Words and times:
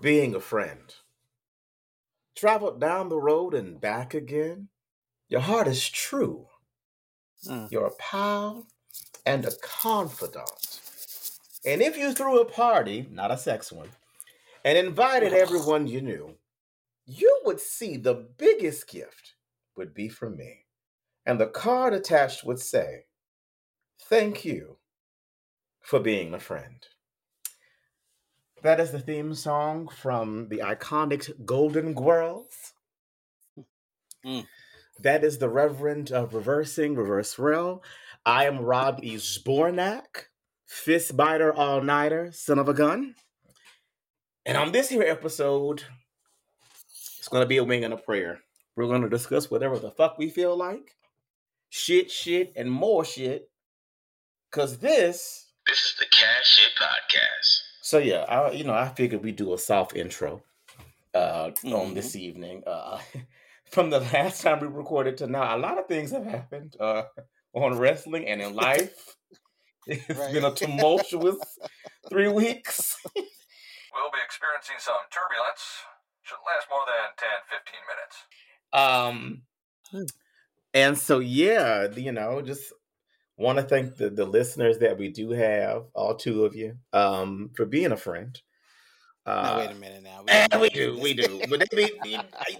Thank 0.00 0.14
you 0.14 0.20
for 0.20 0.22
being 0.22 0.34
a 0.34 0.40
friend. 0.40 0.94
Traveled 2.36 2.80
down 2.80 3.08
the 3.08 3.20
road 3.20 3.54
and 3.54 3.80
back 3.80 4.14
again. 4.14 4.68
Your 5.28 5.40
heart 5.42 5.68
is 5.68 5.88
true. 5.88 6.46
Mm. 7.46 7.70
You're 7.70 7.86
a 7.86 7.94
pal 7.96 8.66
and 9.26 9.44
a 9.44 9.52
confidant. 9.62 10.80
And 11.66 11.82
if 11.82 11.96
you 11.98 12.14
threw 12.14 12.40
a 12.40 12.44
party, 12.44 13.06
not 13.10 13.30
a 13.30 13.36
sex 13.36 13.72
one, 13.72 13.90
and 14.64 14.78
invited 14.78 15.32
everyone 15.32 15.86
you 15.86 16.00
knew, 16.00 16.36
you 17.06 17.40
would 17.44 17.60
see 17.60 17.96
the 17.96 18.14
biggest 18.14 18.88
gift 18.88 19.34
would 19.76 19.94
be 19.94 20.08
from 20.08 20.36
me. 20.36 20.66
And 21.26 21.38
the 21.38 21.46
card 21.46 21.92
attached 21.92 22.44
would 22.44 22.60
say, 22.60 23.06
Thank 24.08 24.44
you 24.44 24.78
for 25.82 26.00
being 26.00 26.34
a 26.34 26.40
friend. 26.40 26.89
That 28.62 28.78
is 28.78 28.92
the 28.92 29.00
theme 29.00 29.34
song 29.34 29.88
from 29.88 30.48
the 30.48 30.58
iconic 30.58 31.46
Golden 31.46 31.94
Girls. 31.94 32.74
Mm. 34.24 34.46
That 34.98 35.24
is 35.24 35.38
the 35.38 35.48
Reverend 35.48 36.12
of 36.12 36.34
Reversing 36.34 36.94
Reverse 36.94 37.38
Rell. 37.38 37.82
I 38.26 38.44
am 38.44 38.60
Rob 38.60 39.00
E. 39.02 39.14
Zbornak, 39.14 40.26
fist 40.66 41.16
biter 41.16 41.54
all 41.54 41.80
nighter, 41.80 42.32
son 42.32 42.58
of 42.58 42.68
a 42.68 42.74
gun. 42.74 43.14
And 44.44 44.58
on 44.58 44.72
this 44.72 44.90
here 44.90 45.04
episode, 45.04 45.84
it's 47.18 47.28
going 47.28 47.42
to 47.42 47.48
be 47.48 47.56
a 47.56 47.64
wing 47.64 47.84
and 47.84 47.94
a 47.94 47.96
prayer. 47.96 48.40
We're 48.76 48.88
going 48.88 49.02
to 49.02 49.08
discuss 49.08 49.50
whatever 49.50 49.78
the 49.78 49.90
fuck 49.90 50.18
we 50.18 50.28
feel 50.28 50.54
like, 50.54 50.96
shit, 51.70 52.10
shit, 52.10 52.52
and 52.56 52.70
more 52.70 53.06
shit. 53.06 53.48
Cause 54.50 54.78
this, 54.78 55.48
This 55.66 55.78
is 55.78 55.94
the 55.98 56.06
Cash 56.10 56.44
Shit 56.44 56.72
Podcast. 56.78 57.69
So 57.90 57.98
yeah, 57.98 58.22
I, 58.22 58.52
you 58.52 58.62
know, 58.62 58.72
I 58.72 58.88
figured 58.88 59.24
we 59.24 59.32
do 59.32 59.52
a 59.52 59.58
soft 59.58 59.96
intro 59.96 60.44
uh, 61.12 61.50
on 61.64 61.92
Mhm. 61.92 61.94
this 61.94 62.14
evening. 62.14 62.62
Uh, 62.64 63.00
from 63.72 63.90
the 63.90 63.98
last 63.98 64.42
time 64.42 64.60
we 64.60 64.68
recorded 64.68 65.16
to 65.18 65.26
now, 65.26 65.56
a 65.56 65.58
lot 65.58 65.76
of 65.76 65.88
things 65.88 66.12
have 66.12 66.24
happened 66.24 66.76
uh, 66.78 67.02
on 67.52 67.76
wrestling 67.78 68.26
and 68.28 68.40
in 68.40 68.54
life. 68.54 69.16
It's 69.86 70.20
Right. 70.20 70.32
been 70.32 70.44
a 70.44 70.54
tumultuous 70.54 71.58
three 72.08 72.28
weeks. 72.28 73.02
We'll 73.92 74.12
be 74.12 74.22
experiencing 74.24 74.76
some 74.78 75.02
turbulence. 75.10 75.82
Shouldn't 76.22 76.46
last 76.46 76.68
more 76.70 76.86
than 76.86 77.10
10, 77.18 77.28
15 77.50 77.80
minutes. 77.90 78.16
Um, 78.72 79.42
Hmm. 79.90 80.04
and 80.74 80.96
so 80.96 81.18
yeah, 81.18 81.88
you 81.90 82.12
know, 82.12 82.40
just 82.40 82.72
want 83.40 83.58
to 83.58 83.64
thank 83.64 83.96
the 83.96 84.10
the 84.10 84.24
listeners 84.26 84.78
that 84.78 84.98
we 84.98 85.08
do 85.08 85.30
have, 85.30 85.84
all 85.94 86.14
two 86.14 86.44
of 86.44 86.54
you, 86.54 86.76
um, 86.92 87.50
for 87.56 87.64
being 87.66 87.92
a 87.92 87.96
friend. 87.96 88.40
Uh, 89.26 89.56
wait 89.58 89.70
a 89.70 89.78
minute 89.78 90.02
now. 90.02 90.24
and 90.28 90.60
we 90.60 90.68
do, 90.70 90.98
we 90.98 91.12
do, 91.14 91.40
but 91.50 91.62
they 91.70 91.90
be, 92.02 92.18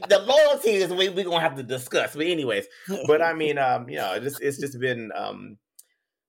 the 0.08 0.18
loyalty 0.18 0.70
is 0.72 0.90
we 0.92 1.08
we 1.08 1.24
gonna 1.24 1.40
have 1.40 1.56
to 1.56 1.62
discuss. 1.62 2.14
But 2.14 2.26
anyways, 2.26 2.66
but 3.06 3.22
I 3.22 3.32
mean, 3.32 3.58
um, 3.58 3.88
you 3.88 3.96
know, 3.96 4.18
just 4.20 4.40
it's 4.40 4.58
just 4.58 4.78
been 4.78 5.10
um, 5.16 5.56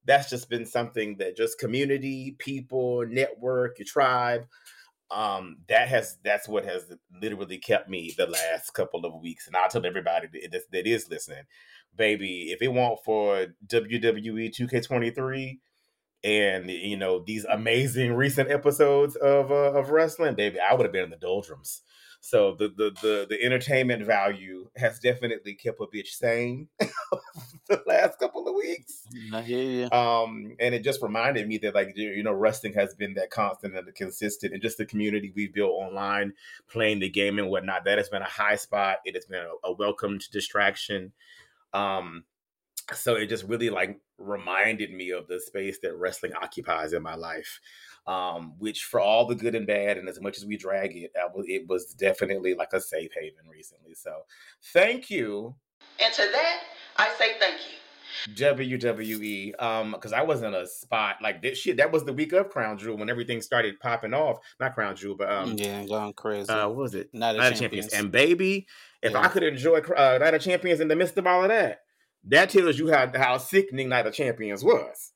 that's 0.05 0.29
just 0.29 0.49
been 0.49 0.65
something 0.65 1.17
that 1.17 1.35
just 1.37 1.59
community, 1.59 2.35
people, 2.39 3.05
network, 3.07 3.77
your 3.77 3.85
tribe, 3.85 4.45
um, 5.11 5.57
that 5.67 5.89
has 5.89 6.17
that's 6.23 6.47
what 6.47 6.63
has 6.65 6.85
literally 7.21 7.57
kept 7.57 7.89
me 7.89 8.13
the 8.17 8.25
last 8.27 8.71
couple 8.73 9.05
of 9.05 9.21
weeks. 9.21 9.47
And 9.47 9.55
I'll 9.55 9.69
tell 9.69 9.85
everybody 9.85 10.27
that- 10.49 10.71
that 10.71 10.87
is 10.87 11.09
listening, 11.09 11.43
baby, 11.95 12.51
if 12.51 12.61
it 12.61 12.69
weren't 12.69 13.03
for 13.03 13.47
WWE 13.67 14.53
2K23 14.55 15.59
and 16.23 16.69
you 16.69 16.97
know 16.97 17.23
these 17.25 17.45
amazing 17.45 18.13
recent 18.13 18.51
episodes 18.51 19.15
of 19.15 19.51
uh, 19.51 19.73
of 19.73 19.89
wrestling, 19.89 20.35
baby, 20.35 20.57
I 20.59 20.73
would 20.73 20.85
have 20.85 20.93
been 20.93 21.05
in 21.05 21.09
the 21.09 21.17
doldrums. 21.17 21.81
So 22.23 22.55
the 22.57 22.67
the 22.67 22.91
the 23.01 23.27
the 23.29 23.43
entertainment 23.43 24.05
value 24.05 24.69
has 24.77 24.99
definitely 24.99 25.55
kept 25.55 25.81
a 25.81 25.85
bitch 25.85 26.09
sane 26.09 26.67
the 26.79 27.81
last 27.87 28.19
couple 28.19 28.47
of 28.47 28.53
weeks. 28.53 29.07
I 29.33 29.41
hear 29.41 29.63
you. 29.63 29.89
Um, 29.89 30.55
and 30.59 30.75
it 30.75 30.83
just 30.83 31.01
reminded 31.01 31.47
me 31.47 31.57
that 31.59 31.73
like 31.73 31.93
you 31.95 32.21
know 32.21 32.31
wrestling 32.31 32.73
has 32.73 32.93
been 32.93 33.15
that 33.15 33.31
constant 33.31 33.75
and 33.75 33.95
consistent, 33.95 34.53
and 34.53 34.61
just 34.61 34.77
the 34.77 34.85
community 34.85 35.33
we 35.35 35.47
built 35.47 35.71
online, 35.71 36.33
playing 36.69 36.99
the 36.99 37.09
game 37.09 37.39
and 37.39 37.49
whatnot. 37.49 37.85
That 37.85 37.97
has 37.97 38.09
been 38.09 38.21
a 38.21 38.29
high 38.29 38.55
spot. 38.55 38.97
It 39.03 39.15
has 39.15 39.25
been 39.25 39.41
a, 39.41 39.69
a 39.69 39.73
welcomed 39.73 40.25
distraction. 40.31 41.13
Um, 41.73 42.23
so 42.93 43.15
it 43.15 43.27
just 43.27 43.45
really 43.45 43.69
like 43.69 43.99
reminded 44.17 44.91
me 44.93 45.11
of 45.11 45.27
the 45.27 45.39
space 45.39 45.79
that 45.81 45.95
wrestling 45.95 46.33
occupies 46.41 46.93
in 46.93 47.01
my 47.01 47.15
life 47.15 47.59
um 48.07 48.53
which 48.57 48.83
for 48.83 48.99
all 48.99 49.25
the 49.27 49.35
good 49.35 49.53
and 49.55 49.65
bad 49.67 49.97
and 49.97 50.09
as 50.09 50.19
much 50.19 50.35
as 50.37 50.45
we 50.45 50.57
drag 50.57 50.95
it 50.97 51.11
I 51.15 51.27
was- 51.33 51.45
it 51.47 51.67
was 51.67 51.93
definitely 51.93 52.53
like 52.55 52.73
a 52.73 52.81
safe 52.81 53.11
haven 53.15 53.47
recently 53.49 53.93
so 53.93 54.23
thank 54.73 55.09
you 55.11 55.55
And 55.99 56.11
to 56.13 56.23
that, 56.31 56.61
I 56.97 57.09
say 57.17 57.37
thank 57.39 57.57
you. 57.61 57.77
WWE 58.35 59.61
um 59.61 59.91
because 59.91 60.13
I 60.13 60.21
was 60.21 60.41
in 60.43 60.53
a 60.53 60.65
spot 60.67 61.17
like 61.21 61.41
this 61.41 61.57
shit 61.59 61.77
that 61.77 61.91
was 61.91 62.03
the 62.03 62.13
week 62.13 62.33
of 62.33 62.49
Crown 62.49 62.77
Jewel 62.77 62.97
when 62.97 63.09
everything 63.09 63.41
started 63.41 63.79
popping 63.79 64.13
off 64.13 64.39
not 64.59 64.73
Crown 64.73 64.95
Jewel 64.95 65.15
but 65.15 65.31
um 65.31 65.55
yeah, 65.57 65.85
going 65.85 66.13
crazy. 66.13 66.49
uh 66.49 66.67
what 66.67 66.75
was 66.77 66.95
it 66.95 67.09
Not 67.13 67.35
of 67.35 67.41
Night 67.41 67.49
Champions. 67.55 67.59
Champions 67.61 67.93
and 67.93 68.11
baby 68.11 68.67
if 69.01 69.15
I 69.15 69.27
could 69.27 69.43
enjoy 69.43 69.79
uh, 69.79 70.17
Night 70.19 70.33
of 70.33 70.41
Champions 70.41 70.79
in 70.79 70.87
the 70.87 70.95
midst 70.95 71.17
of 71.17 71.27
all 71.27 71.43
of 71.43 71.49
that 71.49 71.81
that 72.25 72.49
tells 72.49 72.77
you 72.77 72.91
how 72.91 73.11
how 73.15 73.37
sickening 73.37 73.89
Night 73.89 74.07
of 74.07 74.13
Champions 74.13 74.63
was 74.63 75.11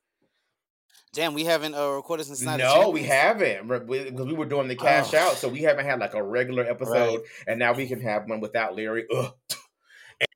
Damn, 1.13 1.33
we 1.33 1.45
haven't 1.45 1.75
uh, 1.75 1.91
recorded 1.91 2.25
since 2.25 2.41
Night 2.41 2.59
of 2.59 2.81
no, 2.81 2.89
we 2.89 3.03
haven't 3.03 3.69
because 3.69 4.25
we, 4.25 4.33
were 4.33 4.45
doing 4.45 4.67
the 4.67 4.75
cash 4.75 5.13
Oh. 5.13 5.17
out, 5.17 5.37
so 5.37 5.47
we 5.47 5.61
haven't 5.61 5.85
had 5.85 5.97
like 5.97 6.13
a 6.13 6.21
regular 6.21 6.65
episode, 6.65 7.21
and 7.47 7.57
now 7.57 7.71
we 7.71 7.87
can 7.87 8.01
have 8.01 8.27
one 8.27 8.41
without 8.41 8.75
Larry. 8.75 9.05
Ugh. 9.15 9.31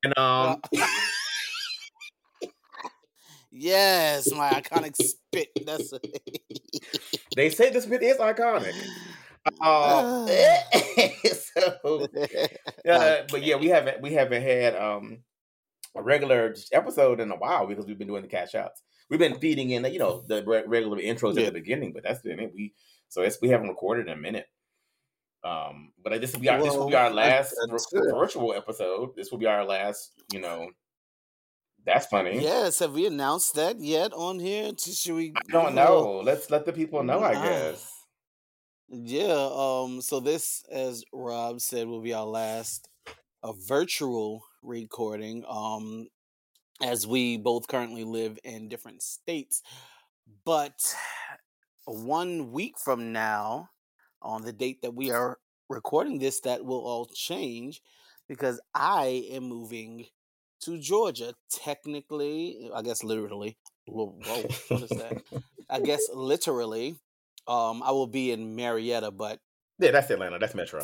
And 0.04 0.16
um, 0.16 0.62
Yes, 3.52 4.32
my 4.32 4.48
iconic 4.50 4.94
spit. 4.96 5.50
That's 5.66 5.92
they 7.36 7.50
say 7.50 7.70
this 7.70 7.84
bit 7.84 8.02
is 8.02 8.16
iconic. 8.18 8.72
So, 11.52 12.06
uh, 12.88 13.16
but 13.28 13.42
yeah, 13.42 13.56
we 13.56 13.66
haven't 13.66 14.00
we 14.00 14.12
haven't 14.12 14.42
had 14.42 14.76
um 14.76 15.18
a 15.96 16.02
regular 16.02 16.54
episode 16.72 17.18
in 17.18 17.30
a 17.32 17.36
while 17.36 17.66
because 17.66 17.86
we've 17.86 17.98
been 17.98 18.06
doing 18.06 18.22
the 18.22 18.28
cash 18.28 18.54
outs. 18.54 18.82
We've 19.08 19.18
been 19.18 19.40
feeding 19.40 19.70
in, 19.70 19.84
you 19.86 19.98
know, 19.98 20.22
the 20.28 20.44
re- 20.44 20.62
regular 20.64 20.98
intros 20.98 21.36
at 21.38 21.46
the 21.46 21.50
beginning, 21.50 21.92
but 21.92 22.04
that's 22.04 22.22
been 22.22 22.38
it. 22.38 22.52
We 22.54 22.74
so 23.08 23.22
it's 23.22 23.38
we 23.42 23.48
haven't 23.48 23.68
recorded 23.68 24.06
in 24.06 24.12
a 24.12 24.16
minute. 24.16 24.46
Um, 25.42 25.92
but 26.02 26.20
this 26.20 26.32
will 26.32 26.40
be 26.40 26.48
our 26.48 26.62
this 26.62 26.74
will 26.74 26.88
be 26.88 26.94
our 26.94 27.10
last 27.10 27.54
virtual 27.92 28.54
episode. 28.54 29.16
This 29.16 29.30
will 29.30 29.38
be 29.38 29.46
our 29.46 29.64
last, 29.64 30.12
you 30.32 30.40
know. 30.40 30.70
That's 31.84 32.06
funny. 32.06 32.40
yes, 32.40 32.78
have 32.80 32.92
we 32.92 33.06
announced 33.06 33.54
that 33.54 33.80
yet 33.80 34.12
on 34.12 34.38
here? 34.38 34.70
Should 34.78 35.14
we? 35.14 35.32
I 35.34 35.40
don't 35.50 35.74
know. 35.74 36.20
Let's 36.22 36.50
let 36.50 36.66
the 36.66 36.72
people 36.72 37.02
know. 37.02 37.20
I 37.22 37.32
guess. 37.32 37.99
Yeah. 38.90 39.48
Um. 39.52 40.00
So 40.02 40.20
this, 40.20 40.64
as 40.70 41.04
Rob 41.12 41.60
said, 41.60 41.86
will 41.86 42.00
be 42.02 42.12
our 42.12 42.26
last 42.26 42.88
a 43.42 43.52
virtual 43.52 44.44
recording. 44.62 45.44
Um, 45.48 46.08
as 46.82 47.06
we 47.06 47.36
both 47.36 47.68
currently 47.68 48.04
live 48.04 48.38
in 48.42 48.68
different 48.68 49.02
states, 49.02 49.62
but 50.44 50.74
one 51.84 52.52
week 52.52 52.78
from 52.78 53.12
now, 53.12 53.68
on 54.22 54.42
the 54.42 54.52
date 54.52 54.82
that 54.82 54.94
we 54.94 55.10
are 55.10 55.38
recording 55.68 56.18
this, 56.18 56.40
that 56.40 56.64
will 56.64 56.84
all 56.84 57.06
change 57.06 57.82
because 58.28 58.60
I 58.74 59.26
am 59.30 59.44
moving 59.44 60.06
to 60.62 60.78
Georgia. 60.78 61.34
Technically, 61.50 62.70
I 62.74 62.82
guess 62.82 63.04
literally. 63.04 63.56
Whoa, 63.86 64.16
whoa, 64.26 64.42
what 64.68 64.82
is 64.82 64.90
that? 64.90 65.22
I 65.68 65.80
guess 65.80 66.02
literally, 66.14 66.96
um, 67.48 67.82
I 67.82 67.90
will 67.92 68.06
be 68.06 68.32
in 68.32 68.54
Marietta, 68.56 69.10
but 69.10 69.38
Yeah, 69.78 69.90
that's 69.92 70.10
Atlanta. 70.10 70.38
That's 70.38 70.54
Metro. 70.54 70.80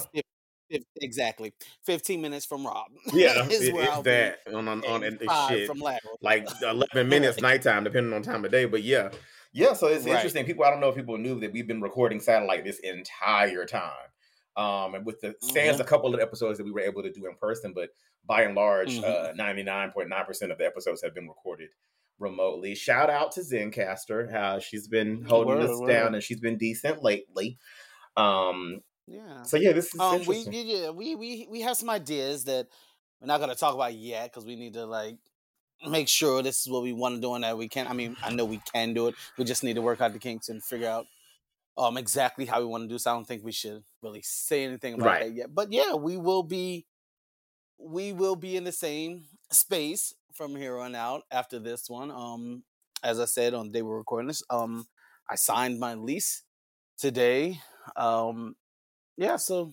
fif- 0.71 0.83
exactly 1.01 1.53
fifteen 1.85 2.21
minutes 2.21 2.45
from 2.45 2.67
Rob. 2.67 2.87
Yeah, 3.13 3.47
is 3.49 3.63
it- 3.63 3.75
where 3.75 3.85
it's 3.85 3.93
I'll 3.93 4.03
that 4.03 4.39
on 4.53 4.67
on, 4.69 4.85
on 4.85 5.05
and 5.05 5.19
shit. 5.49 5.67
from 5.69 5.79
lateral. 5.79 6.19
like 6.23 6.49
11 6.63 7.09
minutes 7.09 7.41
nighttime 7.41 7.85
depending 7.85 8.13
on 8.13 8.23
time 8.23 8.45
of 8.45 8.51
day 8.51 8.65
but 8.65 8.83
yeah 8.83 9.11
yeah 9.53 9.73
so 9.75 9.87
it's 9.87 10.05
Right. 10.05 10.15
interesting 10.17 10.45
people 10.45 10.65
i 10.65 10.71
don't 10.71 10.81
know 10.81 10.89
if 10.89 10.97
people 10.97 11.17
knew 11.19 11.39
that 11.41 11.53
we've 11.53 11.69
been 11.69 11.81
recording 11.81 12.19
satellite 12.21 12.65
this 12.65 12.81
entire 12.81 13.65
time 13.65 13.93
um 14.57 14.95
and 14.97 15.07
with 15.07 15.21
the 15.21 15.35
stands 15.41 15.79
a 15.81 15.85
couple 15.85 16.13
of 16.15 16.21
episodes 16.21 16.59
that 16.59 16.65
we 16.65 16.73
were 16.73 16.81
able 16.81 17.03
to 17.03 17.13
do 17.13 17.27
in 17.27 17.35
person 17.37 17.73
but 17.73 17.91
by 18.27 18.43
and 18.43 18.55
large 18.57 18.99
Mhm. 18.99 19.05
uh 19.05 19.33
99.9% 19.35 20.51
of 20.51 20.59
the 20.59 20.67
episodes 20.67 21.01
have 21.03 21.15
been 21.15 21.29
recorded 21.29 21.69
remotely 22.19 22.75
shout 22.75 23.11
out 23.11 23.33
to 23.33 23.41
Zencastr 23.41 24.31
how 24.31 24.59
she's 24.59 24.89
been 24.89 25.23
holding 25.23 25.59
Word, 25.59 25.71
us 25.71 25.79
word. 25.81 25.89
down 25.89 26.15
and 26.15 26.23
she's 26.23 26.41
been 26.41 26.57
decent 26.57 27.03
lately 27.03 27.59
um 28.17 28.81
Yeah. 29.07 29.43
so 29.43 29.57
yeah 29.57 29.73
this 29.73 29.95
is 29.95 30.01
Um, 30.01 30.25
we 30.27 30.39
yeah, 30.39 30.91
we 30.91 31.15
we 31.15 31.47
we 31.51 31.61
have 31.63 31.77
some 31.77 31.91
ideas 31.91 32.45
that 32.45 32.67
we're 33.21 33.27
not 33.27 33.41
gonna 33.41 33.55
talk 33.55 33.75
about 33.75 33.95
yet 33.95 34.31
because 34.31 34.45
we 34.47 34.57
need 34.57 34.75
to 34.75 34.87
like 34.87 35.19
make 35.87 36.09
sure 36.09 36.43
this 36.43 36.61
is 36.61 36.69
what 36.71 36.83
we 36.83 36.93
want 36.93 37.17
to 37.17 37.21
do 37.21 37.35
and 37.35 37.45
that 37.45 37.59
we 37.59 37.69
can. 37.69 37.87
I 37.87 37.93
mean, 37.93 38.17
I 38.23 38.33
know 38.33 38.45
we 38.47 38.61
can 38.73 38.95
do 38.95 39.09
it. 39.09 39.15
We 39.37 39.45
just 39.45 39.63
need 39.63 39.75
to 39.75 39.83
work 39.83 40.01
out 40.01 40.13
the 40.13 40.19
kinks 40.19 40.49
and 40.49 40.63
figure 40.65 40.89
out 40.89 41.07
um 41.79 41.97
exactly 41.99 42.47
how 42.47 42.61
we 42.61 42.67
want 42.67 42.85
to 42.85 42.89
do. 42.89 42.99
So 42.99 43.11
I 43.11 43.15
don't 43.15 43.27
think 43.27 43.45
we 43.45 43.53
should 43.53 43.85
really 44.03 44.23
say 44.23 44.65
anything 44.65 44.95
about 44.95 45.05
Right. 45.07 45.21
that 45.21 45.35
yet. 45.35 45.55
But 45.55 45.73
yeah, 45.73 45.95
we 45.95 46.17
will 46.17 46.43
be 46.43 46.87
we 47.79 48.13
will 48.13 48.37
be 48.37 48.57
in 48.57 48.65
the 48.65 48.73
same 48.73 49.25
space 49.51 50.15
from 50.37 50.55
here 50.55 50.79
on 50.79 50.95
out 50.95 51.23
after 51.31 51.59
this 51.59 51.89
one. 51.89 52.11
Um, 52.11 52.63
as 53.03 53.19
I 53.19 53.25
said 53.25 53.55
on 53.55 53.67
the 53.67 53.73
day 53.73 53.83
we're 53.83 53.97
recording 53.97 54.29
this, 54.29 54.43
um, 54.51 54.87
I 55.31 55.35
signed 55.35 55.81
my 55.81 55.95
lease 55.95 56.43
today. 56.99 57.61
Um, 57.97 58.55
yeah, 59.17 59.37
so 59.37 59.73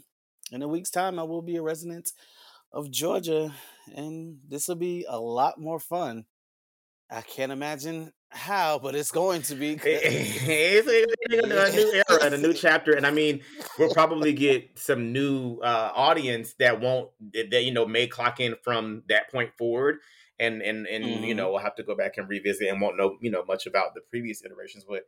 in 0.51 0.62
a 0.62 0.68
week's 0.68 0.89
time, 0.89 1.19
I 1.19 1.24
will 1.24 1.42
be 1.42 1.57
a 1.57 1.62
resident 1.62 2.10
of 2.71 2.89
Georgia, 2.89 3.54
and 3.94 4.38
this 4.48 4.68
will 4.68 4.75
be 4.75 5.06
a 5.07 5.19
lot 5.19 5.60
more 5.60 5.80
fun. 5.80 6.25
I 7.12 7.21
can't 7.21 7.51
imagine 7.51 8.13
how, 8.30 8.80
but 8.80 8.95
it's 8.95 9.12
going 9.12 9.42
to 9.44 9.56
be. 9.56 9.80
it's 9.83 10.88
a, 10.88 11.06
a 11.30 11.71
new 11.71 11.94
era 12.10 12.25
and 12.25 12.33
a 12.33 12.38
new 12.38 12.54
chapter 12.54 12.94
and 12.94 13.06
i 13.06 13.12
mean 13.12 13.42
we'll 13.77 13.94
probably 13.94 14.33
get 14.33 14.68
some 14.77 15.12
new 15.12 15.60
uh 15.60 15.92
audience 15.94 16.56
that 16.57 16.80
won't 16.80 17.10
that, 17.33 17.63
you 17.63 17.71
know 17.71 17.86
may 17.86 18.07
clock 18.07 18.39
in 18.39 18.56
from 18.63 19.04
that 19.07 19.30
point 19.31 19.51
forward 19.57 19.98
and 20.44 20.62
and 20.62 20.88
and 20.88 21.06
you 21.06 21.34
Mhm. 21.34 21.38
know 21.38 21.50
we'll 21.51 21.60
have 21.60 21.75
to 21.75 21.84
go 21.84 21.95
back 21.95 22.18
and 22.18 22.30
revisit 22.30 22.68
and 22.69 22.81
won't 22.81 22.98
know 22.98 23.18
you 23.22 23.31
know 23.31 23.44
much 23.45 23.66
about 23.66 23.94
the 23.95 24.01
previous 24.01 24.44
iterations 24.45 24.84
but 24.88 25.04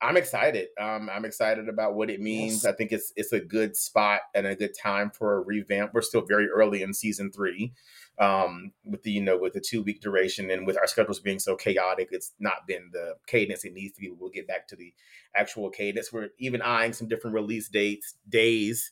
i'm 0.00 0.16
excited. 0.16 0.68
Um 0.80 1.08
i'm 1.10 1.24
excited 1.24 1.68
about 1.68 1.94
what 1.94 2.10
it 2.10 2.20
means. 2.20 2.64
Yes. 2.64 2.66
i 2.66 2.72
think 2.76 2.90
it's 2.92 3.12
it's 3.16 3.32
a 3.32 3.40
good 3.40 3.76
spot 3.76 4.20
and 4.34 4.46
a 4.46 4.56
good 4.56 4.74
time 4.76 5.10
for 5.10 5.34
a 5.36 5.40
revamp. 5.40 5.94
We're 5.94 6.02
still 6.02 6.26
very 6.26 6.48
early 6.48 6.82
in 6.82 6.92
season 6.94 7.30
three. 7.30 7.72
Um 8.18 8.72
with 8.84 9.02
the 9.04 9.12
you 9.12 9.22
know 9.22 9.38
with 9.38 9.52
the 9.54 9.60
two 9.60 9.82
week 9.82 10.00
duration 10.00 10.50
and 10.50 10.66
with 10.66 10.76
our 10.76 10.86
schedules 10.88 11.20
being 11.20 11.38
so 11.38 11.56
chaotic 11.56 12.08
it's 12.10 12.32
not 12.40 12.66
been 12.66 12.90
the 12.92 13.14
cadence 13.26 13.64
it 13.64 13.74
needs 13.74 13.94
to 13.94 14.00
be. 14.00 14.10
We'll 14.10 14.30
get 14.38 14.48
back 14.48 14.66
to 14.68 14.76
the 14.76 14.92
actual 15.34 15.70
cadence. 15.70 16.12
We're 16.12 16.30
even 16.38 16.62
eyeing 16.62 16.92
some 16.94 17.08
different 17.08 17.34
release 17.34 17.68
dates 17.68 18.16
days 18.28 18.90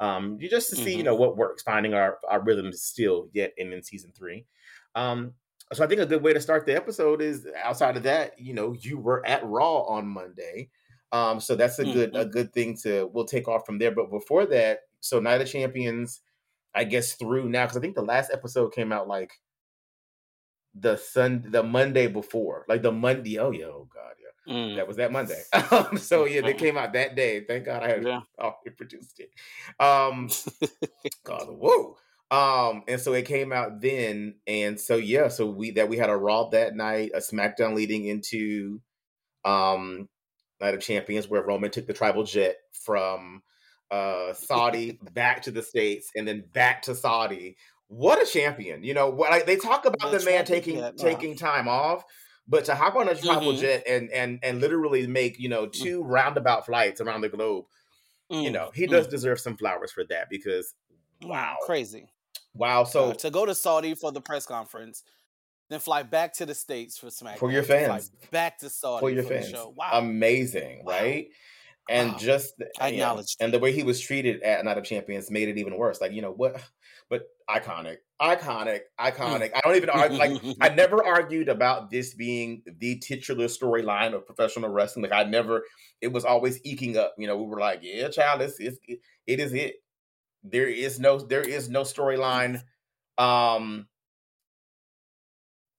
um 0.00 0.38
you 0.40 0.48
just 0.48 0.70
to 0.70 0.76
see 0.76 0.94
you 0.96 1.02
Mhm. 1.02 1.06
know 1.06 1.14
what 1.16 1.36
works. 1.36 1.62
Finding 1.62 1.92
our 1.94 2.18
our 2.28 2.40
rhythms 2.42 2.82
still 2.82 3.28
yet 3.32 3.52
in, 3.58 3.72
in 3.72 3.82
season 3.82 4.12
three 4.16 4.46
um 4.94 5.34
so 5.72 5.84
i 5.84 5.86
think 5.86 6.00
a 6.00 6.06
good 6.06 6.22
way 6.22 6.32
to 6.32 6.40
start 6.40 6.66
the 6.66 6.74
episode 6.74 7.20
is 7.22 7.46
outside 7.62 7.96
of 7.96 8.02
that 8.02 8.38
you 8.38 8.54
know 8.54 8.72
you 8.72 8.98
were 8.98 9.24
at 9.26 9.44
raw 9.44 9.80
on 9.82 10.06
monday 10.06 10.68
um 11.12 11.40
so 11.40 11.54
that's 11.54 11.78
a 11.78 11.84
good 11.84 12.14
a 12.16 12.24
good 12.26 12.52
thing 12.52 12.76
to 12.76 13.06
we'll 13.12 13.24
take 13.24 13.48
off 13.48 13.64
from 13.66 13.78
there 13.78 13.90
but 13.90 14.10
before 14.10 14.46
that 14.46 14.80
so 15.00 15.18
night 15.20 15.40
of 15.40 15.48
champions 15.48 16.20
I 16.74 16.84
guess 16.84 17.12
through 17.14 17.50
now 17.50 17.64
because 17.64 17.76
I 17.76 17.80
think 17.80 17.96
the 17.96 18.02
last 18.02 18.30
episode 18.32 18.72
came 18.72 18.92
out 18.92 19.06
like 19.06 19.32
the 20.74 20.96
sun 20.96 21.44
the 21.50 21.62
Monday 21.62 22.06
before, 22.06 22.64
like 22.68 22.82
the 22.82 22.92
Monday. 22.92 23.38
Oh 23.38 23.50
yeah, 23.50 23.66
oh 23.66 23.88
god, 23.92 24.14
yeah, 24.20 24.52
Mm, 24.54 24.76
that 24.76 24.88
was 24.88 24.96
that 24.96 25.12
Monday. 25.12 25.42
Um, 25.70 25.96
so 25.98 26.24
yeah, 26.24 26.40
they 26.40 26.54
Mhm. 26.54 26.58
came 26.58 26.78
out 26.78 26.92
that 26.94 27.14
day. 27.14 27.44
Thank 27.44 27.66
God 27.66 27.82
I 27.82 27.88
had 27.88 28.04
yeah. 28.04 28.20
already 28.38 28.70
produced 28.76 29.20
it. 29.20 29.30
Um, 29.78 30.28
God, 31.24 31.48
whoa. 31.50 31.96
Um, 32.32 32.84
and 32.88 33.00
so 33.00 33.14
it 33.14 33.26
came 33.26 33.52
out 33.52 33.82
then, 33.82 34.40
and 34.48 34.80
so 34.80 34.96
yeah, 34.96 35.28
so 35.28 35.50
we 35.50 35.72
that 35.72 35.90
we 35.90 35.98
had 35.98 36.10
a 36.10 36.16
Raw 36.16 36.48
that 36.50 36.74
night, 36.76 37.12
a 37.14 37.18
SmackDown 37.18 37.74
leading 37.76 38.06
into 38.06 38.82
um 39.44 40.08
Night 40.60 40.74
of 40.74 40.80
Champions, 40.82 41.28
where 41.28 41.42
Roman 41.44 41.70
took 41.70 41.86
the 41.86 41.94
tribal 41.94 42.24
jet 42.24 42.56
from 42.72 43.42
uh 43.90 44.34
Saudi 44.34 45.00
back 45.02 45.42
to 45.42 45.50
the 45.50 45.62
States 45.62 46.10
and 46.16 46.26
then 46.28 46.42
back 46.52 46.82
to 46.82 46.94
Saudi. 46.94 47.56
What 47.88 48.22
a 48.22 48.26
champion! 48.30 48.84
You 48.84 48.94
know, 48.94 49.10
what 49.10 49.30
like 49.30 49.46
they 49.46 49.56
talk 49.56 49.84
about 49.86 50.10
The 50.10 50.12
the 50.12 50.20
man 50.20 50.44
taking 50.46 50.90
jet, 50.96 50.96
taking 50.98 51.36
time 51.36 51.68
off, 51.68 52.04
but 52.48 52.64
to 52.66 52.74
hop 52.76 52.96
on 52.96 53.08
a 53.08 53.14
tribal 53.16 53.52
Mhm. 53.52 53.54
jet 53.54 53.84
and 53.86 54.10
and 54.10 54.40
and 54.42 54.60
literally 54.60 55.06
make 55.06 55.38
you 55.38 55.48
know 55.50 55.66
two 55.68 56.02
roundabout 56.04 56.66
flights 56.66 57.00
around 57.00 57.22
the 57.22 57.28
globe, 57.28 57.66
you 58.40 58.50
Mm, 58.50 58.52
know, 58.52 58.70
he 58.74 58.86
mm, 58.86 58.88
does 58.88 59.08
deserve 59.08 59.40
some 59.40 59.56
flowers 59.56 59.92
for 59.92 60.04
that 60.06 60.28
because 60.30 60.74
mm, 61.22 61.28
wow, 61.28 61.56
crazy. 61.60 62.12
Wow. 62.54 62.84
So 62.84 63.10
So 63.10 63.14
to 63.14 63.30
go 63.30 63.46
to 63.46 63.54
Saudi 63.54 63.94
for 63.94 64.12
the 64.12 64.20
press 64.20 64.46
conference, 64.46 65.02
then 65.72 65.80
fly 65.80 66.02
back 66.02 66.34
to 66.34 66.46
the 66.46 66.54
states 66.54 66.98
for 66.98 67.06
SmackDown. 67.06 67.38
for 67.38 67.50
your 67.50 67.62
fans, 67.62 68.10
back 68.30 68.58
to 68.58 68.68
Saudi 68.68 69.00
for 69.00 69.10
your 69.10 69.22
the 69.22 69.28
fans, 69.28 69.48
show. 69.48 69.74
Wow, 69.76 69.90
amazing, 69.94 70.84
wow, 70.84 70.92
right? 70.92 71.28
And 71.88 72.12
wow. 72.12 72.18
just 72.18 72.54
I 72.80 72.90
acknowledge 72.90 73.36
and 73.40 73.52
the 73.52 73.58
way 73.58 73.72
he 73.72 73.82
was 73.82 74.00
treated 74.00 74.42
at 74.42 74.64
Night 74.64 74.78
of 74.78 74.84
Champions 74.84 75.30
made 75.30 75.48
it 75.48 75.58
even 75.58 75.76
worse. 75.76 76.00
Like 76.00 76.12
you 76.12 76.22
know 76.22 76.30
what, 76.30 76.62
but 77.10 77.22
iconic, 77.48 77.96
iconic, 78.20 78.80
mm. 79.00 79.12
iconic. 79.12 79.50
I 79.54 79.60
don't 79.64 79.76
even 79.76 79.90
argue. 79.90 80.18
Like 80.18 80.40
I 80.60 80.68
never 80.74 81.04
argued 81.04 81.48
about 81.48 81.90
this 81.90 82.14
being 82.14 82.62
the 82.78 82.98
titular 82.98 83.46
storyline 83.46 84.14
of 84.14 84.26
professional 84.26 84.70
wrestling. 84.70 85.02
Like 85.02 85.12
I 85.12 85.28
never. 85.28 85.62
It 86.00 86.12
was 86.12 86.24
always 86.24 86.60
eking 86.64 86.96
up. 86.96 87.14
You 87.16 87.28
know, 87.28 87.36
we 87.36 87.48
were 87.48 87.60
like, 87.60 87.78
yeah, 87.82 88.08
child, 88.08 88.42
it's, 88.42 88.58
it's 88.58 88.78
it, 88.86 88.98
it 89.26 89.40
is 89.40 89.54
it. 89.54 89.76
There 90.42 90.68
is 90.68 90.98
no 90.98 91.18
there 91.18 91.46
is 91.48 91.68
no 91.68 91.82
storyline. 91.82 92.62
Um, 93.18 93.88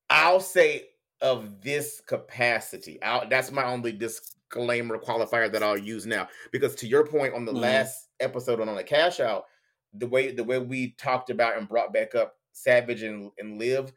I'll 0.09 0.39
say 0.39 0.89
of 1.21 1.61
this 1.61 2.01
capacity. 2.01 3.01
I'll, 3.01 3.27
that's 3.27 3.51
my 3.51 3.65
only 3.65 3.91
disclaimer 3.91 4.97
qualifier 4.97 5.51
that 5.51 5.63
I'll 5.63 5.77
use 5.77 6.05
now. 6.05 6.27
Because 6.51 6.75
to 6.75 6.87
your 6.87 7.05
point 7.07 7.33
on 7.33 7.45
the 7.45 7.53
Mhm. 7.53 7.61
last 7.61 8.09
episode 8.19 8.59
on 8.59 8.69
on 8.69 8.75
the 8.75 8.83
cash 8.83 9.19
out, 9.19 9.45
the 9.93 10.07
way 10.07 10.31
the 10.31 10.43
way 10.43 10.59
we 10.59 10.91
talked 10.93 11.29
about 11.29 11.57
and 11.57 11.67
brought 11.67 11.93
back 11.93 12.15
up 12.15 12.37
Savage 12.51 13.03
and, 13.03 13.31
and 13.37 13.57
Live, 13.57 13.91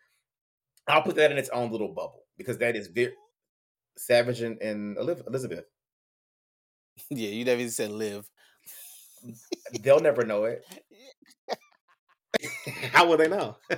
I'll 0.89 1.03
put 1.03 1.17
that 1.17 1.33
in 1.33 1.39
its 1.39 1.51
own 1.51 1.71
little 1.73 1.89
bubble 1.95 2.27
because 2.37 2.59
that 2.59 2.77
is 2.77 2.89
very 2.89 3.15
Savage 3.97 4.43
and, 4.43 4.61
and 4.63 4.99
Elizabeth. 4.99 5.67
yeah, 7.11 7.29
you 7.29 7.45
never 7.45 7.61
even 7.61 7.71
said 7.71 7.91
live. 7.91 8.31
They'll 9.83 10.01
never 10.01 10.25
know 10.25 10.45
it. 10.45 10.65
How 12.93 13.07
will 13.07 13.17
they 13.17 13.29
know? 13.29 13.57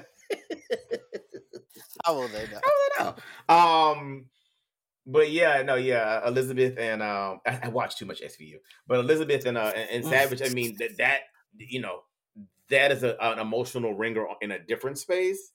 How 2.05 2.15
will 2.15 2.29
they 2.29 2.47
know? 2.47 2.61
How 2.63 2.71
will 2.71 2.89
they 2.99 3.05
know? 3.05 3.15
Um, 3.55 4.27
but 5.07 5.31
yeah, 5.31 5.63
no, 5.63 5.77
yeah, 5.77 6.27
Elizabeth 6.27 6.77
and 6.79 7.03
um, 7.03 7.41
I, 7.47 7.61
I 7.65 7.69
watch 7.69 7.97
too 7.97 8.07
much 8.07 8.21
SVU, 8.21 8.57
but 8.87 8.99
Elizabeth 9.01 9.47
and 9.47 9.57
uh 9.57 9.73
and, 9.75 9.91
and 9.91 10.07
Savage. 10.07 10.43
I 10.43 10.49
mean 10.49 10.77
that 10.79 10.99
that 10.99 11.21
you 11.57 11.81
know 11.81 12.01
that 12.71 12.93
is 12.93 13.03
a, 13.03 13.17
an 13.21 13.39
emotional 13.39 13.95
ringer 13.95 14.27
in 14.41 14.51
a 14.51 14.59
different 14.59 14.99
space. 14.99 15.53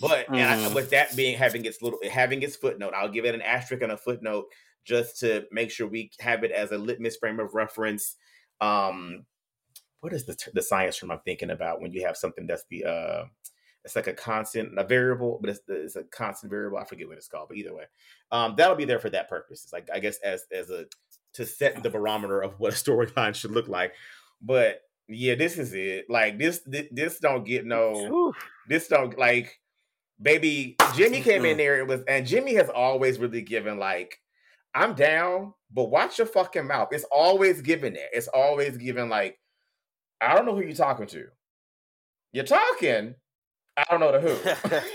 But 0.00 0.26
and 0.32 0.48
I, 0.48 0.56
Mhm. 0.56 0.74
with 0.74 0.90
that 0.90 1.16
being 1.16 1.36
having 1.36 1.64
its 1.64 1.82
little 1.82 1.98
having 2.10 2.42
its 2.42 2.56
footnote, 2.56 2.92
I'll 2.94 3.08
give 3.10 3.24
it 3.24 3.34
an 3.34 3.42
asterisk 3.42 3.82
and 3.82 3.92
a 3.92 3.96
footnote 3.96 4.46
just 4.84 5.20
to 5.20 5.46
make 5.50 5.70
sure 5.70 5.86
we 5.86 6.10
have 6.20 6.44
it 6.44 6.50
as 6.50 6.72
a 6.72 6.78
litmus 6.78 7.16
frame 7.16 7.40
of 7.40 7.54
reference. 7.54 8.16
Um, 8.60 9.24
what 10.00 10.12
is 10.12 10.26
the 10.26 10.36
the 10.54 10.62
science 10.62 10.98
term 10.98 11.10
I'm 11.10 11.20
thinking 11.24 11.50
about 11.50 11.80
when 11.80 11.92
you 11.92 12.06
have 12.06 12.16
something 12.16 12.46
that's 12.46 12.64
the 12.70 12.84
uh 12.84 13.24
it's 13.84 13.96
like 13.96 14.06
a 14.06 14.12
constant, 14.12 14.78
a 14.78 14.84
variable, 14.84 15.38
but 15.40 15.50
it's, 15.50 15.60
it's 15.68 15.96
a 15.96 16.02
constant 16.02 16.50
variable. 16.50 16.78
I 16.78 16.84
forget 16.84 17.08
what 17.08 17.16
it's 17.16 17.28
called, 17.28 17.48
but 17.48 17.56
either 17.56 17.74
way, 17.74 17.84
um, 18.30 18.54
that'll 18.56 18.76
be 18.76 18.84
there 18.84 18.98
for 18.98 19.08
that 19.10 19.28
purpose. 19.28 19.62
It's 19.64 19.72
like 19.72 19.88
I 19.92 19.98
guess 19.98 20.18
as 20.18 20.44
as 20.52 20.70
a 20.70 20.86
to 21.34 21.46
set 21.46 21.82
the 21.82 21.90
barometer 21.90 22.40
of 22.40 22.58
what 22.58 22.72
a 22.72 22.76
storyline 22.76 23.34
should 23.34 23.52
look 23.52 23.68
like. 23.68 23.92
But 24.42 24.82
yeah, 25.08 25.36
this 25.36 25.58
is 25.58 25.72
it. 25.72 26.06
Like 26.08 26.38
this, 26.38 26.60
this, 26.66 26.86
this 26.90 27.18
don't 27.18 27.44
get 27.44 27.64
no. 27.64 28.34
This 28.68 28.88
don't 28.88 29.16
like, 29.18 29.60
baby. 30.20 30.76
Jimmy 30.94 31.22
came 31.22 31.44
in 31.44 31.56
there. 31.56 31.78
It 31.78 31.86
was, 31.86 32.02
and 32.06 32.26
Jimmy 32.26 32.54
has 32.54 32.68
always 32.68 33.18
really 33.18 33.42
given 33.42 33.78
like, 33.78 34.20
I'm 34.78 34.94
down, 34.94 35.54
but 35.72 35.90
watch 35.90 36.18
your 36.18 36.28
fucking 36.28 36.68
mouth. 36.68 36.90
It's 36.92 37.04
always 37.10 37.60
giving 37.62 37.94
that. 37.94 38.10
It's 38.12 38.28
always 38.28 38.76
giving 38.76 39.08
like, 39.08 39.40
I 40.20 40.36
don't 40.36 40.46
know 40.46 40.54
who 40.54 40.62
you're 40.62 40.72
talking 40.72 41.08
to. 41.08 41.26
You're 42.32 42.44
talking. 42.44 43.16
I 43.76 43.84
don't 43.90 43.98
know 43.98 44.12
the 44.12 44.20
who. 44.70 44.88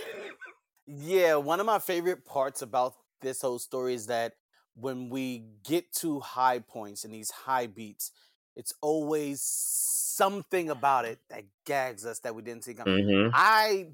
yeah, 0.87 1.35
one 1.35 1.59
of 1.59 1.65
my 1.65 1.79
favorite 1.79 2.25
parts 2.25 2.61
about 2.61 2.93
this 3.19 3.41
whole 3.41 3.59
story 3.59 3.93
is 3.93 4.07
that 4.07 4.35
when 4.75 5.09
we 5.09 5.47
get 5.65 5.91
to 5.95 6.21
high 6.21 6.59
points 6.59 7.03
and 7.03 7.13
these 7.13 7.29
high 7.29 7.67
beats, 7.67 8.11
it's 8.55 8.73
always 8.81 9.41
something 9.41 10.69
about 10.69 11.03
it 11.03 11.19
that 11.29 11.43
gags 11.65 12.05
us 12.05 12.19
that 12.19 12.35
we 12.35 12.41
didn't 12.41 12.63
see 12.63 12.73
coming. 12.73 13.05
Mhm. 13.05 13.31
I 13.33 13.89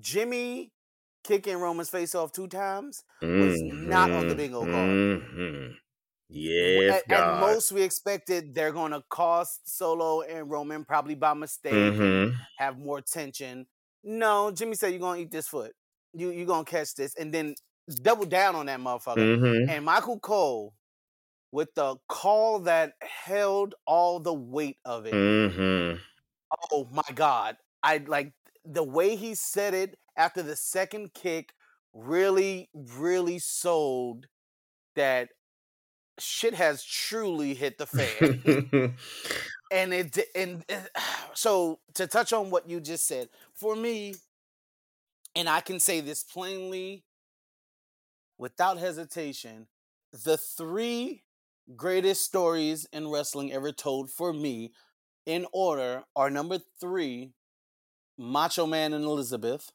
Jimmy 0.00 0.72
kicking 1.28 1.58
Roman's 1.58 1.90
face 1.90 2.14
off 2.16 2.32
two 2.32 2.48
times 2.48 3.04
was 3.36 3.62
not 3.62 4.12
on 4.12 4.28
the 4.28 4.36
bingo 4.36 4.66
card. 4.66 4.98
Mhm. 5.30 5.76
Yes, 6.28 6.84
at, 6.88 7.04
at 7.10 7.26
most, 7.26 7.72
we 7.72 7.82
expected 7.82 8.54
they're 8.54 8.72
going 8.72 8.92
to 8.92 9.02
cost 9.10 9.68
Solo 9.68 10.22
and 10.22 10.50
Roman 10.50 10.84
probably 10.84 11.14
by 11.14 11.34
mistake, 11.34 11.94
Mhm. 11.94 12.34
have 12.58 12.78
more 12.78 13.00
tension. 13.02 13.66
No, 14.04 14.50
Jimmy 14.52 14.74
said 14.76 14.88
you're 14.90 15.00
going 15.00 15.18
to 15.18 15.22
eat 15.24 15.30
this 15.30 15.48
foot. 15.48 15.74
You 16.14 16.30
you're 16.30 16.46
going 16.46 16.64
to 16.66 16.70
catch 16.70 16.94
this, 16.94 17.14
and 17.16 17.32
then 17.34 17.54
double 18.02 18.26
down 18.26 18.56
on 18.56 18.66
that 18.66 18.80
motherfucker. 18.80 19.30
Mhm. 19.38 19.68
And 19.68 19.84
Michael 19.84 20.20
Cole, 20.20 20.74
with 21.52 21.74
the 21.74 21.96
call 22.08 22.60
that 22.60 22.94
held 23.02 23.74
all 23.86 24.20
the 24.20 24.34
weight 24.34 24.78
of 24.84 25.06
it. 25.06 25.22
Mhm. 25.22 26.00
Oh 26.72 26.86
my 26.92 27.02
god! 27.14 27.56
I 27.82 27.98
like 27.98 28.32
the 28.68 28.84
way 28.84 29.16
he 29.16 29.34
said 29.34 29.74
it 29.74 29.98
after 30.16 30.42
the 30.42 30.56
second 30.56 31.14
kick. 31.14 31.54
Really, 31.94 32.68
really 32.74 33.38
sold 33.38 34.26
that 34.94 35.30
shit 36.18 36.54
has 36.54 36.84
truly 36.84 37.54
hit 37.54 37.78
the 37.78 37.86
fan. 37.86 38.94
and 39.72 39.94
it 39.94 40.18
and, 40.34 40.64
and 40.68 40.88
eh, 40.94 41.00
so 41.34 41.80
to 41.94 42.06
touch 42.06 42.32
on 42.32 42.50
what 42.50 42.68
you 42.68 42.80
just 42.80 43.06
said, 43.06 43.28
for 43.54 43.74
me, 43.74 44.14
and 45.34 45.48
I 45.48 45.60
can 45.60 45.80
say 45.80 46.00
this 46.00 46.22
plainly 46.22 47.04
without 48.38 48.78
hesitation, 48.78 49.66
the 50.12 50.36
three 50.36 51.22
greatest 51.76 52.24
stories 52.24 52.86
in 52.92 53.08
wrestling 53.08 53.52
ever 53.52 53.72
told 53.72 54.10
for 54.10 54.32
me 54.32 54.72
in 55.26 55.46
order 55.52 56.04
are 56.16 56.30
number 56.30 56.58
three, 56.80 57.32
Macho 58.18 58.66
Man 58.66 58.92
and 58.92 59.04
Elizabeth. 59.04 59.72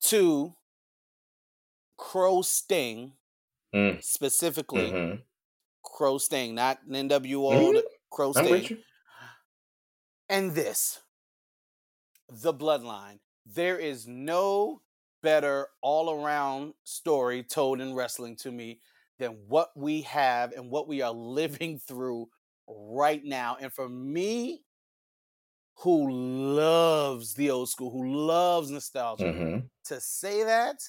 Two, 0.00 0.54
Crow 1.96 2.42
Sting, 2.42 3.12
Mm. 3.74 4.02
specifically 4.02 4.90
Mhm. 4.90 5.22
Crow 5.82 6.18
Sting, 6.18 6.54
not 6.54 6.80
NWO, 6.88 7.72
Mhm. 7.72 7.82
Crow 8.10 8.32
Sting. 8.32 8.84
And 10.28 10.52
this, 10.52 11.00
the 12.28 12.52
bloodline. 12.54 13.20
There 13.44 13.78
is 13.78 14.06
no 14.06 14.82
better 15.22 15.70
all 15.82 16.10
around 16.10 16.74
story 16.84 17.42
told 17.42 17.80
in 17.80 17.94
wrestling 17.94 18.36
to 18.36 18.50
me 18.50 18.80
than 19.18 19.46
what 19.48 19.76
we 19.76 20.02
have 20.02 20.52
and 20.52 20.70
what 20.70 20.88
we 20.88 21.02
are 21.02 21.12
living 21.12 21.78
through 21.78 22.30
right 22.66 23.22
now. 23.24 23.56
And 23.56 23.72
for 23.72 23.88
me, 23.88 24.64
who 25.78 26.10
loves 26.10 27.34
the 27.34 27.50
old 27.50 27.68
school, 27.68 27.90
who 27.90 28.06
loves 28.26 28.70
nostalgia, 28.70 29.30
Mhm. 29.30 29.70
to 29.84 30.00
say 30.00 30.44
that 30.44 30.80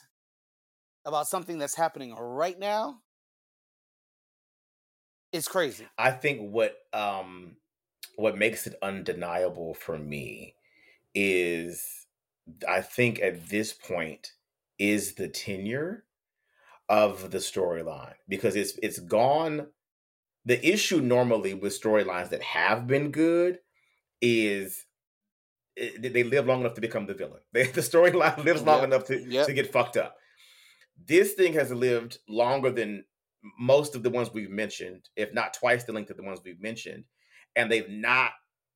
about 1.06 1.27
something 1.27 1.58
that's 1.58 1.75
happening 1.75 2.13
right 2.13 2.58
now 2.58 3.01
is 5.32 5.48
crazy. 5.48 5.88
I 5.98 6.12
think 6.12 6.51
what 6.51 6.77
um 6.94 7.58
what 8.15 8.38
makes 8.38 8.68
it 8.68 8.77
undeniable 8.82 9.74
for 9.74 9.98
me 9.98 10.56
is 11.15 12.08
I 12.68 12.82
think 12.82 13.20
at 13.22 13.50
this 13.50 13.74
point 13.74 14.34
is 14.80 15.15
the 15.15 15.30
tenure 15.30 16.06
of 16.89 17.32
the 17.32 17.39
storyline 17.39 18.15
because 18.27 18.56
it's 18.56 18.77
it's 18.84 19.00
gone 19.00 19.72
the 20.46 20.65
issue 20.68 21.01
normally 21.01 21.54
with 21.54 21.80
storylines 21.80 22.30
that 22.30 22.44
have 22.44 22.88
been 22.88 23.12
good 23.12 23.60
is 24.25 24.86
eh, 25.77 25.89
i- 26.03 26.08
they 26.08 26.24
live 26.24 26.46
long 26.48 26.62
enough 26.62 26.74
to 26.75 26.82
become 26.82 27.05
the 27.05 27.13
villain. 27.13 27.41
They, 27.53 27.63
the 27.67 27.82
storyline 27.82 28.44
lives 28.44 28.63
long 28.63 28.79
Yep, 28.82 28.88
enough 28.89 29.03
to, 29.05 29.20
yep. 29.20 29.46
to 29.48 29.53
get 29.53 29.72
fucked 29.72 29.98
up. 29.98 30.15
This 31.08 31.34
thing 31.34 31.53
has 31.53 31.72
lived 31.72 32.20
longer 32.29 32.72
than 32.72 33.03
most 33.60 33.96
of 33.96 34.01
the 34.03 34.10
ones 34.10 34.32
we've 34.34 34.50
mentioned, 34.50 35.10
if 35.15 35.34
not 35.34 35.53
twice 35.53 35.84
the 35.84 35.94
length 35.94 36.10
of 36.10 36.17
the 36.17 36.24
ones 36.24 36.39
we've 36.44 36.62
mentioned, 36.62 37.03
and 37.55 37.72
they've 37.72 37.89
not 37.89 38.32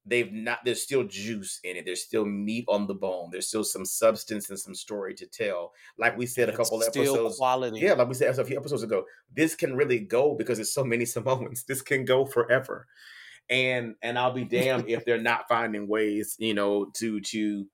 they've 0.06 0.32
not 0.32 0.60
there's 0.64 0.82
still 0.82 1.04
juice 1.04 1.60
in 1.66 1.76
it 1.76 1.84
there's 1.86 2.04
still 2.06 2.24
meat 2.26 2.64
on 2.70 2.88
the 2.88 2.94
bone 2.94 3.28
there's 3.32 3.50
still 3.50 3.66
some 3.66 3.86
substance 3.86 4.50
and 4.50 4.58
some 4.58 4.74
story 4.74 5.14
to 5.14 5.28
tell 5.28 5.74
like 5.98 6.18
we 6.18 6.26
said 6.26 6.48
a 6.48 6.56
couple 6.56 6.82
episodes 6.82 7.36
quality. 7.36 7.80
yeah 7.82 7.92
like 7.94 8.08
we 8.08 8.14
said 8.14 8.40
a 8.40 8.46
few 8.46 8.58
episodes 8.58 8.82
ago 8.82 9.04
this 9.36 9.56
can 9.56 9.76
really 9.76 10.00
go 10.00 10.34
because 10.36 10.58
there's 10.58 10.74
so 10.74 10.86
many 10.86 11.04
samoans 11.04 11.66
this 11.68 11.82
can 11.82 12.06
go 12.06 12.26
forever 12.26 12.88
and 13.50 13.96
and 14.02 14.18
i'll 14.18 14.34
be 14.34 14.44
damned 14.44 14.86
if 14.88 15.06
they're 15.06 15.22
not 15.22 15.48
finding 15.48 15.88
ways 15.88 16.36
you 16.40 16.54
know 16.54 16.86
to 16.94 17.20
to 17.22 17.66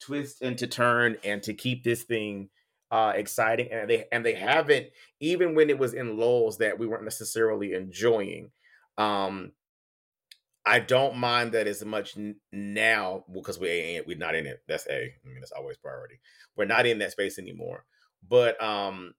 twist 0.00 0.42
and 0.42 0.58
to 0.58 0.66
turn 0.66 1.16
and 1.24 1.42
to 1.42 1.54
keep 1.54 1.82
this 1.82 2.04
thing 2.04 2.48
uh 2.90 3.12
exciting 3.14 3.68
and 3.72 3.90
they 3.90 4.06
and 4.12 4.24
they 4.24 4.34
haven't 4.34 4.86
even 5.20 5.54
when 5.54 5.70
it 5.70 5.78
was 5.78 5.94
in 5.94 6.16
lulls 6.16 6.58
that 6.58 6.78
we 6.78 6.86
weren't 6.86 7.04
necessarily 7.04 7.72
enjoying 7.74 8.50
um 8.98 9.52
I 10.68 10.80
don't 10.80 11.16
mind 11.16 11.52
that 11.52 11.68
as 11.68 11.84
much 11.84 12.18
now 12.50 13.24
because 13.32 13.56
we 13.56 13.68
ain't 13.68 14.06
we're 14.08 14.18
not 14.18 14.34
in 14.34 14.46
it. 14.46 14.62
That's 14.66 14.84
a. 14.88 15.04
I 15.04 15.28
mean, 15.28 15.38
that's 15.38 15.52
always 15.52 15.76
priority. 15.76 16.18
We're 16.56 16.64
not 16.64 16.86
in 16.86 16.98
that 16.98 17.12
space 17.12 17.38
anymore. 17.38 17.84
But 18.28 18.60
um, 18.60 19.14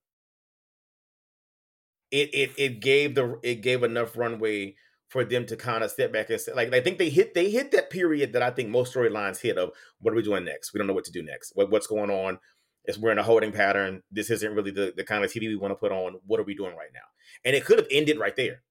it 2.12 2.30
it 2.34 2.52
it 2.58 2.80
gave 2.82 3.16
the 3.16 3.40
it 3.44 3.62
gave 3.62 3.84
enough 3.84 4.18
runway 4.18 4.76
for 5.10 5.24
them 5.24 5.46
to 5.46 5.56
kind 5.56 5.84
of 5.84 5.92
step 5.92 6.12
back 6.12 6.30
and 6.30 6.40
say, 6.40 6.54
like 6.54 6.74
I 6.74 6.82
think 6.82 6.98
they 6.98 7.10
hit 7.10 7.34
they 7.34 7.50
hit 7.50 7.72
that 7.72 7.90
period 7.90 8.34
that 8.34 8.44
I 8.44 8.52
think 8.52 8.70
most 8.70 8.94
storylines 8.94 9.40
hit 9.40 9.58
of 9.58 9.72
what 10.00 10.14
are 10.14 10.18
we 10.18 10.24
doing 10.24 10.46
next? 10.46 10.74
We 10.74 10.78
don't 10.78 10.88
know 10.88 10.94
what 10.94 11.06
to 11.06 11.12
do 11.12 11.24
next. 11.24 11.52
What 11.56 11.72
what's 11.72 11.88
going 11.88 12.10
on? 12.10 12.40
We're 13.00 13.12
in 13.12 13.18
a 13.18 13.24
holding 13.24 13.52
pattern. 13.52 14.02
This 14.12 14.30
isn't 14.30 14.54
really 14.54 14.72
the 14.72 14.94
the 14.96 15.04
kind 15.04 15.24
of 15.24 15.32
TV 15.32 15.42
we 15.42 15.56
want 15.56 15.72
to 15.72 15.76
put 15.76 15.92
on. 15.92 16.16
What 16.26 16.40
are 16.40 16.44
we 16.44 16.56
doing 16.56 16.76
right 16.76 16.92
now? 16.94 17.02
And 17.46 17.56
it 17.56 17.66
could 17.66 17.80
have 17.80 17.88
ended 17.92 18.20
right 18.20 18.36
there. 18.36 18.64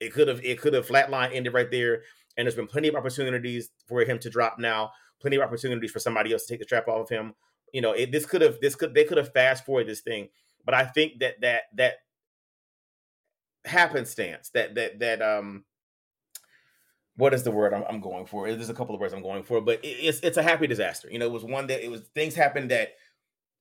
It 0.00 0.12
could 0.12 0.28
have 0.28 0.44
it 0.44 0.60
could 0.60 0.74
have 0.74 0.86
flatline 0.86 1.34
ended 1.34 1.54
right 1.54 1.70
there. 1.70 2.02
And 2.36 2.46
there's 2.46 2.56
been 2.56 2.66
plenty 2.66 2.88
of 2.88 2.96
opportunities 2.96 3.70
for 3.86 4.02
him 4.02 4.18
to 4.20 4.30
drop 4.30 4.58
now. 4.58 4.90
Plenty 5.20 5.36
of 5.36 5.42
opportunities 5.42 5.92
for 5.92 6.00
somebody 6.00 6.32
else 6.32 6.46
to 6.46 6.52
take 6.52 6.60
the 6.60 6.64
strap 6.64 6.88
off 6.88 7.02
of 7.02 7.08
him. 7.08 7.34
You 7.72 7.80
know, 7.80 7.92
it, 7.92 8.12
this 8.12 8.26
could 8.26 8.42
have 8.42 8.60
this 8.60 8.74
could 8.74 8.94
they 8.94 9.04
could 9.04 9.18
have 9.18 9.32
fast 9.32 9.64
forwarded 9.64 9.90
this 9.90 10.00
thing. 10.00 10.28
But 10.64 10.74
I 10.74 10.84
think 10.84 11.20
that 11.20 11.40
that 11.42 11.62
that 11.76 11.94
happenstance 13.64 14.50
that 14.50 14.74
that 14.74 14.98
that 14.98 15.22
um 15.22 15.64
what 17.16 17.32
is 17.32 17.44
the 17.44 17.50
word 17.50 17.72
I'm, 17.72 17.84
I'm 17.88 18.00
going 18.00 18.26
for? 18.26 18.50
There's 18.50 18.70
a 18.70 18.74
couple 18.74 18.94
of 18.94 19.00
words 19.00 19.14
I'm 19.14 19.22
going 19.22 19.44
for, 19.44 19.60
but 19.60 19.84
it, 19.84 19.88
it's 19.88 20.20
it's 20.20 20.36
a 20.36 20.42
happy 20.42 20.66
disaster. 20.66 21.08
You 21.10 21.18
know, 21.18 21.26
it 21.26 21.32
was 21.32 21.44
one 21.44 21.66
that 21.68 21.84
it 21.84 21.90
was 21.90 22.02
things 22.14 22.34
happened 22.34 22.70
that 22.70 22.94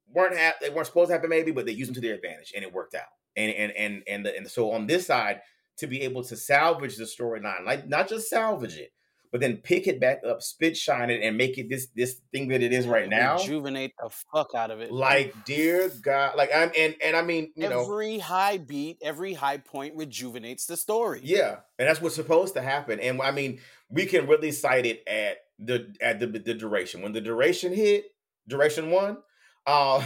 weren't 0.08 0.36
hap- 0.36 0.60
they 0.60 0.70
weren't 0.70 0.88
supposed 0.88 1.10
to 1.10 1.14
happen 1.14 1.30
maybe, 1.30 1.52
but 1.52 1.66
they 1.66 1.72
used 1.72 1.90
them 1.90 1.96
to 1.96 2.02
their 2.02 2.16
advantage 2.16 2.54
and 2.56 2.64
it 2.64 2.74
worked 2.74 2.96
out. 2.96 3.04
And 3.36 3.52
and 3.54 3.72
and 3.74 4.04
and 4.08 4.26
the, 4.26 4.36
and 4.36 4.48
so 4.48 4.72
on 4.72 4.88
this 4.88 5.08
side 5.08 5.42
to 5.78 5.88
be 5.88 6.02
able 6.02 6.24
to 6.24 6.36
salvage 6.36 6.98
the 6.98 7.06
storyline, 7.06 7.66
like 7.66 7.88
not 7.88 8.08
just 8.08 8.30
salvage 8.30 8.78
it, 8.78 8.92
but 9.34 9.42
then 9.42 9.58
pick 9.58 9.88
it 9.88 10.00
back 10.00 10.22
up, 10.24 10.44
spit 10.44 10.78
shine 10.78 11.10
it, 11.10 11.24
and 11.24 11.36
make 11.36 11.58
it 11.58 11.68
this 11.68 11.88
this 11.96 12.22
thing 12.32 12.50
that 12.50 12.62
it 12.62 12.72
is 12.72 12.86
right 12.86 13.10
now. 13.10 13.38
rejuvenate 13.38 13.92
the 14.00 14.12
fuck 14.32 14.54
out 14.54 14.70
of 14.70 14.80
it. 14.80 14.92
Like 14.92 15.34
dear 15.44 15.90
God, 16.04 16.36
like 16.38 16.52
I'm 16.56 16.72
and 16.78 16.96
and 17.04 17.18
I 17.18 17.24
mean 17.24 17.52
you 17.56 17.68
know 17.68 17.82
every 17.82 18.20
high 18.20 18.60
beat, 18.60 19.00
every 19.02 19.34
high 19.34 19.58
point 19.58 19.96
rejuvenates 19.96 20.68
the 20.68 20.78
story. 20.78 21.20
Yeah, 21.24 21.58
and 21.80 21.90
that's 21.90 22.00
what's 22.00 22.14
supposed 22.14 22.54
to 22.54 22.62
happen. 22.62 23.00
And 23.00 23.20
I 23.24 23.32
mean, 23.32 23.60
we 23.90 24.06
can 24.06 24.28
really 24.28 24.52
cite 24.52 24.86
it 24.86 25.02
at 25.08 25.38
the 25.58 25.92
at 26.00 26.20
the 26.20 26.28
the 26.28 26.54
duration. 26.54 27.02
When 27.02 27.14
the 27.14 27.22
duration 27.22 27.74
hit, 27.74 28.06
duration 28.48 28.92
one, 28.92 29.18
um, 29.66 30.04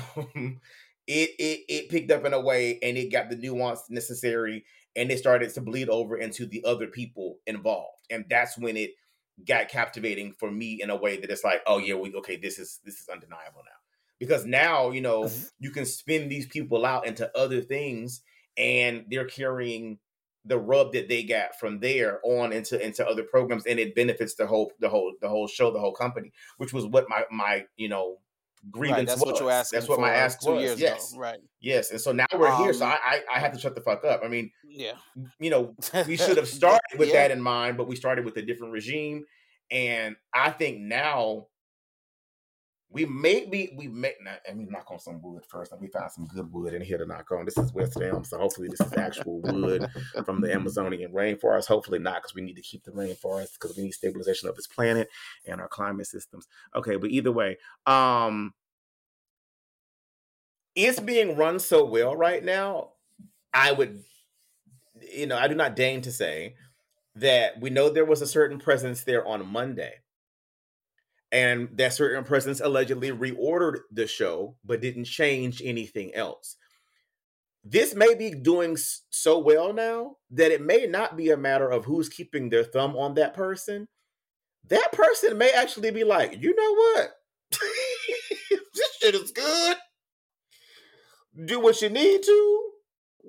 it 1.05 1.31
it 1.37 1.65
it 1.67 1.89
picked 1.89 2.11
up 2.11 2.23
in 2.23 2.31
a 2.31 2.39
way, 2.39 2.79
and 2.81 2.97
it 2.97 3.11
got 3.11 3.29
the 3.29 3.35
nuance 3.35 3.89
necessary, 3.89 4.63
and 4.95 5.11
it 5.11 5.19
started 5.19 5.53
to 5.53 5.59
bleed 5.59 5.89
over 5.89 6.15
into 6.15 6.45
the 6.45 6.63
other 6.63 6.87
people 6.87 7.39
involved, 7.45 8.05
and 8.09 8.23
that's 8.29 8.57
when 8.57 8.77
it 8.77 8.91
got 9.45 9.69
captivating 9.69 10.33
for 10.33 10.51
me 10.51 10.81
in 10.81 10.89
a 10.89 10.95
way 10.95 11.19
that 11.19 11.29
it's 11.29 11.43
like, 11.43 11.61
oh 11.67 11.77
yeah, 11.77 11.95
we 11.95 12.13
okay, 12.15 12.37
this 12.37 12.59
is 12.59 12.79
this 12.83 12.95
is 12.95 13.09
undeniable 13.09 13.61
now, 13.65 13.77
because 14.19 14.45
now 14.45 14.91
you 14.91 15.01
know 15.01 15.23
mm-hmm. 15.23 15.45
you 15.59 15.71
can 15.71 15.85
spin 15.85 16.29
these 16.29 16.47
people 16.47 16.85
out 16.85 17.05
into 17.05 17.29
other 17.37 17.61
things, 17.61 18.21
and 18.57 19.05
they're 19.09 19.25
carrying 19.25 19.99
the 20.47 20.57
rub 20.57 20.93
that 20.93 21.09
they 21.09 21.23
got 21.23 21.59
from 21.59 21.79
there 21.79 22.19
on 22.23 22.53
into 22.53 22.83
into 22.83 23.05
other 23.05 23.23
programs 23.23 23.65
and 23.65 23.79
it 23.79 23.93
benefits 23.93 24.35
the 24.35 24.47
whole 24.47 24.71
the 24.79 24.87
whole 24.87 25.13
the 25.21 25.27
whole 25.27 25.47
show 25.47 25.71
the 25.71 25.79
whole 25.79 25.91
company 25.91 26.31
which 26.55 26.71
was 26.71 26.85
what 26.85 27.05
my 27.09 27.23
my 27.29 27.65
you 27.75 27.89
know 27.89 28.17
grievance 28.71 28.97
Right, 28.99 29.07
that's 29.07 29.21
was 29.21 29.33
what 29.33 29.41
you 29.41 29.49
asked. 29.49 29.71
that's 29.71 29.87
what 29.87 29.99
my 29.99 30.11
ask 30.13 30.39
two 30.41 30.51
was 30.51 30.61
years 30.63 30.79
yes 30.79 31.11
ago. 31.11 31.21
Right. 31.21 31.39
yes 31.61 31.91
and 31.91 31.99
so 32.01 32.11
now 32.11 32.25
we're 32.33 32.55
here 32.57 32.73
so 32.73 32.85
Um, 32.85 32.91
I, 33.05 33.21
I 33.29 33.35
i 33.35 33.39
have 33.39 33.53
to 33.53 33.59
shut 33.59 33.75
the 33.75 33.81
fuck 33.81 34.03
up 34.05 34.21
i 34.23 34.27
mean 34.27 34.51
Yeah. 34.67 34.93
you 35.39 35.49
know 35.49 35.75
we 36.07 36.17
should 36.17 36.37
have 36.37 36.47
started 36.59 36.97
with 36.97 37.09
Yeah. 37.09 37.27
that 37.27 37.31
in 37.31 37.41
mind 37.41 37.77
but 37.77 37.87
we 37.87 37.95
started 37.95 38.25
with 38.25 38.37
a 38.37 38.41
different 38.41 38.73
regime 38.73 39.25
and 39.71 40.15
i 40.33 40.49
think 40.51 40.79
now 40.79 41.47
we 42.89 43.05
may 43.05 43.45
be 43.45 43.73
we 43.75 43.87
may 43.87 44.13
not 44.21 44.39
I 44.49 44.53
mean 44.53 44.69
knock 44.71 44.89
on 44.89 44.99
some 44.99 45.21
wood 45.21 45.43
first. 45.47 45.71
Let 45.71 45.81
me 45.81 45.89
find 45.89 46.11
some 46.11 46.25
good 46.25 46.51
wood 46.51 46.73
in 46.73 46.81
here 46.81 46.97
to 46.97 47.05
knock 47.05 47.29
on. 47.31 47.45
This 47.45 47.57
is 47.57 47.73
West 47.73 47.97
Elm, 48.01 48.23
so 48.23 48.37
hopefully 48.37 48.69
this 48.69 48.79
is 48.79 48.93
actual 48.93 49.41
wood 49.41 49.89
from 50.25 50.39
the 50.41 50.53
Amazonian 50.53 51.11
rainforest. 51.11 51.67
Hopefully 51.67 51.99
not, 51.99 52.21
because 52.21 52.33
we 52.33 52.41
need 52.41 52.55
to 52.55 52.61
keep 52.61 52.83
the 52.83 52.91
rainforest 52.91 53.53
because 53.53 53.75
we 53.75 53.83
need 53.83 53.91
stabilization 53.91 54.47
of 54.47 54.55
this 54.55 54.67
planet 54.67 55.09
and 55.45 55.59
our 55.59 55.67
climate 55.67 56.07
systems. 56.07 56.47
Okay, 56.75 56.95
but 56.95 57.11
either 57.11 57.31
way, 57.31 57.57
um 57.85 58.53
it's 60.75 60.99
being 60.99 61.35
run 61.35 61.59
so 61.59 61.83
well 61.83 62.15
right 62.15 62.43
now. 62.43 62.91
I 63.53 63.73
would 63.73 64.03
you 65.13 65.27
know, 65.27 65.37
I 65.37 65.47
do 65.47 65.55
not 65.55 65.75
deign 65.75 66.01
to 66.01 66.11
say 66.11 66.55
that 67.15 67.59
we 67.59 67.69
know 67.69 67.89
there 67.89 68.05
was 68.05 68.21
a 68.21 68.27
certain 68.27 68.59
presence 68.59 69.03
there 69.03 69.25
on 69.25 69.45
Monday 69.45 69.95
and 71.31 71.69
that 71.73 71.93
certain 71.93 72.23
presence 72.23 72.59
allegedly 72.61 73.11
reordered 73.11 73.79
the 73.91 74.07
show 74.07 74.55
but 74.63 74.81
didn't 74.81 75.05
change 75.05 75.61
anything 75.63 76.13
else 76.13 76.55
this 77.63 77.93
may 77.93 78.15
be 78.15 78.31
doing 78.31 78.77
so 79.09 79.37
well 79.39 79.73
now 79.73 80.15
that 80.31 80.51
it 80.51 80.61
may 80.61 80.85
not 80.85 81.17
be 81.17 81.29
a 81.29 81.37
matter 81.37 81.69
of 81.69 81.85
who's 81.85 82.07
keeping 82.07 82.49
their 82.49 82.63
thumb 82.63 82.95
on 82.95 83.13
that 83.15 83.33
person 83.33 83.87
that 84.67 84.91
person 84.91 85.37
may 85.37 85.51
actually 85.51 85.91
be 85.91 86.03
like 86.03 86.41
you 86.41 86.55
know 86.55 86.73
what 86.73 87.11
this 88.75 88.97
shit 89.01 89.15
is 89.15 89.31
good 89.31 89.77
do 91.45 91.59
what 91.59 91.81
you 91.81 91.89
need 91.89 92.23
to 92.23 92.63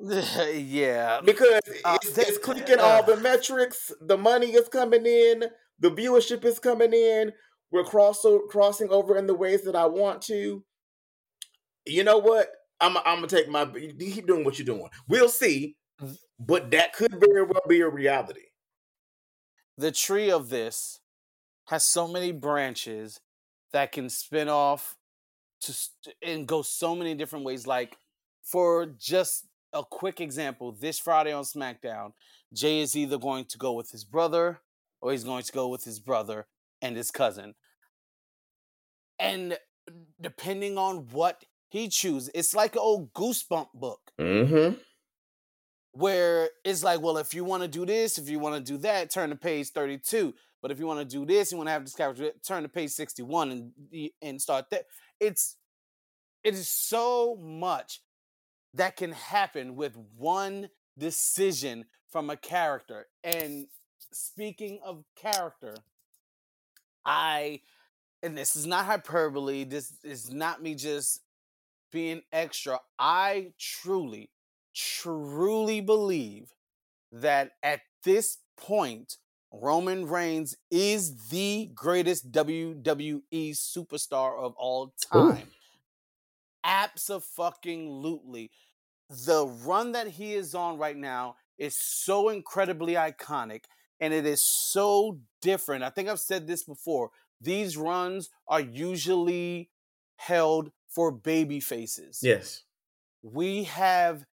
yeah, 0.54 1.20
because 1.24 1.60
Uh, 1.84 1.98
it's, 2.02 2.16
it's 2.18 2.38
clicking 2.38 2.78
all 2.78 3.02
uh. 3.02 3.02
the 3.02 3.16
metrics. 3.16 3.92
The 4.00 4.16
money 4.16 4.48
is 4.54 4.68
coming 4.68 5.04
in. 5.06 5.44
The 5.80 5.90
viewership 5.90 6.44
is 6.44 6.58
coming 6.58 6.92
in. 6.92 7.32
We're 7.70 7.84
cross 7.84 8.24
crossing 8.50 8.90
over 8.90 9.16
in 9.16 9.26
the 9.26 9.34
ways 9.34 9.62
that 9.62 9.76
I 9.76 9.86
want 9.86 10.22
to. 10.22 10.64
You 11.86 12.04
know 12.04 12.18
what? 12.18 12.50
I'm 12.80 12.96
I'm 12.98 13.16
gonna 13.16 13.26
take 13.28 13.48
my. 13.48 13.64
Keep 13.66 14.26
doing 14.26 14.44
what 14.44 14.58
you're 14.58 14.66
doing. 14.66 14.88
We'll 15.08 15.28
see, 15.28 15.76
but 16.38 16.70
that 16.72 16.92
could 16.92 17.12
very 17.20 17.42
well 17.42 17.62
be 17.68 17.80
a 17.80 17.88
reality. 17.88 18.42
the 19.76 19.92
tree 19.92 20.30
of 20.30 20.48
this 20.48 21.00
has 21.66 21.84
so 21.84 22.08
many 22.08 22.32
branches 22.32 23.20
that 23.72 23.92
can 23.92 24.08
spin 24.08 24.48
off 24.48 24.96
to 25.60 25.72
st- 25.72 26.16
and 26.22 26.46
go 26.46 26.62
so 26.62 26.94
many 26.94 27.14
different 27.14 27.44
ways. 27.44 27.66
Like 27.66 27.96
for 28.42 28.86
just 28.86 29.46
a 29.72 29.82
quick 29.84 30.20
example, 30.20 30.72
this 30.72 30.98
Friday 30.98 31.32
on 31.32 31.44
SmackDown, 31.44 32.12
Jey 32.52 32.80
is 32.80 32.96
either 32.96 33.18
going 33.18 33.44
to 33.46 33.58
go 33.58 33.72
with 33.72 33.90
his 33.90 34.04
brother 34.04 34.60
or 35.00 35.12
he's 35.12 35.24
going 35.24 35.42
to 35.42 35.52
go 35.52 35.68
with 35.68 35.84
his 35.84 36.00
brother 36.00 36.46
and 36.82 36.96
his 36.96 37.10
cousin. 37.10 37.54
And 39.18 39.58
depending 40.20 40.78
on 40.78 41.08
what 41.10 41.44
he 41.68 41.88
chooses, 41.88 42.30
it's 42.34 42.54
like 42.54 42.74
an 42.74 42.80
old 42.80 43.12
goosebump 43.14 43.68
book 43.74 44.00
Mm-hmm. 44.18 44.74
where 45.92 46.50
it's 46.64 46.82
like, 46.82 47.00
well, 47.00 47.18
if 47.18 47.34
you 47.34 47.44
want 47.44 47.62
to 47.62 47.68
do 47.68 47.84
this, 47.86 48.18
if 48.18 48.28
you 48.28 48.38
want 48.38 48.54
to 48.64 48.72
do 48.72 48.78
that, 48.78 49.10
turn 49.10 49.30
to 49.30 49.36
page 49.36 49.68
32. 49.70 50.34
But 50.60 50.70
if 50.70 50.78
you 50.78 50.86
want 50.86 51.00
to 51.00 51.04
do 51.04 51.24
this, 51.24 51.52
you 51.52 51.58
want 51.58 51.68
to 51.68 51.72
have 51.72 51.84
this 51.84 51.94
character, 51.94 52.32
turn 52.44 52.62
to 52.64 52.68
page 52.68 52.90
61 52.90 53.50
and 53.50 54.10
and 54.20 54.40
start 54.42 54.70
that. 54.70 54.86
It's 55.20 55.56
it 56.42 56.54
is 56.54 56.68
so 56.68 57.36
much 57.40 58.00
that 58.74 58.96
can 58.96 59.12
happen 59.12 59.76
with 59.76 59.96
one 60.16 60.68
decision 60.96 61.86
from 62.10 62.28
a 62.30 62.36
character. 62.36 63.06
And 63.22 63.66
speaking 64.12 64.80
of 64.84 65.04
character, 65.16 65.76
I 67.08 67.62
and 68.22 68.36
this 68.36 68.54
is 68.54 68.66
not 68.66 68.84
hyperbole, 68.84 69.64
this 69.64 69.94
is 70.04 70.30
not 70.30 70.62
me 70.62 70.74
just 70.74 71.22
being 71.90 72.22
extra. 72.32 72.80
I 72.98 73.52
truly 73.58 74.30
truly 74.74 75.80
believe 75.80 76.52
that 77.10 77.52
at 77.62 77.80
this 78.04 78.38
point, 78.56 79.16
Roman 79.50 80.06
Reigns 80.06 80.56
is 80.70 81.28
the 81.30 81.70
greatest 81.74 82.30
WWE 82.30 83.22
superstar 83.32 84.38
of 84.38 84.54
all 84.56 84.92
time. 85.10 85.48
Absolutely. 86.62 88.50
The 89.08 89.46
run 89.46 89.92
that 89.92 90.08
he 90.08 90.34
is 90.34 90.54
on 90.54 90.76
right 90.76 90.96
now 90.96 91.36
is 91.56 91.76
so 91.78 92.28
incredibly 92.28 92.92
iconic 92.92 93.64
and 94.00 94.12
it 94.14 94.26
is 94.26 94.40
so 94.40 95.18
different. 95.42 95.82
I 95.84 95.90
think 95.90 96.08
I've 96.08 96.20
said 96.20 96.46
this 96.46 96.62
before. 96.64 97.10
These 97.40 97.76
runs 97.76 98.30
are 98.46 98.60
usually 98.60 99.70
held 100.16 100.70
for 100.88 101.12
baby 101.12 101.60
faces 101.60 102.20
Yes. 102.22 102.62
we 103.22 103.64
have 103.64 104.24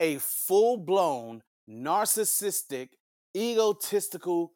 a 0.00 0.16
full 0.18 0.76
blown 0.78 1.42
narcissistic, 1.68 2.90
egotistical 3.36 4.52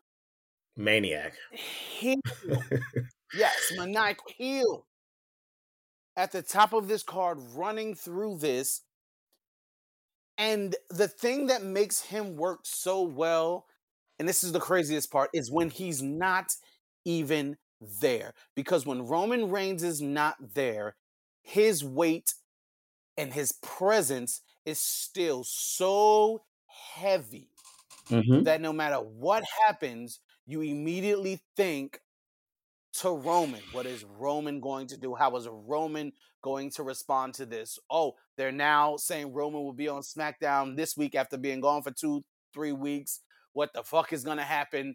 Maniac. 0.77 1.35
heel. 1.53 2.17
yes, 3.35 3.73
maniacal 3.77 4.25
heel. 4.37 4.87
At 6.17 6.33
the 6.33 6.43
top 6.43 6.73
of 6.73 6.89
this 6.89 7.03
card, 7.03 7.39
running 7.55 7.95
through 7.95 8.39
this. 8.39 8.83
And 10.37 10.77
the 10.91 11.09
thing 11.09 11.49
that 11.49 11.63
makes 11.65 12.01
him 12.01 12.37
work 12.37 12.61
so 12.65 13.03
well, 13.03 13.67
and 14.19 14.29
this 14.29 14.43
is 14.43 14.53
the 14.53 14.61
craziest 14.61 15.11
part, 15.11 15.31
is 15.33 15.51
when 15.51 15.71
he's 15.71 16.03
not 16.03 16.53
even 17.05 17.57
there. 18.01 18.35
Because 18.55 18.87
when 18.87 19.07
Roman 19.07 19.51
Reigns 19.51 19.83
is 19.83 20.01
not 20.01 20.37
there, 20.55 20.97
his 21.43 21.85
weight 21.85 22.35
and 23.17 23.33
his 23.33 23.53
presence 23.53 24.43
is 24.65 24.79
still 24.79 25.45
so 25.45 26.43
heavy 26.95 27.49
Mm-hmm. 28.11 28.45
that 28.45 28.63
no 28.63 28.73
matter 28.73 28.97
what 28.97 29.45
happens, 29.67 30.21
you 30.47 30.63
immediately 30.63 31.43
think 31.57 32.01
to 32.95 33.11
Roman. 33.11 33.61
What 33.73 33.85
is 33.85 34.05
Roman 34.19 34.61
going 34.61 34.87
to 34.87 34.97
do? 34.97 35.15
How 35.15 35.37
is 35.37 35.47
Roman 35.47 36.13
going 36.43 36.71
to 36.71 36.83
respond 36.83 37.35
to 37.35 37.45
this? 37.45 37.79
Oh, 37.91 38.15
they're 38.39 38.51
now 38.51 38.97
saying 38.97 39.35
Roman 39.35 39.63
will 39.63 39.75
be 39.75 39.89
on 39.89 40.01
SmackDown 40.01 40.75
this 40.75 40.97
week 40.97 41.15
after 41.15 41.37
being 41.37 41.61
gone 41.61 41.83
for 41.83 41.91
two, 41.91 42.25
three 42.55 42.73
weeks. 42.73 43.21
What 43.59 43.73
the 43.73 43.83
fuck 43.83 44.13
is 44.13 44.23
going 44.23 44.37
to 44.37 44.45
happen? 44.45 44.95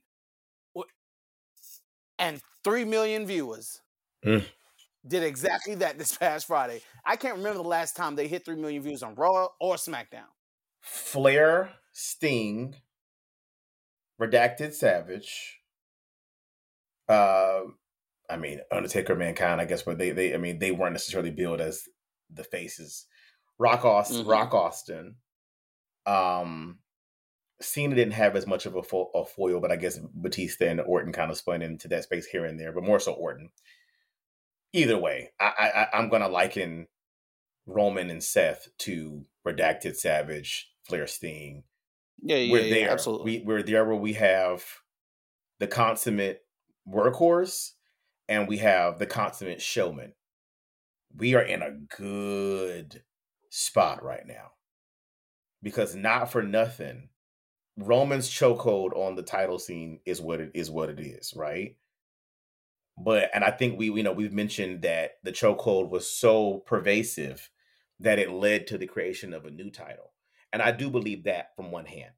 And 2.17 2.41
three 2.63 2.85
million 2.85 3.25
viewers 3.25 3.81
Mm. 4.23 4.45
did 5.05 5.21
exactly 5.23 5.75
that 5.75 5.97
this 5.97 6.15
past 6.17 6.47
Friday. 6.47 6.81
I 7.03 7.17
can't 7.17 7.35
remember 7.35 7.61
the 7.61 7.67
last 7.67 7.97
time 7.97 8.15
they 8.15 8.29
hit 8.29 8.45
three 8.45 8.55
million 8.55 8.81
views 8.81 9.03
on 9.03 9.15
Raw 9.15 9.49
or 9.59 9.75
SmackDown. 9.75 10.29
Flair, 10.79 11.73
Sting, 11.91 12.75
Redacted 14.21 14.73
Savage. 14.73 15.59
Uh, 17.09 17.63
I 18.29 18.37
mean 18.37 18.61
Undertaker, 18.71 19.13
Mankind. 19.13 19.59
I 19.59 19.65
guess, 19.65 19.81
but 19.81 19.97
they 19.97 20.11
they 20.11 20.33
I 20.33 20.37
mean 20.37 20.59
they 20.59 20.71
weren't 20.71 20.93
necessarily 20.93 21.31
billed 21.31 21.59
as 21.59 21.83
the 22.29 22.45
faces. 22.45 23.07
Rock 23.59 23.83
Austin, 23.83 24.23
Mhm. 24.23 24.29
Rock 24.31 24.53
Austin. 24.53 25.17
Um, 26.05 26.79
Cena 27.63 27.95
didn't 27.95 28.13
have 28.13 28.35
as 28.35 28.45
much 28.47 28.65
of 28.65 28.75
a, 28.75 28.83
fo- 28.83 29.11
a 29.15 29.25
foil, 29.25 29.59
but 29.59 29.71
I 29.71 29.75
guess 29.75 29.99
Batista 30.13 30.65
and 30.67 30.81
Orton 30.81 31.13
kind 31.13 31.31
of 31.31 31.37
spun 31.37 31.61
into 31.61 31.87
that 31.89 32.03
space 32.03 32.25
here 32.25 32.45
and 32.45 32.59
there, 32.59 32.71
but 32.71 32.83
more 32.83 32.99
so 32.99 33.13
Orton. 33.13 33.49
Either 34.73 34.97
way, 34.97 35.31
I, 35.39 35.87
I 35.93 35.97
I'm 35.97 36.09
gonna 36.09 36.27
liken 36.29 36.87
Roman 37.65 38.09
and 38.09 38.23
Seth 38.23 38.67
to 38.79 39.23
Redacted 39.47 39.95
Savage, 39.95 40.71
Flair, 40.83 41.05
Sting, 41.07 41.63
Yeah, 42.21 42.37
yeah, 42.37 42.51
we're 42.51 42.61
yeah, 42.63 42.73
there. 42.73 42.89
absolutely. 42.89 43.39
We, 43.39 43.45
we're 43.45 43.63
there 43.63 43.85
where 43.85 43.95
we 43.95 44.13
have 44.13 44.63
the 45.59 45.67
consummate 45.67 46.41
workhorse 46.89 47.71
and 48.27 48.47
we 48.47 48.57
have 48.57 48.99
the 48.99 49.05
consummate 49.05 49.61
showman. 49.61 50.13
We 51.15 51.35
are 51.35 51.43
in 51.43 51.61
a 51.61 51.71
good 51.71 53.03
spot 53.49 54.03
right 54.03 54.25
now 54.25 54.53
because 55.61 55.95
not 55.95 56.31
for 56.31 56.41
nothing, 56.41 57.09
Roman's 57.77 58.29
chokehold 58.29 58.95
on 58.95 59.15
the 59.15 59.23
title 59.23 59.59
scene 59.59 59.99
is 60.05 60.21
what 60.21 60.39
it 60.39 60.51
is. 60.53 60.69
What 60.69 60.89
it 60.89 60.99
is, 60.99 61.33
right? 61.35 61.75
But 62.97 63.31
and 63.33 63.43
I 63.43 63.51
think 63.51 63.77
we, 63.77 63.87
you 63.87 64.03
know, 64.03 64.11
we've 64.11 64.33
mentioned 64.33 64.83
that 64.83 65.13
the 65.23 65.31
chokehold 65.31 65.89
was 65.89 66.09
so 66.09 66.63
pervasive 66.65 67.49
that 67.99 68.19
it 68.19 68.31
led 68.31 68.67
to 68.67 68.77
the 68.77 68.85
creation 68.85 69.33
of 69.33 69.45
a 69.45 69.51
new 69.51 69.71
title. 69.71 70.13
And 70.51 70.61
I 70.61 70.71
do 70.71 70.89
believe 70.89 71.23
that 71.23 71.55
from 71.55 71.71
one 71.71 71.85
hand. 71.85 72.11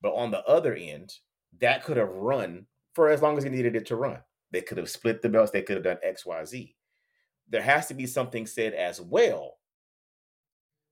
But 0.00 0.14
on 0.14 0.30
the 0.30 0.44
other 0.44 0.74
end, 0.74 1.14
that 1.60 1.84
could 1.84 1.96
have 1.96 2.10
run 2.10 2.66
for 2.94 3.08
as 3.08 3.22
long 3.22 3.36
as 3.36 3.44
he 3.44 3.50
needed 3.50 3.74
it 3.74 3.86
to 3.86 3.96
run. 3.96 4.20
They 4.52 4.60
could 4.60 4.78
have 4.78 4.90
split 4.90 5.22
the 5.22 5.28
belts, 5.28 5.50
they 5.50 5.62
could 5.62 5.76
have 5.76 5.84
done 5.84 5.98
XYZ. 6.06 6.74
There 7.48 7.62
has 7.62 7.86
to 7.88 7.94
be 7.94 8.06
something 8.06 8.46
said 8.46 8.74
as 8.74 9.00
well 9.00 9.58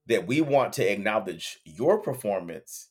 that 0.07 0.27
we 0.27 0.41
want 0.41 0.73
to 0.75 0.91
acknowledge 0.91 1.61
your 1.65 1.99
performance, 1.99 2.91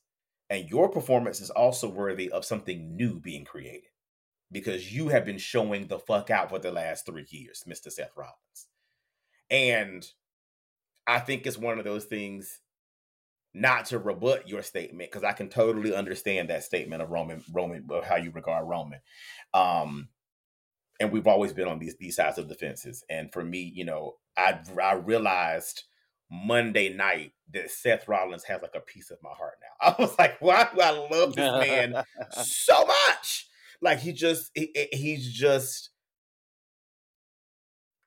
and 0.54 0.70
your 0.70 0.88
performance 0.88 1.42
is 1.42 1.50
also 1.50 1.90
worthy 1.90 2.30
of 2.30 2.46
something 2.46 2.96
new 2.96 3.20
being 3.20 3.44
created 3.44 3.90
because 4.52 4.94
you 4.94 5.08
have 5.08 5.26
been 5.26 5.40
showing 5.40 5.88
the 5.88 5.98
fuck 5.98 6.30
out 6.30 6.52
for 6.52 6.60
the 6.60 6.72
last 6.72 7.08
three 7.08 7.26
years, 7.30 7.64
Mr. 7.68 7.92
Seth 7.92 8.12
Rollins. 8.16 8.68
And 9.50 10.06
I 11.08 11.18
think 11.18 11.48
it's 11.48 11.58
one 11.58 11.80
of 11.80 11.86
those 11.86 12.06
things 12.06 12.60
not 13.56 13.86
to 13.86 13.98
rebut 13.98 14.48
your 14.48 14.62
statement 14.62 15.10
because 15.12 15.24
I 15.24 15.32
can 15.32 15.50
totally 15.50 15.96
understand 15.96 16.52
that 16.52 16.64
statement 16.64 17.02
of 17.02 17.10
Roman 17.10 17.44
Roman 17.52 17.88
of 17.90 18.04
how 18.04 18.18
you 18.18 18.30
regard 18.30 18.68
Roman. 18.68 19.00
Um 19.56 20.10
and 21.00 21.12
we've 21.12 21.28
always 21.28 21.52
been 21.52 21.68
on 21.68 21.80
these 21.80 21.98
these 21.98 22.16
sides 22.16 22.38
of 22.38 22.48
the 22.48 22.56
fences. 22.56 23.04
And 23.10 23.34
for 23.34 23.44
me, 23.44 23.72
you 23.74 23.86
know, 23.86 24.18
I 24.38 24.60
I 24.82 24.94
realized 24.94 25.84
Monday 26.34 26.90
night 26.90 27.32
that 27.54 27.70
Seth 27.70 28.08
Rollins 28.08 28.44
has 28.46 28.62
like 28.64 28.74
a 28.76 28.80
piece 28.80 29.12
of 29.12 29.20
my 29.22 29.30
heart 29.30 29.54
now. 29.62 29.94
I 29.98 30.02
was 30.02 30.18
like, 30.18 30.42
why 30.42 30.68
do 30.74 30.82
I 30.82 30.90
love 30.92 31.36
this 31.36 31.68
man 31.68 32.04
so 32.32 32.86
much? 32.86 33.48
Like 33.82 34.00
he 34.00 34.14
just 34.14 34.50
he, 34.56 34.72
he- 34.74 34.98
he's 34.98 35.32
just 35.32 35.92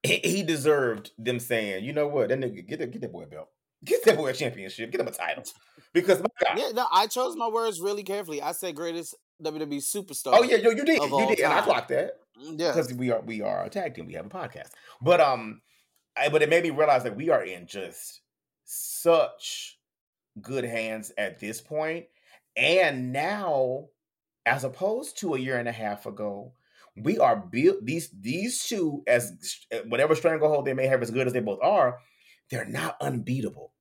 he, 0.03 0.21
he 0.25 0.43
deserved 0.43 1.13
them 1.19 1.39
saying, 1.39 1.85
you 1.85 1.93
know 1.93 2.09
what, 2.09 2.29
that 2.29 2.39
nigga 2.41 2.67
get 2.67 2.79
that, 2.81 2.91
get 2.91 3.01
that 3.03 3.13
boy 3.13 3.23
a 3.23 3.27
belt. 3.27 3.49
Get 3.85 4.05
that 4.07 4.17
boy 4.17 4.29
a 4.29 4.33
championship. 4.33 4.91
Get 4.91 5.03
him 5.03 5.07
a 5.07 5.13
title. 5.13 5.45
Because 5.93 6.19
my 6.21 6.27
God. 6.43 6.59
Yeah, 6.59 6.71
no, 6.75 6.87
I 6.91 7.07
chose 7.07 7.37
my 7.37 7.47
words 7.47 7.79
really 7.79 8.03
carefully. 8.03 8.41
I 8.41 8.53
said 8.53 8.75
greatest 8.75 9.15
WWE 9.45 9.77
superstar. 9.77 10.31
Oh 10.33 10.43
yeah, 10.43 10.57
yo, 10.57 10.71
you 10.71 10.83
did. 10.83 11.01
You 11.01 11.27
did. 11.29 11.41
And 11.41 11.53
I 11.53 11.57
time. 11.57 11.65
clocked 11.65 11.89
that. 11.91 12.13
Yeah. 12.41 12.73
Because 12.73 12.93
we 12.95 13.11
are 13.11 13.21
we 13.21 13.43
are 13.43 13.65
a 13.65 13.69
tag 13.69 13.95
team. 13.95 14.07
We 14.07 14.15
have 14.15 14.27
a 14.27 14.31
podcast. 14.31 14.71
But 15.03 15.21
um 15.21 15.61
I, 16.17 16.29
but 16.29 16.43
it 16.43 16.49
made 16.49 16.63
me 16.63 16.71
realize 16.71 17.05
that 17.05 17.17
we 17.17 17.31
are 17.31 17.45
in 17.45 17.67
just 17.67 18.21
such 18.65 19.79
good 20.41 20.65
hands 20.65 21.13
at 21.19 21.41
this 21.41 21.61
point. 21.61 22.07
And 22.57 23.13
now, 23.13 23.87
as 24.45 24.65
opposed 24.65 25.19
to 25.19 25.35
a 25.35 25.39
year 25.39 25.59
and 25.59 25.69
a 25.69 25.73
half 25.73 26.07
ago, 26.07 26.53
we 26.97 27.19
are 27.19 27.37
built 27.37 27.85
these 27.85 28.09
these 28.19 28.65
two 28.65 29.03
as 29.07 29.37
whatever 29.89 30.15
stranglehold 30.15 30.65
they 30.65 30.73
may 30.73 30.87
have 30.87 31.03
as 31.03 31.11
good 31.11 31.27
as 31.27 31.33
they 31.33 31.41
both 31.41 31.61
are, 31.63 31.99
they're 32.51 32.65
not 32.65 32.97
unbeatable. 33.01 33.73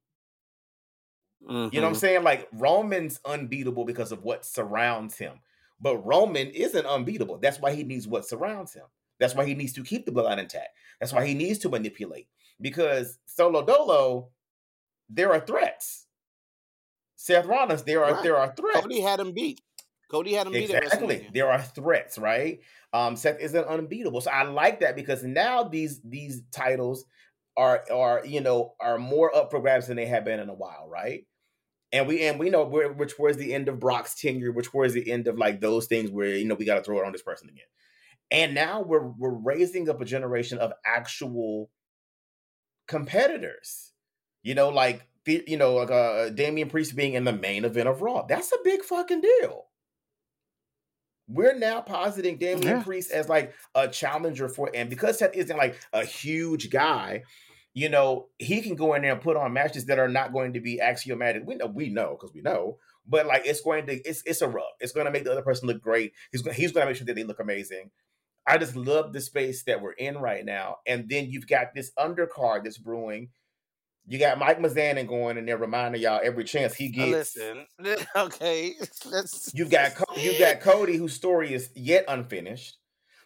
Mm-hmm. 1.47 1.73
You 1.73 1.81
know 1.81 1.87
what 1.87 1.93
I'm 1.93 1.99
saying? 1.99 2.23
Like 2.23 2.47
Roman's 2.51 3.19
unbeatable 3.23 3.85
because 3.85 4.11
of 4.11 4.23
what 4.23 4.45
surrounds 4.45 5.17
him. 5.17 5.39
But 5.79 5.97
Roman 6.05 6.47
isn't 6.47 6.85
unbeatable. 6.85 7.37
That's 7.37 7.59
why 7.59 7.73
he 7.73 7.83
needs 7.83 8.07
what 8.07 8.25
surrounds 8.25 8.73
him. 8.73 8.85
That's 9.19 9.35
why 9.35 9.45
he 9.45 9.53
needs 9.55 9.73
to 9.73 9.83
keep 9.83 10.05
the 10.05 10.11
bloodline 10.11 10.39
intact. 10.39 10.69
That's 10.99 11.13
why 11.13 11.25
he 11.25 11.33
needs 11.33 11.59
to 11.59 11.69
manipulate. 11.69 12.27
Because 12.59 13.17
Solo 13.25 13.65
Dolo, 13.65 14.29
there 15.09 15.31
are 15.33 15.39
threats. 15.39 16.05
Seth 17.15 17.45
Rollins, 17.45 17.83
there 17.83 18.03
are 18.03 18.13
Right. 18.13 18.23
there 18.23 18.37
are 18.37 18.53
threats. 18.55 18.81
Cody 18.81 18.99
had 19.01 19.19
him 19.19 19.31
beat. 19.33 19.61
Cody 20.11 20.33
had 20.33 20.47
him 20.47 20.53
beat 20.53 20.69
Exactly. 20.69 21.17
WrestleMania. 21.17 21.33
There 21.33 21.49
are 21.51 21.61
threats, 21.61 22.17
right? 22.17 22.59
Um, 22.93 23.15
Seth 23.15 23.39
isn't 23.39 23.65
unbeatable. 23.67 24.21
So 24.21 24.31
I 24.31 24.43
like 24.43 24.81
that 24.81 24.95
because 24.95 25.23
now 25.23 25.63
these 25.63 26.01
these 26.01 26.43
titles 26.51 27.05
are 27.57 27.83
are 27.91 28.25
you 28.25 28.41
know 28.41 28.75
are 28.79 28.97
more 28.97 29.35
up 29.35 29.49
for 29.51 29.59
grabs 29.59 29.87
than 29.87 29.97
they 29.97 30.05
have 30.05 30.25
been 30.25 30.39
in 30.39 30.49
a 30.49 30.53
while, 30.53 30.87
right? 30.89 31.25
And 31.91 32.07
we 32.07 32.23
and 32.23 32.39
we 32.39 32.49
know 32.49 32.65
which 32.65 33.17
was 33.17 33.37
the 33.37 33.53
end 33.53 33.69
of 33.69 33.79
Brock's 33.79 34.15
tenure, 34.15 34.51
which 34.51 34.73
was 34.73 34.93
the 34.93 35.09
end 35.09 35.27
of 35.27 35.37
like 35.37 35.61
those 35.61 35.87
things 35.87 36.11
where 36.11 36.35
you 36.35 36.45
know 36.45 36.55
we 36.55 36.65
got 36.65 36.75
to 36.75 36.83
throw 36.83 36.99
it 36.99 37.05
on 37.05 37.11
this 37.11 37.21
person 37.23 37.49
again. 37.49 37.65
And 38.31 38.53
now 38.55 38.81
we're 38.81 39.07
we're 39.07 39.29
raising 39.33 39.89
up 39.89 40.01
a 40.01 40.05
generation 40.05 40.57
of 40.57 40.73
actual 40.85 41.69
competitors. 42.87 43.91
You 44.43 44.55
know, 44.55 44.69
like 44.69 45.07
the, 45.25 45.43
you 45.47 45.57
know, 45.57 45.75
like 45.75 45.91
uh, 45.91 46.29
Damian 46.29 46.69
Priest 46.69 46.95
being 46.95 47.13
in 47.13 47.23
the 47.23 47.33
main 47.33 47.65
event 47.65 47.87
of 47.87 48.01
Raw. 48.01 48.25
That's 48.27 48.51
a 48.51 48.57
big 48.63 48.83
fucking 48.83 49.21
deal. 49.21 49.65
We're 51.27 51.57
now 51.57 51.81
positing 51.81 52.37
Damian 52.37 52.77
Yeah. 52.77 52.83
Priest 52.83 53.11
as 53.11 53.27
like 53.27 53.53
a 53.73 53.87
challenger 53.87 54.47
for, 54.47 54.69
and 54.75 54.89
because 54.89 55.17
Seth 55.17 55.35
isn't 55.35 55.57
like 55.57 55.79
a 55.91 56.05
huge 56.05 56.69
guy, 56.69 57.23
you 57.73 57.89
know, 57.89 58.27
he 58.37 58.61
can 58.61 58.75
go 58.75 58.93
in 58.93 59.01
there 59.01 59.13
and 59.13 59.21
put 59.21 59.35
on 59.35 59.51
matches 59.51 59.85
that 59.87 59.97
are 59.97 60.07
not 60.07 60.31
going 60.31 60.53
to 60.53 60.59
be 60.59 60.79
axiomatic. 60.79 61.43
We 61.45 61.55
know, 61.55 61.65
we 61.65 61.89
know 61.89 62.11
because 62.11 62.33
we 62.33 62.41
know, 62.41 62.77
but 63.07 63.25
like 63.25 63.41
it's 63.45 63.61
going 63.61 63.87
to, 63.87 63.93
it's 64.07 64.21
it's 64.25 64.41
a 64.41 64.47
rub. 64.47 64.63
It's 64.79 64.93
going 64.93 65.07
to 65.07 65.11
make 65.11 65.23
the 65.23 65.31
other 65.31 65.41
person 65.41 65.67
look 65.67 65.81
great. 65.81 66.13
He's 66.31 66.45
he's 66.55 66.71
going 66.71 66.85
to 66.85 66.91
make 66.91 66.97
sure 66.97 67.05
that 67.05 67.15
they 67.15 67.23
look 67.23 67.39
amazing. 67.39 67.89
I 68.47 68.57
just 68.57 68.75
love 68.75 69.11
the 69.11 69.21
space 69.21 69.63
that 69.63 69.81
we're 69.81 69.93
in 69.93 70.17
right 70.17 70.45
now. 70.45 70.77
And 70.85 71.09
then 71.09 71.29
you've 71.29 71.47
got 71.47 71.73
this 71.73 71.91
undercard 71.97 72.63
that's 72.63 72.77
brewing. 72.77 73.29
You 74.07 74.19
got 74.19 74.37
Mike 74.37 74.59
Mizanin 74.59 75.07
going 75.07 75.37
in 75.37 75.47
there 75.47 75.57
reminding 75.57 76.01
y'all 76.01 76.21
every 76.23 76.43
chance 76.43 76.75
he 76.75 76.89
gets. 76.89 77.35
Listen, 77.35 77.65
okay, 78.15 78.75
let's. 79.05 79.51
You've 79.53 79.71
got 79.71 79.95
Co- 79.95 80.15
you 80.15 80.37
got 80.37 80.59
Cody, 80.59 80.95
whose 80.95 81.13
story 81.13 81.53
is 81.53 81.69
yet 81.75 82.05
unfinished. 82.07 82.77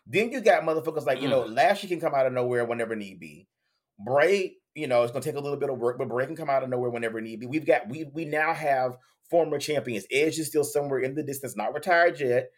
Then 0.08 0.32
you 0.32 0.40
got 0.40 0.64
motherfuckers 0.64 1.06
like 1.06 1.22
you 1.22 1.28
know 1.28 1.44
mm. 1.44 1.54
Lashley 1.54 1.90
can 1.90 2.00
come 2.00 2.16
out 2.16 2.26
of 2.26 2.34
nowhere 2.34 2.64
whenever 2.64 2.96
need 2.96 3.20
be. 3.20 3.48
Bray, 4.04 4.56
you 4.74 4.88
know, 4.88 5.04
it's 5.04 5.12
gonna 5.12 5.24
take 5.24 5.36
a 5.36 5.42
little 5.42 5.60
bit 5.60 5.70
of 5.70 5.78
work, 5.78 5.98
but 5.98 6.08
Bray 6.08 6.26
can 6.26 6.38
come 6.38 6.50
out 6.50 6.64
of 6.64 6.70
nowhere 6.70 6.90
whenever 6.90 7.20
need 7.20 7.42
be. 7.42 7.46
We've 7.46 7.66
got 7.66 7.90
we 7.90 8.06
we 8.14 8.24
now 8.24 8.54
have 8.54 8.96
former 9.30 9.60
champions. 9.60 10.06
Edge 10.10 10.40
is 10.40 10.48
still 10.48 10.64
somewhere 10.64 11.00
in 11.00 11.14
the 11.14 11.24
distance, 11.24 11.58
not 11.58 11.74
retired 11.74 12.22
yet. 12.22 12.52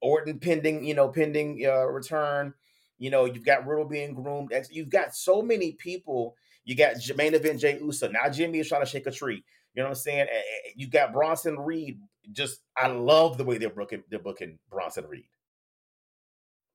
Orton 0.00 0.38
pending, 0.38 0.84
you 0.84 0.94
know, 0.94 1.08
pending 1.08 1.64
uh, 1.66 1.86
return. 1.86 2.54
You 2.98 3.10
know, 3.10 3.24
you've 3.26 3.44
got 3.44 3.66
Riddle 3.66 3.84
being 3.84 4.14
groomed. 4.14 4.52
You've 4.70 4.90
got 4.90 5.14
so 5.14 5.40
many 5.40 5.72
people. 5.72 6.34
You 6.64 6.74
got 6.76 6.96
main 7.16 7.34
event 7.34 7.60
Jey 7.60 7.78
Uso. 7.80 8.08
Now 8.08 8.28
Jimmy 8.28 8.58
is 8.58 8.68
trying 8.68 8.82
to 8.82 8.90
shake 8.90 9.06
a 9.06 9.10
tree. 9.10 9.44
You 9.74 9.82
know 9.82 9.88
what 9.88 9.96
I'm 9.96 10.02
saying? 10.02 10.26
You 10.74 10.88
got 10.88 11.12
Bronson 11.12 11.58
Reed. 11.58 12.00
Just 12.32 12.60
I 12.76 12.88
love 12.88 13.38
the 13.38 13.44
way 13.44 13.58
they're 13.58 13.70
booking 13.70 14.02
they're 14.10 14.18
booking 14.18 14.58
Bronson 14.70 15.06
Reed. 15.06 15.28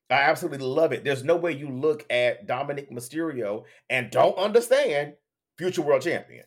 I 0.09 0.15
absolutely 0.15 0.65
love 0.65 0.93
it. 0.93 1.03
There's 1.03 1.23
no 1.23 1.35
way 1.35 1.53
you 1.53 1.69
look 1.69 2.05
at 2.09 2.47
Dominik 2.47 2.91
Mysterio 2.91 3.63
and 3.89 4.11
don't 4.11 4.37
understand 4.37 5.13
future 5.57 5.81
world 5.81 6.01
champion. 6.01 6.45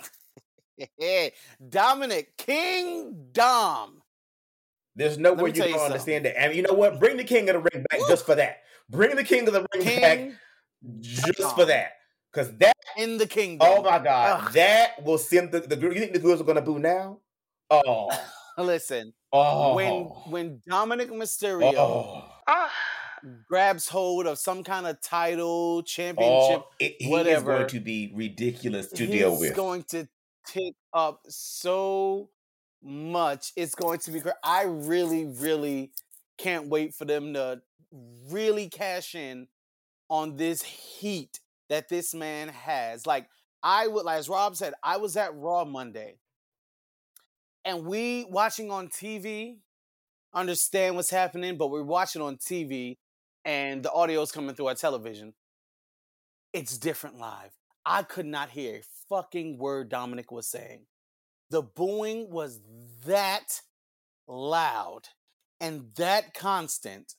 Dominik 1.69 2.27
King 2.37 3.29
Dom. 3.33 4.03
There's 4.96 5.18
no 5.18 5.32
Let 5.32 5.44
way 5.44 5.50
you 5.50 5.72
don't 5.72 5.80
understand 5.80 6.24
that. 6.24 6.40
And 6.40 6.54
you 6.54 6.62
know 6.62 6.72
what? 6.72 6.98
Bring 6.98 7.18
the 7.18 7.24
king 7.24 7.48
of 7.50 7.54
the 7.54 7.61
ring 7.61 7.85
back 7.90 8.00
Woo. 8.00 8.09
just 8.09 8.24
for 8.24 8.35
that. 8.35 8.62
Bring 8.88 9.14
the 9.14 9.24
king 9.24 9.46
of 9.46 9.52
the 9.52 9.66
ring 9.74 10.00
back 10.00 10.30
just 11.00 11.54
for 11.54 11.66
that. 11.66 11.92
Because 12.32 12.56
that, 12.56 12.76
in 12.96 13.18
the 13.18 13.24
oh 13.24 13.28
kingdom. 13.28 13.68
oh 13.70 13.82
my 13.82 13.98
God, 13.98 14.44
Ugh. 14.44 14.52
that 14.54 15.02
will 15.04 15.18
send 15.18 15.52
the, 15.52 15.61
the. 15.61 15.76
You 15.76 15.94
think 15.94 16.12
the 16.12 16.18
girls 16.18 16.40
are 16.40 16.44
going 16.44 16.56
to 16.56 16.62
boo 16.62 16.78
now? 16.78 17.18
Oh, 17.70 18.11
Listen, 18.59 19.12
oh. 19.32 19.74
when 19.74 20.04
when 20.30 20.61
Dominik 20.68 21.11
Mysterio 21.11 21.74
oh, 21.76 22.24
grabs 23.48 23.88
hold 23.88 24.26
of 24.26 24.38
some 24.38 24.64
kind 24.64 24.87
of 24.87 25.00
title, 25.00 25.82
championship, 25.82 26.62
oh, 26.62 26.70
it, 26.78 26.96
he 26.98 27.14
is 27.14 27.42
going 27.42 27.66
to 27.68 27.80
be 27.80 28.12
ridiculous 28.14 28.88
to 28.92 29.06
deal 29.06 29.32
with. 29.32 29.50
He's 29.50 29.56
going 29.56 29.82
to 29.90 30.09
tick 30.46 30.74
up 30.94 31.20
so 31.28 32.30
much. 32.83 33.53
It's 33.57 33.75
going 33.75 33.99
to 34.01 34.11
be 34.11 34.21
great. 34.21 34.35
I 34.43 34.65
really, 34.65 35.25
really 35.25 35.93
can't 36.39 36.69
wait 36.69 36.95
for 36.95 37.05
them 37.05 37.35
to 37.35 37.62
really 38.31 38.69
cash 38.69 39.15
in 39.15 39.49
on 40.09 40.37
this 40.37 40.62
heat 40.62 41.41
that 41.69 41.89
this 41.89 42.15
man 42.15 42.49
has. 42.49 43.07
Like 43.07 43.29
I 43.62 43.87
would, 43.87 44.05
like 44.05 44.19
as 44.19 44.29
Rob 44.29 44.57
said, 44.57 44.75
I 44.83 44.97
was 44.99 45.17
at 45.17 45.35
Raw 45.35 45.65
Monday, 45.65 46.17
and 47.65 47.85
we 47.85 48.25
watching 48.25 48.71
on 48.71 48.89
TV 48.89 49.57
understand 50.35 50.97
what's 50.97 51.11
happening, 51.11 51.57
but 51.57 51.71
we're 51.71 51.83
watching 51.83 52.23
on 52.23 52.37
TV, 52.37 52.99
and 53.45 53.83
the 53.83 53.93
audio 53.93 54.23
is 54.23 54.31
coming 54.31 54.55
through 54.55 54.67
our 54.69 54.75
television. 54.75 55.35
It's 56.53 56.79
different 56.79 57.19
live. 57.19 57.53
I 57.85 58.03
could 58.03 58.27
not 58.27 58.51
hear 58.51 58.77
a 58.77 58.83
fucking 59.09 59.59
word 59.59 59.91
Dominik 59.91 60.31
was 60.31 60.47
saying. 60.47 60.87
The 61.50 61.62
booing 61.62 62.30
was 62.30 62.61
that 63.06 63.61
loud 64.26 65.02
and 65.61 65.90
that 65.96 66.35
constant 66.35 67.14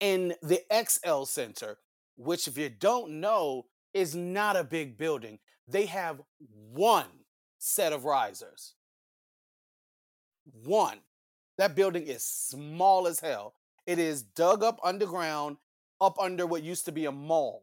in 0.00 0.34
the 0.42 0.60
XL 0.72 1.24
Center, 1.24 1.78
which, 2.16 2.48
if 2.48 2.58
you 2.58 2.68
don't 2.68 3.20
know, 3.20 3.66
is 3.92 4.14
not 4.14 4.56
a 4.56 4.64
big 4.64 4.98
building. 4.98 5.38
They 5.68 5.86
have 5.86 6.20
one 6.72 7.24
set 7.58 7.92
of 7.92 8.04
risers. 8.04 8.74
One. 10.64 10.98
That 11.56 11.76
building 11.76 12.06
is 12.06 12.24
small 12.24 13.06
as 13.06 13.20
hell. 13.20 13.54
It 13.86 13.98
is 13.98 14.22
dug 14.22 14.64
up 14.64 14.80
underground, 14.82 15.58
up 16.00 16.18
under 16.18 16.46
what 16.46 16.64
used 16.64 16.84
to 16.86 16.92
be 16.92 17.04
a 17.04 17.12
mall. 17.12 17.62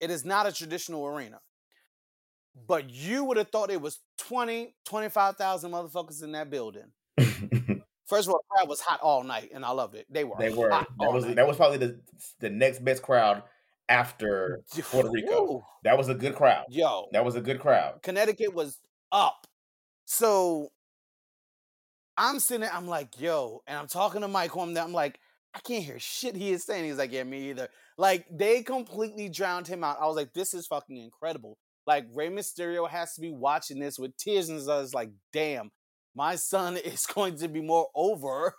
It 0.00 0.10
is 0.10 0.24
not 0.24 0.46
a 0.46 0.52
traditional 0.52 1.06
arena. 1.06 1.40
But 2.66 2.90
you 2.90 3.24
would 3.24 3.36
have 3.36 3.48
thought 3.48 3.70
it 3.70 3.80
was 3.80 4.00
20, 4.18 4.74
25,000 4.84 5.70
motherfuckers 5.70 6.22
in 6.22 6.32
that 6.32 6.50
building. 6.50 6.90
First 8.06 8.26
of 8.26 8.34
all, 8.34 8.40
the 8.42 8.56
crowd 8.56 8.68
was 8.68 8.80
hot 8.80 9.00
all 9.02 9.22
night, 9.22 9.50
and 9.54 9.64
I 9.64 9.70
loved 9.70 9.94
it. 9.94 10.06
They 10.10 10.24
were. 10.24 10.34
they 10.38 10.50
were. 10.50 10.70
hot 10.70 10.88
That 10.98 11.12
was 11.12 11.24
night. 11.24 11.36
that 11.36 11.46
was 11.46 11.56
probably 11.56 11.78
the 11.78 12.00
the 12.40 12.50
next 12.50 12.84
best 12.84 13.02
crowd 13.02 13.44
after 13.88 14.62
Puerto 14.82 15.10
Rico. 15.10 15.42
Woo. 15.44 15.62
That 15.84 15.96
was 15.96 16.08
a 16.08 16.14
good 16.14 16.34
crowd. 16.34 16.64
Yo, 16.70 17.06
That 17.12 17.24
was 17.24 17.36
a 17.36 17.40
good 17.40 17.60
crowd. 17.60 18.02
Connecticut 18.02 18.52
was 18.52 18.78
up. 19.12 19.46
So 20.06 20.70
I'm 22.16 22.40
sitting 22.40 22.62
there, 22.62 22.72
I'm 22.72 22.88
like, 22.88 23.20
yo, 23.20 23.62
and 23.66 23.78
I'm 23.78 23.86
talking 23.86 24.22
to 24.22 24.28
Mike 24.28 24.52
that. 24.52 24.78
I'm 24.84 24.92
like, 24.92 25.18
I 25.54 25.60
can't 25.60 25.84
hear 25.84 25.98
shit 25.98 26.36
he 26.36 26.50
is 26.50 26.64
saying. 26.64 26.84
He's 26.84 26.98
like, 26.98 27.12
yeah, 27.12 27.24
me 27.24 27.50
either. 27.50 27.68
Like, 27.96 28.26
they 28.30 28.62
completely 28.62 29.28
drowned 29.28 29.66
him 29.66 29.82
out. 29.84 29.98
I 30.00 30.06
was 30.06 30.16
like, 30.16 30.32
this 30.32 30.52
is 30.54 30.66
fucking 30.66 30.96
incredible. 30.96 31.58
Like, 31.90 32.06
Rey 32.14 32.28
Mysterio 32.28 32.88
has 32.88 33.14
to 33.14 33.20
be 33.20 33.32
watching 33.32 33.80
this 33.80 33.98
with 33.98 34.16
tears 34.16 34.48
in 34.48 34.54
his 34.54 34.68
eyes, 34.68 34.94
like, 34.94 35.10
damn, 35.32 35.72
my 36.14 36.36
son 36.36 36.76
is 36.84 37.04
going 37.04 37.34
to 37.38 37.48
be 37.48 37.60
more 37.60 37.88
over 37.96 38.54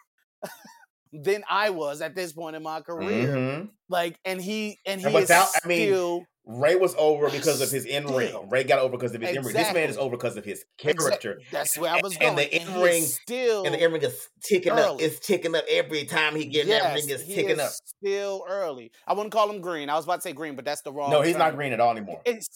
than 1.14 1.46
I 1.50 1.70
was 1.70 2.02
at 2.02 2.14
this 2.14 2.34
point 2.34 2.58
in 2.58 2.64
my 2.64 2.82
career. 2.82 3.28
Mhm. 3.34 3.70
Like, 3.88 4.18
and 4.26 4.42
he 4.42 4.80
and 4.86 5.00
he 5.00 5.06
And 5.06 5.16
without- 5.16 5.48
is 5.48 5.62
I 5.64 5.68
mean, 5.70 5.88
still 5.88 6.26
Rey 6.44 6.76
was 6.76 6.94
over 6.98 7.30
because 7.38 7.62
of 7.62 7.72
his 7.72 7.86
in 7.86 8.06
ring. 8.08 8.50
Rey 8.50 8.66
got 8.66 8.80
over 8.80 8.98
because 8.98 9.16
of 9.16 9.22
his 9.22 9.30
in 9.34 9.44
ring. 9.46 9.54
This 9.56 9.74
man 9.74 9.90
is 9.90 9.98
over 9.98 10.18
because 10.18 10.36
of 10.36 10.44
his 10.44 10.66
character. 10.78 11.40
That's 11.54 11.78
where 11.78 11.92
I 11.94 12.02
was 12.04 12.18
going. 12.18 12.32
And 12.32 12.38
the 12.38 12.44
he 12.44 12.58
is 12.58 12.68
in-ring- 12.68 13.04
still 13.06 13.64
And 13.64 13.74
the 13.76 13.82
in 13.82 13.94
ring 13.94 14.02
is 14.02 14.28
ticking 14.44 14.74
up. 14.74 14.80
Early. 14.80 15.04
It's 15.06 15.26
ticking 15.26 15.56
up 15.56 15.64
every 15.70 16.04
time 16.04 16.36
he 16.36 16.48
gets 16.48 16.66
in 16.68 16.72
that 16.72 16.96
ring. 16.96 17.08
Is 17.08 17.22
he 17.22 17.36
ticking 17.36 17.62
up. 17.62 17.72
Still 17.86 18.44
early. 18.50 18.92
I 19.08 19.14
wouldn't 19.14 19.32
call 19.32 19.50
him 19.50 19.62
green. 19.62 19.90
I 19.90 19.96
was 19.96 20.04
about 20.04 20.16
to 20.18 20.22
say 20.22 20.34
green, 20.34 20.58
but 20.58 20.66
that's 20.66 20.82
the 20.82 20.92
wrong. 20.92 21.12
No, 21.12 21.22
he's 21.22 21.38
not 21.38 21.56
green 21.56 21.72
at 21.72 21.80
all 21.80 21.92
anymore. 21.92 22.22
It's 22.26 22.48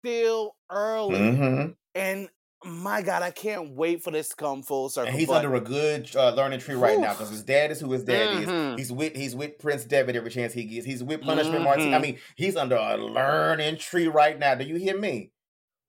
still 0.00 0.54
early, 0.70 1.18
Mm-hmm. 1.18 1.70
and 1.94 2.28
my 2.62 3.00
God, 3.00 3.22
I 3.22 3.30
can't 3.30 3.70
wait 3.74 4.02
for 4.02 4.10
this 4.10 4.28
to 4.30 4.36
come 4.36 4.62
full 4.62 4.90
circle. 4.90 5.08
And 5.08 5.18
he's 5.18 5.28
but 5.28 5.36
under 5.44 5.54
a 5.54 5.60
good 5.62 6.14
uh, 6.14 6.34
learning 6.34 6.60
tree 6.60 6.74
right 6.74 6.98
now 6.98 7.12
because 7.12 7.30
his 7.30 7.42
dad 7.42 7.70
is 7.70 7.80
who 7.80 7.90
his 7.92 8.04
dad 8.04 8.36
Mhm. 8.46 8.74
is. 8.74 8.78
He's 8.80 8.92
with 8.92 9.16
he's 9.16 9.34
with 9.34 9.58
Prince 9.58 9.84
Devitt 9.84 10.14
every 10.14 10.30
chance 10.30 10.52
he 10.52 10.64
gets. 10.64 10.84
He's 10.84 11.02
with 11.02 11.22
Punishment 11.22 11.64
Martinez. 11.64 11.94
I 11.94 11.98
mean, 12.00 12.18
he's 12.36 12.56
under 12.56 12.76
a 12.76 12.98
learning 12.98 13.78
tree 13.78 14.08
right 14.08 14.38
now. 14.38 14.54
Do 14.56 14.64
you 14.64 14.76
hear 14.76 14.98
me? 14.98 15.30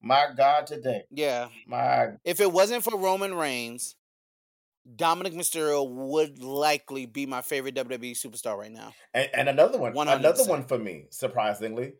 My 0.01 0.27
God, 0.35 0.65
today. 0.65 1.03
Yeah. 1.11 1.49
My 1.67 2.11
If 2.23 2.39
it 2.39 2.51
wasn't 2.51 2.83
for 2.85 2.97
Roman 2.97 3.33
Reigns, 3.33 3.95
Dominik 4.95 5.35
Mysterio 5.35 5.87
would 5.87 6.41
likely 6.41 7.05
be 7.05 7.25
my 7.25 7.41
favorite 7.41 7.75
WWE 7.75 8.13
superstar 8.13 8.57
right 8.57 8.71
now. 8.71 8.93
and, 9.13 9.29
and 9.33 9.49
another 9.49 9.77
one, 9.77 9.91
another 9.97 10.41
100%. 10.43 10.47
one 10.49 10.63
for 10.63 10.79
me, 10.79 11.05
surprisingly, 11.11 11.93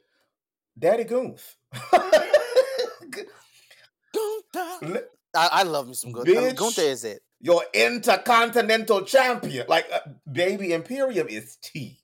Daddy 0.80 1.04
Goons. 1.04 1.58
Gunther. 4.14 5.08
I, 5.36 5.50
I 5.52 5.64
love 5.64 5.88
me 5.88 5.94
some 5.94 6.12
Gunther. 6.12 6.32
Bitch. 6.32 6.56
Gunther 6.56 6.82
is 6.82 7.04
it. 7.04 7.22
Your 7.40 7.64
intercontinental 7.74 9.02
champion, 9.04 9.66
like 9.68 9.88
uh, 9.92 10.00
baby 10.32 10.74
Imperium, 10.74 11.28
is 11.28 11.58
T. 11.62 12.00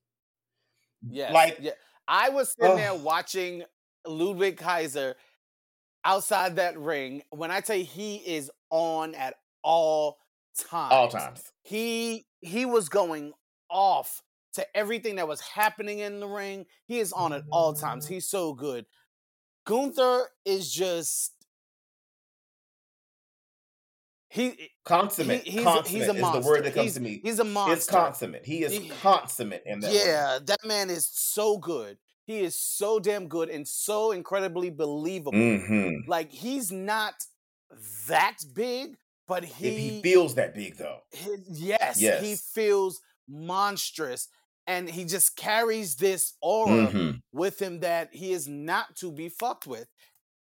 Yeah. 1.07 1.31
Like- 1.31 1.57
yeah. 1.61 1.71
I 2.07 2.29
was 2.29 2.55
sitting 2.57 2.77
there 2.77 2.95
watching 2.95 3.63
Ludwig 4.07 4.57
Kaiser 4.57 5.15
outside 6.05 6.55
that 6.55 6.79
ring. 6.79 7.21
When 7.31 7.51
I 7.51 7.59
tell 7.59 7.75
you 7.75 7.83
he 7.83 8.15
is 8.15 8.49
on 8.69 9.13
at 9.13 9.35
all 9.61 10.17
times. 10.57 10.93
All 10.93 11.09
times. 11.09 11.43
He 11.63 12.25
he 12.39 12.65
was 12.65 12.87
going 12.87 13.33
off 13.69 14.21
to 14.53 14.65
everything 14.75 15.17
that 15.17 15.27
was 15.27 15.41
happening 15.41 15.99
in 15.99 16.21
the 16.21 16.27
ring. 16.27 16.65
He 16.85 16.99
is 16.99 17.11
on 17.11 17.33
at 17.33 17.43
all 17.51 17.73
times. 17.73 18.07
He's 18.07 18.25
so 18.27 18.53
good. 18.53 18.85
Gunther 19.67 20.29
is 20.45 20.71
just 20.73 21.33
he 24.29 24.69
Consummate. 24.83 25.43
he- 25.43 25.51
he's, 25.51 25.63
consummate 25.63 25.87
he's 25.87 26.07
a 26.07 26.13
is 26.15 26.21
monster. 26.21 26.41
the 26.41 26.47
word 26.47 26.63
that 26.65 26.73
comes 26.73 26.83
he's, 26.85 26.93
to 26.95 26.99
me. 27.01 27.19
He's 27.23 27.39
a 27.39 27.43
monster. 27.43 27.73
It's 27.75 27.85
consummate. 27.89 28.45
He 28.45 28.63
is 28.63 28.71
He- 28.71 28.89
consummate 29.01 29.63
in 29.65 29.79
that. 29.81 29.91
word. 29.91 29.95
Yeah, 30.05 30.39
that 30.45 30.65
man 30.65 30.89
is 30.89 31.07
so 31.07 31.57
good. 31.57 31.97
He 32.25 32.39
is 32.39 32.59
so 32.59 32.99
damn 32.99 33.27
good 33.27 33.49
and 33.49 33.67
so 33.67 34.11
incredibly 34.11 34.69
believable. 34.69 35.31
Mhm. 35.33 36.07
Like 36.07 36.31
he's 36.31 36.71
not 36.71 37.13
that 38.07 38.37
big, 38.53 38.97
but 39.27 39.43
If 39.43 39.55
he, 39.55 39.89
he 39.89 40.01
feels 40.01 40.35
that 40.35 40.53
big 40.53 40.77
though. 40.77 40.99
his- 41.11 41.39
yes, 41.47 41.99
he 41.99 42.35
feels 42.35 43.01
monstrous 43.27 44.27
and 44.67 44.89
he 44.89 45.05
just 45.05 45.35
carries 45.37 45.95
this 45.95 46.33
aura 46.41 46.87
Mhm. 46.87 47.21
with 47.33 47.61
him 47.61 47.79
that 47.79 48.09
he 48.13 48.31
is 48.33 48.47
not 48.47 48.95
to 48.97 49.11
be 49.11 49.29
fucked 49.29 49.65
with 49.67 49.87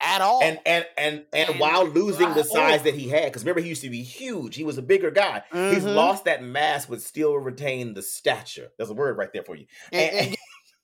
at 0.00 0.20
all. 0.20 0.42
And 0.42 0.58
and 0.66 0.84
and 0.98 1.24
and, 1.32 1.50
And- 1.50 1.60
while 1.60 1.86
losing 1.86 2.34
the 2.34 2.44
size 2.44 2.80
oh. 2.80 2.84
that 2.84 2.94
he 2.94 3.08
had, 3.08 3.24
because 3.26 3.42
remember 3.44 3.60
he 3.62 3.68
used 3.68 3.82
to 3.82 3.90
be 3.90 4.02
huge. 4.02 4.56
He 4.56 4.64
was 4.64 4.78
a 4.78 4.82
bigger 4.82 5.10
guy. 5.10 5.42
He's 5.52 5.84
Mhm. 5.84 5.94
lost 5.94 6.24
that 6.24 6.42
mass, 6.42 6.86
but 6.86 7.00
still 7.02 7.34
retain 7.36 7.94
the 7.94 8.02
stature. 8.02 8.70
There's 8.76 8.90
a 8.90 8.94
word 8.94 9.16
right 9.16 9.32
there 9.32 9.44
for 9.44 9.56
you. 9.56 9.66
and, 9.92 10.14
And, 10.14 10.28
and- 10.28 10.36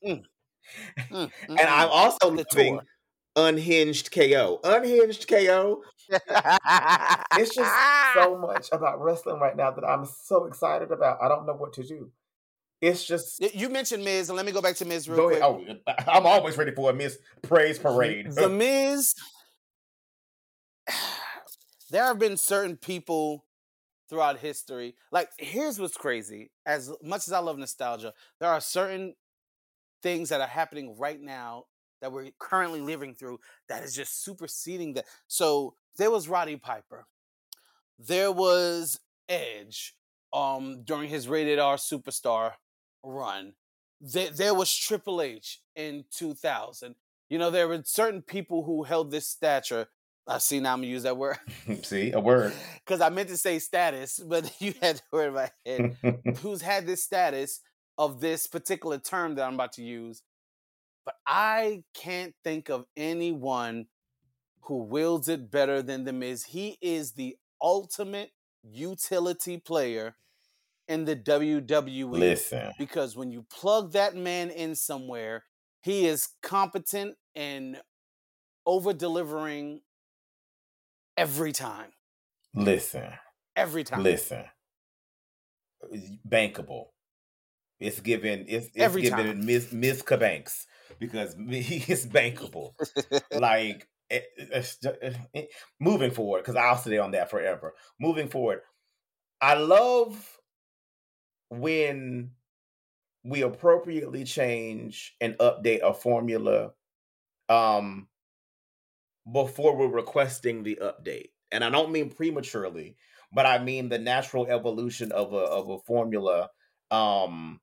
Mm, 0.04 0.24
mm, 1.10 1.32
I'm 1.50 1.56
mm. 1.58 1.90
also 1.90 2.30
The 2.30 2.44
loving 2.52 2.80
unhinged 3.36 4.10
KO. 4.12 4.60
Unhinged 4.64 5.28
KO. 5.28 5.82
It's 7.34 7.54
just 7.54 7.72
so 8.14 8.36
much 8.38 8.68
about 8.72 9.00
wrestling 9.00 9.40
right 9.40 9.56
now 9.56 9.70
that 9.70 9.84
I'm 9.84 10.04
so 10.04 10.44
excited 10.46 10.90
about. 10.92 11.18
I 11.22 11.28
don't 11.28 11.46
know 11.46 11.54
what 11.54 11.72
to 11.74 11.82
do. 11.82 12.10
It's 12.82 13.04
just 13.04 13.40
You 13.54 13.68
mentioned 13.68 14.04
Miz, 14.04 14.28
and 14.28 14.36
let 14.36 14.44
me 14.44 14.50
go 14.50 14.60
back 14.60 14.74
to 14.76 14.84
Miz 14.84 15.08
real 15.08 15.28
quick. 15.28 15.40
Oh, 15.40 15.64
I'm 16.08 16.26
always 16.26 16.58
ready 16.58 16.72
for 16.72 16.90
a 16.90 16.92
Miz 16.92 17.16
Praise 17.40 17.78
Parade. 17.78 18.32
The 18.32 18.48
Miz. 18.50 19.14
There 21.90 22.04
have 22.04 22.18
been 22.18 22.36
certain 22.36 22.76
people 22.76 23.44
throughout 24.10 24.38
history. 24.38 24.96
Like, 25.12 25.30
here's 25.38 25.78
what's 25.78 25.96
crazy. 25.96 26.50
As 26.66 26.90
much 27.02 27.28
as 27.28 27.32
I 27.32 27.38
love 27.38 27.56
nostalgia, 27.56 28.14
there 28.40 28.50
are 28.50 28.60
certain 28.60 29.14
things 30.02 30.30
that 30.30 30.40
are 30.40 30.48
happening 30.48 30.96
right 30.98 31.20
now 31.20 31.66
that 32.00 32.10
we're 32.10 32.30
currently 32.40 32.80
living 32.80 33.14
through 33.14 33.38
that 33.68 33.84
is 33.84 33.94
just 33.94 34.24
superseding 34.24 34.94
that. 34.94 35.04
So 35.28 35.76
there 35.98 36.10
was 36.10 36.28
Roddy 36.28 36.56
Piper. 36.56 37.06
There 38.00 38.32
was 38.32 38.98
Edge 39.28 39.94
um 40.32 40.82
during 40.84 41.08
his 41.08 41.28
rated 41.28 41.58
R 41.58 41.76
superstar 41.76 42.52
run. 43.04 43.54
There, 44.00 44.30
there 44.30 44.54
was 44.54 44.74
Triple 44.74 45.22
H 45.22 45.60
in 45.76 46.04
2000. 46.10 46.94
You 47.28 47.38
know, 47.38 47.50
there 47.50 47.68
were 47.68 47.82
certain 47.84 48.22
people 48.22 48.64
who 48.64 48.82
held 48.82 49.10
this 49.10 49.28
stature. 49.28 49.86
I 50.26 50.38
see 50.38 50.60
now 50.60 50.72
I'm 50.74 50.80
gonna 50.80 50.88
use 50.88 51.02
that 51.02 51.16
word 51.16 51.38
See 51.82 52.12
a 52.12 52.20
word. 52.20 52.52
because 52.84 53.00
I 53.00 53.08
meant 53.08 53.28
to 53.30 53.36
say 53.36 53.58
status, 53.58 54.18
but 54.18 54.52
you 54.60 54.74
had 54.80 54.96
the 54.96 55.02
word 55.10 55.28
in 55.28 55.34
my 55.34 55.50
head. 55.64 56.36
Who's 56.38 56.62
had 56.62 56.86
this 56.86 57.02
status 57.02 57.60
of 57.98 58.20
this 58.20 58.46
particular 58.46 58.98
term 58.98 59.34
that 59.36 59.46
I'm 59.46 59.54
about 59.54 59.72
to 59.74 59.82
use? 59.82 60.22
But 61.04 61.16
I 61.26 61.82
can't 61.94 62.34
think 62.44 62.68
of 62.70 62.86
anyone 62.96 63.86
who 64.62 64.84
wields 64.84 65.28
it 65.28 65.50
better 65.50 65.82
than 65.82 66.04
the 66.04 66.12
Miz. 66.12 66.44
He 66.44 66.78
is 66.80 67.12
the 67.12 67.36
ultimate 67.60 68.30
utility 68.62 69.58
player 69.58 70.14
in 70.88 71.04
the 71.04 71.16
WWE 71.16 72.10
Listen, 72.10 72.72
because 72.78 73.16
when 73.16 73.30
you 73.30 73.44
plug 73.50 73.92
that 73.92 74.14
man 74.16 74.50
in 74.50 74.74
somewhere, 74.74 75.44
he 75.82 76.06
is 76.06 76.28
competent 76.42 77.16
and 77.34 77.80
over 78.66 78.92
delivering 78.92 79.80
every 81.16 81.52
time. 81.52 81.90
listen, 82.54 83.12
Every 83.56 83.84
time. 83.84 84.02
listen. 84.02 84.44
Bankable. 86.28 86.86
It's 87.80 88.00
given. 88.00 88.44
It's, 88.48 88.66
it's 88.66 88.76
Every 88.76 89.02
given 89.02 89.26
time. 89.26 89.46
Miss 89.46 89.72
Miss 89.72 90.02
Cabanks 90.02 90.66
because 91.00 91.34
he 91.48 91.84
is 91.92 92.06
bankable. 92.06 92.72
like 93.32 93.88
it, 94.08 94.24
it's 94.36 94.76
ju- 94.78 94.94
it- 95.00 95.48
moving 95.80 96.12
forward 96.12 96.42
because 96.42 96.54
I'll 96.56 96.76
stay 96.76 96.98
on 96.98 97.10
that 97.12 97.30
forever. 97.30 97.74
Moving 97.98 98.28
forward, 98.28 98.60
I 99.40 99.54
love 99.54 100.38
when 101.60 102.32
we 103.24 103.42
appropriately 103.42 104.24
change 104.24 105.16
and 105.20 105.36
update 105.38 105.80
a 105.80 105.94
formula 105.94 106.72
um 107.48 108.08
before 109.30 109.76
we're 109.76 109.88
requesting 109.88 110.62
the 110.62 110.78
update. 110.82 111.30
And 111.50 111.62
I 111.62 111.70
don't 111.70 111.92
mean 111.92 112.10
prematurely, 112.10 112.96
but 113.32 113.46
I 113.46 113.62
mean 113.62 113.88
the 113.88 113.98
natural 113.98 114.46
evolution 114.46 115.12
of 115.12 115.32
a 115.32 115.36
of 115.36 115.68
a 115.68 115.78
formula 115.80 116.50
um 116.90 117.60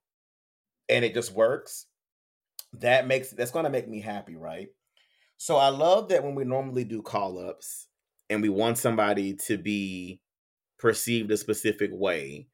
and 0.88 1.06
it 1.06 1.13
just 1.13 1.34
works. 1.34 1.88
That 2.73 3.08
makes 3.08 3.32
that's 3.32 3.52
going 3.52 3.65
to 3.65 3.71
make 3.71 3.88
me 3.88 4.02
happy, 4.02 4.36
right? 4.36 4.69
So 5.38 5.58
I 5.58 5.69
love 5.69 6.10
that 6.10 6.23
when 6.23 6.36
we 6.36 6.45
normally 6.45 6.84
do 6.84 7.02
call 7.02 7.39
ups 7.39 7.88
and 8.30 8.41
we 8.41 8.49
want 8.49 8.78
somebody 8.78 9.36
to 9.47 9.58
be 9.58 10.21
perceived 10.80 11.32
a 11.32 11.38
specific 11.38 11.91
way, 11.93 12.47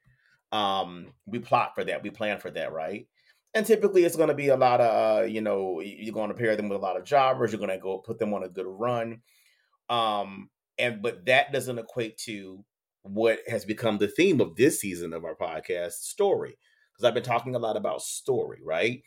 um, 0.56 1.14
we 1.26 1.40
plot 1.40 1.76
for 1.76 1.84
that, 1.84 2.04
we 2.04 2.10
plan 2.10 2.40
for 2.40 2.52
that, 2.52 2.72
right? 2.72 3.08
And 3.54 3.66
typically 3.66 4.04
it's 4.04 4.18
going 4.18 4.30
to 4.30 4.36
be 4.36 4.50
a 4.50 4.58
lot 4.58 4.82
of, 4.82 5.24
uh, 5.24 5.26
you 5.26 5.42
know, 5.42 5.82
you're 5.82 6.14
going 6.14 6.30
to 6.30 6.36
pair 6.36 6.56
them 6.56 6.70
with 6.70 6.78
a 6.78 6.82
lot 6.82 6.98
of 6.98 7.06
jobbers. 7.06 7.52
You're 7.52 7.60
going 7.60 7.70
to 7.70 7.78
go 7.78 8.00
put 8.00 8.20
them 8.20 8.34
on 8.34 8.44
a 8.44 8.50
good 8.50 8.68
run. 8.68 9.22
Um, 9.90 10.50
and 10.78 11.02
but 11.02 11.26
that 11.26 11.54
doesn't 11.54 11.80
equate 11.80 12.18
to 12.26 12.66
what 13.04 13.40
has 13.48 13.64
become 13.64 13.98
the 13.98 14.10
theme 14.10 14.42
of 14.42 14.56
this 14.56 14.82
season 14.82 15.14
of 15.14 15.24
our 15.24 15.36
podcast 15.36 15.94
story. 15.94 16.58
Because 16.92 17.08
I've 17.08 17.14
been 17.14 17.24
talking 17.24 17.56
a 17.56 17.60
lot 17.60 17.78
about 17.78 18.02
story, 18.02 18.60
right? 18.64 19.02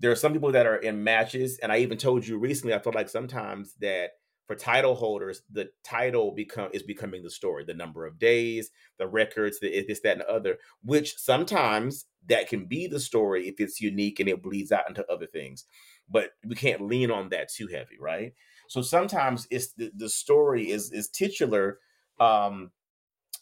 there 0.00 0.10
are 0.10 0.16
some 0.16 0.32
people 0.32 0.52
that 0.52 0.66
are 0.66 0.76
in 0.76 1.04
matches, 1.04 1.58
and 1.62 1.70
I 1.70 1.78
even 1.78 1.98
told 1.98 2.26
you 2.26 2.38
recently. 2.38 2.74
I 2.74 2.78
feel 2.78 2.94
like 2.94 3.08
sometimes 3.08 3.74
that 3.80 4.12
for 4.50 4.56
title 4.56 4.96
holders, 4.96 5.42
the 5.48 5.70
title 5.84 6.32
become 6.32 6.70
is 6.72 6.82
becoming 6.82 7.22
the 7.22 7.30
story. 7.30 7.62
The 7.64 7.72
number 7.72 8.04
of 8.04 8.18
days, 8.18 8.72
the 8.98 9.06
records, 9.06 9.60
the 9.60 9.84
this, 9.86 10.00
that, 10.00 10.14
and 10.14 10.22
the 10.22 10.28
other. 10.28 10.58
Which 10.82 11.16
sometimes 11.18 12.06
that 12.26 12.48
can 12.48 12.64
be 12.64 12.88
the 12.88 12.98
story 12.98 13.46
if 13.46 13.60
it's 13.60 13.80
unique 13.80 14.18
and 14.18 14.28
it 14.28 14.42
bleeds 14.42 14.72
out 14.72 14.88
into 14.88 15.06
other 15.06 15.26
things. 15.26 15.66
But 16.08 16.30
we 16.44 16.56
can't 16.56 16.80
lean 16.80 17.12
on 17.12 17.28
that 17.28 17.52
too 17.52 17.68
heavy, 17.68 17.96
right? 18.00 18.34
So 18.66 18.82
sometimes 18.82 19.46
it's 19.52 19.72
the, 19.74 19.92
the 19.94 20.08
story 20.08 20.68
is 20.68 20.90
is 20.90 21.08
titular 21.08 21.78
um, 22.18 22.72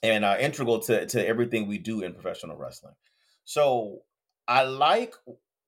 and 0.02 0.26
uh, 0.26 0.36
integral 0.38 0.78
to 0.80 1.06
to 1.06 1.26
everything 1.26 1.66
we 1.66 1.78
do 1.78 2.02
in 2.02 2.12
professional 2.12 2.58
wrestling. 2.58 2.96
So 3.46 4.00
I 4.46 4.64
like 4.64 5.14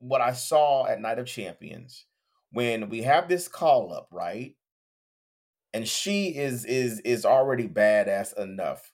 what 0.01 0.21
I 0.21 0.35
saw 0.35 0.87
at 0.87 1.01
Night 1.01 1.19
of 1.19 1.25
Champions 1.25 2.05
when 2.53 2.91
we 2.91 3.01
have 3.05 3.27
this 3.27 3.49
call 3.49 3.95
up, 3.95 4.09
right? 4.13 4.55
And 5.73 5.87
she 5.87 6.37
is 6.37 6.65
is 6.65 7.01
is 7.01 7.25
already 7.25 7.69
badass 7.69 8.37
enough. 8.39 8.93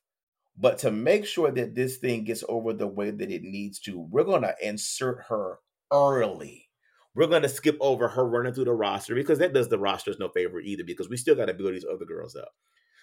But 0.59 0.79
to 0.79 0.91
make 0.91 1.27
sure 1.27 1.51
that 1.51 1.75
this 1.75 1.99
thing 1.99 2.25
gets 2.25 2.43
over 2.49 2.73
the 2.73 2.87
way 2.87 3.11
that 3.11 3.31
it 3.31 3.43
needs 3.43 3.79
to, 3.81 4.01
we're 4.01 4.25
gonna 4.25 4.55
insert 4.63 5.25
her 5.29 5.59
early. 5.93 6.69
We're 7.15 7.27
gonna 7.29 7.49
skip 7.49 7.77
over 7.81 8.09
her 8.09 8.27
running 8.27 8.55
through 8.55 8.65
the 8.67 8.73
roster 8.73 9.15
because 9.15 9.39
that 9.39 9.53
does 9.53 9.69
the 9.69 9.79
rosters 9.79 10.19
no 10.19 10.29
favor 10.29 10.61
either, 10.61 10.85
because 10.85 11.09
we 11.09 11.17
still 11.17 11.35
gotta 11.35 11.55
build 11.55 11.75
these 11.75 11.85
other 11.85 12.05
girls 12.05 12.37
up. 12.37 12.53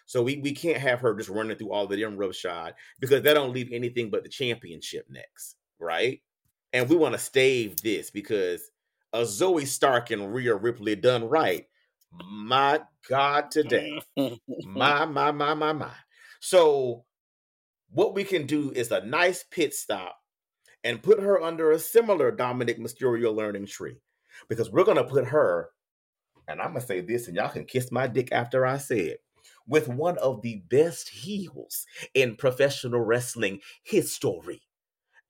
So 0.06 0.22
we, 0.22 0.38
we 0.38 0.52
can't 0.52 0.78
have 0.78 1.00
her 1.00 1.16
just 1.16 1.30
running 1.30 1.58
through 1.58 1.72
all 1.72 1.88
the 1.88 1.96
them 1.96 2.18
roughshod 2.18 2.74
because 3.00 3.22
that 3.24 3.34
don't 3.34 3.54
leave 3.54 3.70
anything 3.72 4.10
but 4.10 4.24
the 4.24 4.30
championship 4.30 5.06
next, 5.10 5.56
right? 5.80 6.22
And 6.74 6.90
we 6.90 6.96
want 6.96 7.14
to 7.14 7.20
stave 7.20 7.82
this 7.82 8.10
because 8.10 8.70
a 9.14 9.22
Zoey 9.22 9.66
Stark 9.66 10.12
and 10.12 10.34
Rhea 10.34 10.56
Ripley 10.56 10.96
done 10.96 11.24
right 11.24 11.68
My 12.26 12.82
God, 13.10 13.52
today. 13.52 14.00
my, 14.16 14.38
my, 15.06 15.32
my, 15.32 15.54
my, 15.54 15.74
my. 15.74 15.92
So, 16.40 17.06
what 17.92 18.16
we 18.16 18.24
can 18.24 18.46
do 18.46 18.72
is 18.72 18.92
a 18.92 19.06
nice 19.06 19.44
pit 19.50 19.74
stop 19.74 20.18
and 20.84 21.02
put 21.02 21.20
her 21.20 21.42
under 21.42 21.72
a 21.72 21.80
similar 21.80 22.32
Dominik 22.32 22.80
Mysterio 22.80 23.34
learning 23.34 23.68
tree 23.68 23.98
because 24.50 24.72
we're 24.72 24.84
going 24.84 24.98
to 24.98 25.04
put 25.04 25.26
her, 25.26 25.70
and 26.48 26.62
I'm 26.62 26.72
going 26.72 26.82
to 26.82 26.88
say 26.88 27.02
this, 27.02 27.28
and 27.28 27.38
y'all 27.38 27.50
can 27.50 27.66
kiss 27.66 27.92
my 27.92 28.08
dick 28.08 28.32
after 28.32 28.66
I 28.66 28.78
say 28.78 29.00
it, 29.00 29.22
with 29.68 29.88
one 29.88 30.18
of 30.18 30.42
the 30.42 30.64
best 30.70 31.10
heels 31.10 31.86
in 32.14 32.36
professional 32.36 33.02
wrestling 33.02 33.60
history. 33.84 34.62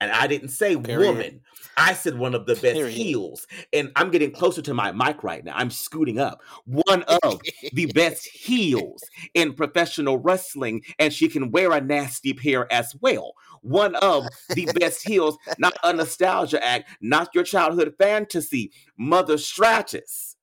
And 0.04 0.12
I 0.12 0.26
didn't 0.26 0.48
say 0.48 0.76
Period. 0.76 1.08
woman. 1.08 1.40
I 1.78 1.94
said 1.94 2.18
one 2.18 2.34
of 2.34 2.44
the 2.44 2.54
best 2.54 2.74
Period. 2.74 2.92
heels. 2.94 3.46
And 3.72 3.90
I'm 3.96 4.10
getting 4.10 4.30
closer 4.30 4.60
to 4.62 4.74
my 4.74 4.92
mic 4.92 5.24
right 5.24 5.42
now. 5.42 5.54
I'm 5.56 5.70
scooting 5.70 6.18
up. 6.18 6.42
One 6.66 7.02
of 7.04 7.40
the 7.72 7.86
best 7.94 8.26
heels 8.26 9.02
in 9.32 9.54
professional 9.54 10.18
wrestling, 10.18 10.82
and 10.98 11.10
she 11.12 11.28
can 11.28 11.50
wear 11.50 11.72
a 11.72 11.80
nasty 11.80 12.34
pair 12.34 12.70
as 12.70 12.94
well. 13.00 13.32
One 13.62 13.94
of 13.96 14.26
the 14.50 14.66
best 14.78 15.08
heels, 15.08 15.38
not 15.58 15.74
a 15.82 15.92
nostalgia 15.94 16.62
act, 16.62 16.90
not 17.00 17.30
your 17.34 17.44
childhood 17.44 17.94
fantasy, 17.98 18.70
Mother 18.98 19.38
Stratus. 19.38 20.36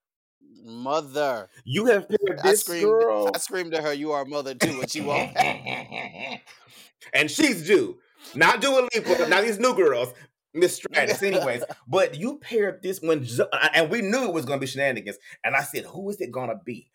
Mother. 0.64 1.50
You 1.64 1.86
have 1.86 2.10
paired 2.10 2.40
I 2.40 2.50
this 2.50 2.62
screamed 2.62 2.86
girl, 2.86 3.30
I 3.34 3.38
screamed 3.38 3.74
at 3.76 3.84
her, 3.84 3.94
you 3.94 4.12
are 4.12 4.26
mother 4.26 4.54
too, 4.54 4.82
and 4.82 4.90
she 4.90 5.02
won't. 5.02 5.36
and 7.14 7.30
she's 7.30 7.66
due. 7.66 7.98
Not 8.36 8.62
Dua 8.62 8.88
Lipa, 8.94 9.28
not 9.28 9.44
these 9.44 9.60
new 9.60 9.76
girls, 9.76 10.14
Miss 10.54 10.76
Stratus. 10.76 11.22
Anyways, 11.24 11.64
but 11.88 12.16
you 12.16 12.38
paired 12.40 12.82
this 12.82 13.02
when, 13.02 13.28
and 13.74 13.90
we 13.90 14.02
knew 14.02 14.26
it 14.26 14.34
was 14.34 14.46
going 14.46 14.60
to 14.60 14.66
be 14.66 14.68
shenanigans. 14.68 15.18
And 15.44 15.56
I 15.56 15.62
said, 15.62 15.86
who 15.86 16.10
is 16.10 16.22
it 16.22 16.32
going 16.32 16.50
to 16.50 16.60
be? 16.64 16.90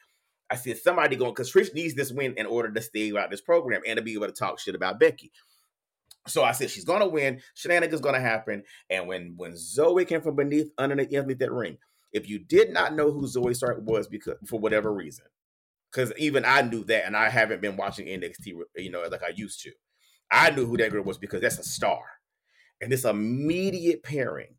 I 0.48 0.56
said, 0.56 0.78
somebody 0.78 1.16
going, 1.16 1.32
because 1.32 1.52
Trish 1.52 1.74
needs 1.74 1.94
this 1.94 2.12
win 2.12 2.34
in 2.36 2.46
order 2.46 2.72
to 2.72 2.82
stay 2.82 3.16
out 3.16 3.30
this 3.30 3.40
program 3.40 3.82
and 3.86 3.96
to 3.96 4.02
be 4.02 4.14
able 4.14 4.26
to 4.26 4.32
talk 4.32 4.60
shit 4.60 4.74
about 4.74 5.00
Becky. 5.00 5.32
So 6.28 6.42
I 6.42 6.52
said, 6.52 6.70
she's 6.70 6.84
going 6.84 7.00
to 7.00 7.08
win. 7.08 7.40
Shenanigans 7.54 8.00
going 8.00 8.14
to 8.14 8.20
happen. 8.20 8.62
And 8.90 9.08
when 9.08 9.34
when 9.36 9.52
Zoey 9.52 10.06
came 10.06 10.20
from 10.20 10.36
beneath, 10.36 10.70
underneath, 10.78 11.14
underneath 11.14 11.38
that 11.38 11.52
ring, 11.52 11.78
if 12.12 12.28
you 12.28 12.38
did 12.38 12.72
not 12.72 12.94
know 12.94 13.12
who 13.12 13.26
Zoey 13.26 13.54
Stark 13.54 13.78
was 13.82 14.08
because 14.08 14.36
for 14.46 14.58
whatever 14.58 14.92
reason, 14.92 15.26
because 15.90 16.12
even 16.18 16.44
I 16.44 16.62
knew 16.62 16.84
that, 16.84 17.06
and 17.06 17.16
I 17.16 17.28
haven't 17.28 17.60
been 17.60 17.76
watching 17.76 18.06
NXT, 18.06 18.54
you 18.76 18.90
know, 18.90 19.02
like 19.10 19.22
I 19.22 19.32
used 19.34 19.62
to. 19.62 19.72
I 20.30 20.50
knew 20.50 20.66
who 20.66 20.76
that 20.78 20.90
girl 20.90 21.04
was 21.04 21.18
because 21.18 21.40
that's 21.40 21.58
a 21.58 21.64
star. 21.64 22.02
And 22.80 22.92
this 22.92 23.04
immediate 23.04 24.02
pairing 24.02 24.54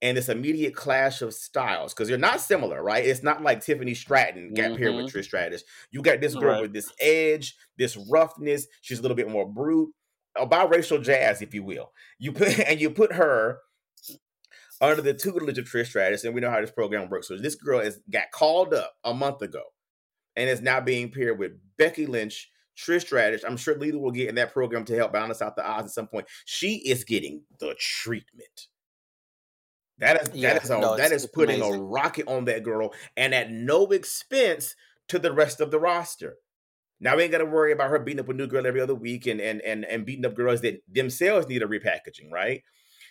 and 0.00 0.16
this 0.16 0.28
immediate 0.28 0.74
clash 0.74 1.22
of 1.22 1.34
styles, 1.34 1.92
because 1.92 2.08
they're 2.08 2.18
not 2.18 2.40
similar, 2.40 2.82
right? 2.82 3.04
It's 3.04 3.22
not 3.22 3.42
like 3.42 3.64
Tiffany 3.64 3.94
Stratton 3.94 4.54
got 4.54 4.76
paired 4.76 4.94
with 4.94 5.06
mm-hmm. 5.06 5.18
Trish 5.18 5.24
Stratus. 5.24 5.64
You 5.90 6.02
got 6.02 6.20
this 6.20 6.34
girl 6.34 6.52
Right. 6.52 6.62
with 6.62 6.72
this 6.72 6.92
edge, 7.00 7.56
this 7.76 7.96
roughness. 8.10 8.66
She's 8.80 9.00
a 9.00 9.02
little 9.02 9.16
bit 9.16 9.28
more 9.28 9.46
brute, 9.46 9.92
a 10.36 10.46
biracial 10.46 11.02
jazz, 11.02 11.42
if 11.42 11.52
you 11.52 11.64
will. 11.64 11.92
You 12.18 12.32
put 12.32 12.58
and 12.68 12.80
you 12.80 12.90
put 12.90 13.12
her 13.14 13.58
under 14.80 15.02
the 15.02 15.14
tutelage 15.14 15.58
of 15.58 15.64
Trish 15.64 15.88
Stratus, 15.88 16.24
and 16.24 16.34
we 16.34 16.40
know 16.40 16.50
how 16.50 16.60
this 16.60 16.70
program 16.70 17.08
works. 17.08 17.28
So 17.28 17.36
this 17.36 17.56
girl 17.56 17.80
has 17.80 17.98
got 18.10 18.30
called 18.32 18.72
up 18.72 18.94
a 19.02 19.12
month 19.12 19.42
ago 19.42 19.62
and 20.36 20.48
is 20.48 20.62
now 20.62 20.80
being 20.80 21.10
paired 21.10 21.38
with 21.38 21.52
Becky 21.76 22.06
Lynch, 22.06 22.50
Trish 22.78 23.02
Stratus. 23.02 23.44
I'm 23.44 23.56
sure 23.56 23.76
Lita 23.76 23.98
will 23.98 24.12
get 24.12 24.28
in 24.28 24.36
that 24.36 24.52
program 24.52 24.84
to 24.84 24.96
help 24.96 25.12
balance 25.12 25.42
out 25.42 25.56
the 25.56 25.66
odds 25.66 25.86
at 25.86 25.92
some 25.92 26.06
point. 26.06 26.26
She 26.44 26.76
is 26.76 27.04
getting 27.04 27.42
the 27.58 27.74
treatment. 27.78 28.68
That 29.98 30.22
is 30.22 30.30
Yeah, 30.32 30.54
that 30.54 30.64
is 30.64 30.70
a, 30.70 30.78
no, 30.78 30.96
that 30.96 31.10
is 31.10 31.26
putting 31.26 31.60
a 31.60 31.70
rocket 31.70 32.28
on 32.28 32.44
that 32.44 32.62
girl, 32.62 32.94
and 33.16 33.34
at 33.34 33.50
no 33.50 33.86
expense 33.86 34.76
to 35.08 35.18
the 35.18 35.32
rest 35.32 35.60
of 35.60 35.70
the 35.70 35.80
roster. 35.80 36.36
Now 37.00 37.16
we 37.16 37.24
ain't 37.24 37.32
got 37.32 37.38
to 37.38 37.46
worry 37.46 37.72
about 37.72 37.90
her 37.90 37.98
beating 37.98 38.20
up 38.20 38.28
a 38.28 38.32
new 38.32 38.46
girl 38.46 38.66
every 38.66 38.80
other 38.80 38.94
week 38.94 39.26
and 39.26 39.40
and 39.40 39.60
and 39.62 39.84
and 39.84 40.06
beating 40.06 40.24
up 40.24 40.34
girls 40.34 40.60
that 40.60 40.82
themselves 40.88 41.48
need 41.48 41.62
a 41.62 41.66
repackaging, 41.66 42.30
right? 42.30 42.62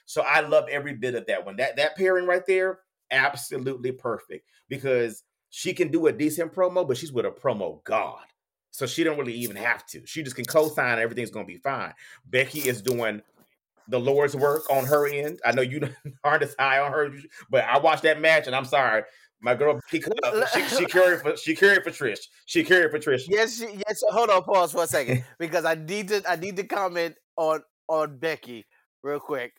So 0.05 0.21
I 0.21 0.41
love 0.41 0.65
every 0.69 0.93
bit 0.93 1.15
of 1.15 1.25
that 1.27 1.45
one. 1.45 1.57
That 1.57 1.75
that 1.75 1.97
pairing 1.97 2.25
right 2.25 2.45
there, 2.47 2.79
absolutely 3.11 3.91
perfect 3.91 4.47
because 4.69 5.23
she 5.49 5.73
can 5.73 5.89
do 5.89 6.07
a 6.07 6.13
decent 6.13 6.53
promo, 6.53 6.87
but 6.87 6.97
she's 6.97 7.11
with 7.11 7.25
a 7.25 7.31
promo 7.31 7.83
god. 7.83 8.23
So 8.71 8.85
she 8.85 9.03
don't 9.03 9.17
really 9.17 9.33
even 9.33 9.55
have 9.55 9.85
to. 9.87 10.05
She 10.05 10.23
just 10.23 10.35
can 10.35 10.45
co-sign 10.45 10.99
everything's 10.99 11.31
gonna 11.31 11.45
be 11.45 11.57
fine. 11.57 11.93
Becky 12.25 12.59
is 12.67 12.81
doing 12.81 13.21
the 13.87 13.99
Lord's 13.99 14.35
work 14.35 14.69
on 14.69 14.85
her 14.85 15.07
end. 15.07 15.39
I 15.45 15.51
know 15.51 15.61
you 15.61 15.89
aren't 16.23 16.43
as 16.43 16.55
high 16.59 16.79
on 16.79 16.91
her, 16.91 17.09
but 17.49 17.63
I 17.63 17.77
watched 17.79 18.03
that 18.03 18.21
match 18.21 18.47
and 18.47 18.55
I'm 18.55 18.65
sorry. 18.65 19.03
My 19.39 19.53
girl, 19.53 19.79
she, 19.89 20.01
she, 20.53 20.61
she 20.63 20.85
carried 20.85 21.21
for 21.21 21.37
she 21.37 21.55
carried 21.55 21.83
for 21.83 21.91
Trish. 21.91 22.19
She 22.45 22.63
carried 22.63 22.91
for 22.91 22.99
Trish. 22.99 23.23
Yes, 23.27 23.59
she, 23.59 23.65
yes. 23.87 24.01
Hold 24.09 24.29
on, 24.29 24.43
pause 24.43 24.71
for 24.71 24.83
a 24.83 24.87
second 24.87 25.23
because 25.39 25.63
I 25.63 25.75
need 25.75 26.07
to. 26.09 26.23
I 26.27 26.37
need 26.37 26.55
to 26.57 26.63
comment 26.63 27.15
on 27.35 27.61
on 27.87 28.17
Becky 28.17 28.65
real 29.03 29.19
quick. 29.19 29.53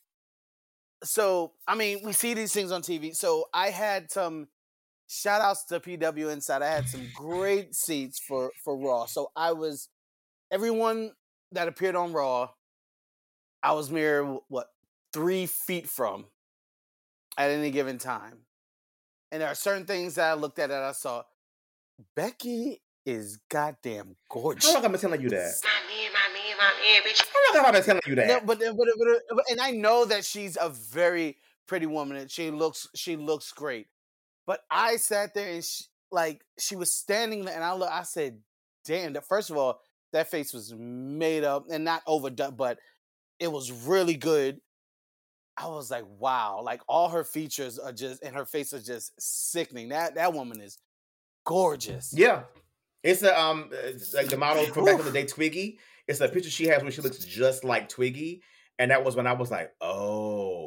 So, 1.04 1.52
I 1.68 1.76
mean, 1.76 2.00
we 2.02 2.12
see 2.12 2.34
these 2.34 2.52
things 2.52 2.72
on 2.72 2.82
TV. 2.82 3.14
So, 3.14 3.44
I 3.54 3.70
had 3.70 4.10
some 4.10 4.48
shout 5.08 5.40
outs 5.40 5.64
to 5.64 5.80
PW 5.80 6.32
Inside. 6.32 6.62
I 6.62 6.68
had 6.68 6.88
some 6.88 7.08
great 7.14 7.74
seats 7.74 8.18
for 8.18 8.52
for 8.62 8.76
Raw. 8.76 9.06
So, 9.06 9.30
I 9.34 9.52
was 9.52 9.88
everyone 10.50 11.12
that 11.52 11.68
appeared 11.68 11.96
on 11.96 12.12
Raw. 12.12 12.50
I 13.62 13.72
was 13.72 13.90
mere 13.90 14.24
what 14.48 14.68
three 15.12 15.46
feet 15.46 15.88
from 15.88 16.26
at 17.36 17.50
any 17.50 17.70
given 17.70 17.98
time, 17.98 18.38
and 19.32 19.42
there 19.42 19.48
are 19.48 19.54
certain 19.54 19.86
things 19.86 20.14
that 20.14 20.30
I 20.30 20.34
looked 20.34 20.58
at 20.58 20.70
and 20.70 20.84
I 20.84 20.92
saw. 20.92 21.22
Becky 22.14 22.80
is 23.04 23.38
goddamn 23.48 24.14
gorgeous. 24.28 24.66
How 24.66 24.74
long 24.74 24.82
have 24.82 24.90
I 24.90 24.92
been 24.92 25.00
telling 25.00 25.20
you 25.22 25.30
that? 25.30 25.54
My 25.64 25.70
man, 25.88 26.12
my 26.12 26.32
man, 26.32 26.56
my 26.58 26.64
man, 26.64 27.02
bitch. 27.02 27.24
How 27.26 27.54
long 27.54 27.64
have 27.64 27.74
I 27.74 27.78
been 27.78 27.84
telling 27.84 28.02
you 28.06 28.14
that? 28.16 28.28
No, 28.28 28.40
but, 28.46 28.58
but, 28.58 28.76
but, 28.76 29.08
but 29.34 29.44
and 29.50 29.60
I 29.60 29.70
know 29.70 30.04
that 30.04 30.24
she's 30.24 30.56
a 30.60 30.68
very 30.68 31.38
pretty 31.66 31.86
woman 31.86 32.16
and 32.16 32.30
she 32.30 32.50
looks 32.50 32.86
she 32.94 33.16
looks 33.16 33.50
great. 33.52 33.86
But 34.48 34.60
I 34.70 34.96
sat 34.96 35.34
there 35.34 35.52
and 35.52 35.62
she, 35.62 35.84
like 36.10 36.40
she 36.58 36.74
was 36.74 36.94
standing 36.94 37.44
there 37.44 37.54
and 37.54 37.62
I 37.62 37.74
look, 37.74 37.90
I 37.92 38.02
said, 38.02 38.40
"Damn!" 38.86 39.12
That 39.12 39.28
first 39.28 39.50
of 39.50 39.58
all, 39.58 39.78
that 40.14 40.30
face 40.30 40.54
was 40.54 40.72
made 40.74 41.44
up 41.44 41.66
and 41.70 41.84
not 41.84 42.00
overdone, 42.06 42.56
but 42.56 42.78
it 43.38 43.52
was 43.52 43.70
really 43.70 44.16
good. 44.16 44.58
I 45.58 45.68
was 45.68 45.90
like, 45.90 46.04
"Wow!" 46.18 46.62
Like 46.64 46.80
all 46.88 47.10
her 47.10 47.24
features 47.24 47.78
are 47.78 47.92
just 47.92 48.22
and 48.22 48.34
her 48.34 48.46
face 48.46 48.72
is 48.72 48.86
just 48.86 49.12
sickening. 49.20 49.90
That 49.90 50.14
that 50.14 50.32
woman 50.32 50.62
is 50.62 50.78
gorgeous. 51.44 52.14
Yeah. 52.16 52.44
It's 53.02 53.22
a 53.22 53.38
um 53.38 53.68
it's 53.70 54.14
like 54.14 54.30
the 54.30 54.38
model 54.38 54.64
from 54.64 54.86
back 54.86 54.98
in 54.98 55.04
the 55.04 55.12
day, 55.12 55.26
Twiggy. 55.26 55.78
It's 56.06 56.20
a 56.20 56.28
picture 56.28 56.48
she 56.48 56.68
has 56.68 56.82
where 56.82 56.90
she 56.90 57.02
looks 57.02 57.18
just 57.18 57.64
like 57.64 57.90
Twiggy. 57.90 58.42
And 58.78 58.92
that 58.92 59.04
was 59.04 59.14
when 59.14 59.26
I 59.26 59.32
was 59.32 59.50
like, 59.50 59.72
oh, 59.82 60.57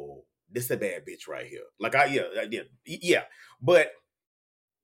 this 0.52 0.64
is 0.64 0.70
a 0.72 0.76
bad 0.76 1.04
bitch 1.06 1.28
right 1.28 1.46
here. 1.46 1.62
Like 1.80 1.94
I 1.94 2.06
yeah, 2.06 2.22
I 2.40 2.46
did. 2.46 2.68
Yeah. 2.84 3.24
But 3.60 3.92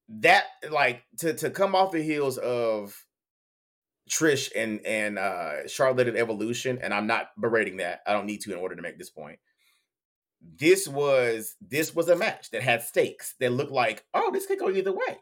that 0.08 0.44
like 0.70 1.02
to 1.18 1.34
to 1.34 1.50
come 1.50 1.74
off 1.74 1.92
the 1.92 2.02
heels 2.02 2.38
of 2.38 3.04
Trish 4.10 4.50
and 4.56 4.84
and 4.86 5.18
uh 5.18 5.68
Charlotte 5.68 6.08
at 6.08 6.16
Evolution, 6.16 6.78
and 6.82 6.94
I'm 6.94 7.06
not 7.06 7.28
berating 7.38 7.78
that. 7.78 8.00
I 8.06 8.12
don't 8.12 8.26
need 8.26 8.40
to 8.42 8.52
in 8.52 8.58
order 8.58 8.74
to 8.76 8.82
make 8.82 8.98
this 8.98 9.10
point. 9.10 9.38
This 10.40 10.88
was 10.88 11.56
this 11.60 11.94
was 11.94 12.08
a 12.08 12.16
match 12.16 12.50
that 12.50 12.62
had 12.62 12.82
stakes 12.82 13.34
that 13.40 13.52
looked 13.52 13.72
like, 13.72 14.04
oh, 14.14 14.30
this 14.32 14.46
could 14.46 14.58
go 14.58 14.70
either 14.70 14.92
way 14.92 15.18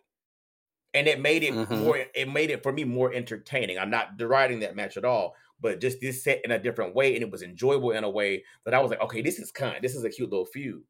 and 0.97 1.07
it 1.09 1.21
made 1.21 1.43
it 1.43 1.53
Mhm. 1.53 1.85
more 1.85 1.99
it 2.15 2.29
made 2.29 2.51
it 2.51 2.63
for 2.63 2.73
me 2.73 2.85
more 2.85 3.13
entertaining 3.13 3.79
i'm 3.79 3.91
not 3.91 4.17
deriding 4.17 4.61
that 4.61 4.75
match 4.75 4.97
at 4.97 5.05
all 5.05 5.35
but 5.61 5.81
just 5.81 6.01
this 6.01 6.23
set 6.23 6.41
in 6.45 6.51
a 6.51 6.59
different 6.59 6.95
way 6.95 7.15
and 7.15 7.23
it 7.23 7.31
was 7.31 7.43
enjoyable 7.43 7.91
in 7.93 8.05
a 8.05 8.11
way 8.11 8.43
that 8.65 8.75
i 8.75 8.79
was 8.81 8.91
like 8.91 9.01
okay 9.01 9.23
this 9.23 9.39
is 9.39 9.51
kind. 9.51 9.79
This 9.83 9.95
is 9.95 10.05
a 10.05 10.11
cute 10.11 10.31
little 10.31 10.47
feud. 10.47 10.83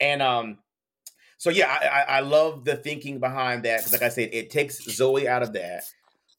And 0.00 0.20
um 0.22 0.58
so 1.38 1.50
yeah 1.50 1.66
i 1.80 1.86
i, 1.88 2.16
I 2.18 2.20
love 2.20 2.64
the 2.64 2.76
thinking 2.76 3.18
behind 3.20 3.64
that 3.64 3.80
'cause 3.82 3.92
like 3.92 4.02
i 4.02 4.08
said 4.08 4.30
it 4.32 4.50
takes 4.50 4.82
zoe 4.84 5.26
out 5.26 5.42
of 5.42 5.52
that 5.54 5.84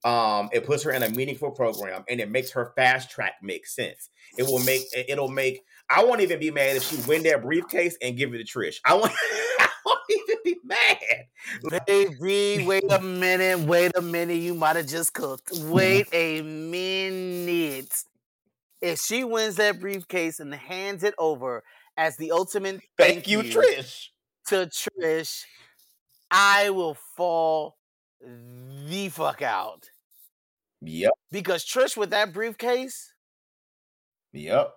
um 0.05 0.49
it 0.51 0.65
puts 0.65 0.83
her 0.83 0.91
in 0.91 1.03
a 1.03 1.09
meaningful 1.09 1.51
program 1.51 2.03
and 2.09 2.19
it 2.19 2.29
makes 2.29 2.51
her 2.51 2.73
fast 2.75 3.09
track 3.09 3.35
make 3.41 3.65
sense. 3.65 4.09
It 4.37 4.43
will 4.43 4.59
make 4.59 4.81
it- 4.93 5.05
it'll 5.09 5.29
make 5.29 5.61
i 5.89 6.03
won't 6.03 6.21
even 6.21 6.39
be 6.39 6.51
mad 6.51 6.75
if 6.75 6.83
she 6.83 6.97
win 7.07 7.23
that 7.23 7.41
briefcase 7.41 7.97
and 8.01 8.17
give 8.17 8.33
it 8.33 8.45
to 8.45 8.59
trish. 8.59 8.75
I 8.85 8.95
even 8.97 9.09
be 10.55 10.59
mad 10.63 10.97
Baby, 11.87 12.65
wait 12.65 12.91
a 12.91 13.01
minute, 13.01 13.59
wait 13.67 13.95
a 13.95 14.01
minute. 14.01 14.35
You 14.35 14.53
might 14.53 14.75
have 14.75 14.87
just 14.87 15.13
cooked. 15.13 15.51
Mm-hmm. 15.51 15.71
Wait 15.71 16.07
a 16.13 16.41
minute. 16.41 17.93
If 18.81 18.99
she 18.99 19.23
wins 19.23 19.57
that 19.57 19.79
briefcase 19.79 20.39
and 20.39 20.53
hands 20.53 21.03
it 21.03 21.13
over 21.17 21.63
as 21.97 22.17
the 22.17 22.31
ultimate 22.31 22.81
thank 22.97 23.27
you 23.27 23.39
trish 23.39 24.07
to 24.47 24.67
Trish, 24.67 25.43
I 26.31 26.69
will 26.69 26.95
fall 27.15 27.77
the 28.21 29.09
fuck 29.09 29.41
out. 29.41 29.89
Yep. 30.81 31.13
Because 31.31 31.65
Trish 31.65 31.95
with 31.95 32.09
that 32.11 32.33
briefcase, 32.33 33.13
Yep. 34.33 34.73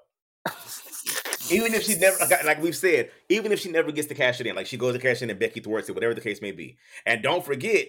Even 1.50 1.74
if 1.74 1.84
she 1.84 1.96
never, 1.96 2.16
like, 2.44 2.60
we've 2.60 2.76
said, 2.76 3.10
even 3.28 3.52
if 3.52 3.60
she 3.60 3.70
never 3.70 3.92
gets 3.92 4.08
to 4.08 4.14
cash 4.14 4.40
it 4.40 4.48
in, 4.48 4.56
like 4.56 4.66
she 4.66 4.76
goes 4.76 4.94
to 4.94 5.00
cash 5.00 5.22
in 5.22 5.30
and 5.30 5.38
Becky 5.38 5.60
thwarts 5.60 5.88
it, 5.88 5.94
whatever 5.94 6.12
the 6.14 6.20
case 6.20 6.42
may 6.42 6.50
be. 6.50 6.76
And 7.04 7.22
don't 7.22 7.44
forget, 7.44 7.86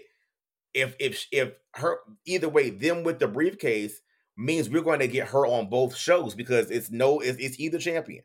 if 0.75 0.95
if 0.99 1.25
if 1.31 1.53
her 1.73 1.97
either 2.25 2.49
way, 2.49 2.69
them 2.69 3.03
with 3.03 3.17
the 3.17 3.27
briefcase 3.27 4.01
means 4.37 4.69
we're 4.69 4.83
going 4.83 4.99
to 4.99 5.07
get 5.07 5.29
her 5.29 5.47
on 5.47 5.69
both 5.69 5.95
shows 5.95 6.35
because 6.35 6.69
it's 6.69 6.91
no, 6.91 7.19
it's, 7.19 7.39
it's 7.39 7.59
either 7.59 7.79
champion. 7.79 8.23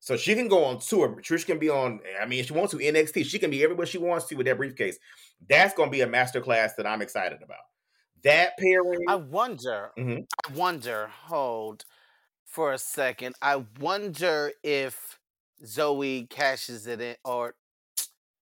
So 0.00 0.16
she 0.16 0.34
can 0.34 0.48
go 0.48 0.64
on 0.64 0.78
tour. 0.78 1.16
Trish 1.22 1.46
can 1.46 1.58
be 1.58 1.70
on. 1.70 2.00
I 2.20 2.26
mean, 2.26 2.40
if 2.40 2.46
she 2.46 2.52
wants 2.52 2.72
to 2.72 2.78
NXT, 2.78 3.24
she 3.24 3.38
can 3.38 3.50
be 3.50 3.64
everywhere 3.64 3.86
she 3.86 3.98
wants 3.98 4.26
to 4.26 4.34
with 4.36 4.46
that 4.46 4.58
briefcase. 4.58 4.98
That's 5.48 5.74
going 5.74 5.88
to 5.88 5.92
be 5.92 6.02
a 6.02 6.06
masterclass 6.06 6.76
that 6.76 6.86
I'm 6.86 7.02
excited 7.02 7.42
about. 7.42 7.58
That 8.22 8.58
pairing. 8.58 9.00
I 9.08 9.14
wonder. 9.16 9.90
Mhm. 9.98 10.26
I 10.46 10.52
wonder. 10.52 11.08
Hold 11.24 11.84
for 12.48 12.72
a 12.72 12.78
second. 12.78 13.36
I 13.42 13.64
wonder 13.80 14.52
if 14.64 15.20
Zoey 15.64 16.28
cashes 16.28 16.86
it 16.86 17.00
in 17.00 17.16
or 17.24 17.54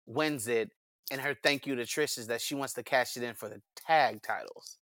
wins 0.06 0.48
it, 0.48 0.70
and 1.10 1.20
her 1.20 1.36
thank 1.42 1.66
you 1.66 1.76
to 1.76 1.82
Trish 1.82 2.18
is 2.18 2.28
that 2.28 2.40
she 2.40 2.54
wants 2.54 2.74
to 2.74 2.82
cash 2.82 3.16
it 3.16 3.22
in 3.22 3.34
for 3.34 3.48
the 3.48 3.62
tag 3.76 4.22
titles. 4.22 4.78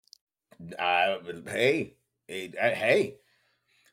I, 0.78 1.18
hey, 1.46 1.96
hey, 2.28 2.52
uh, 2.60 2.70
hey, 2.70 3.16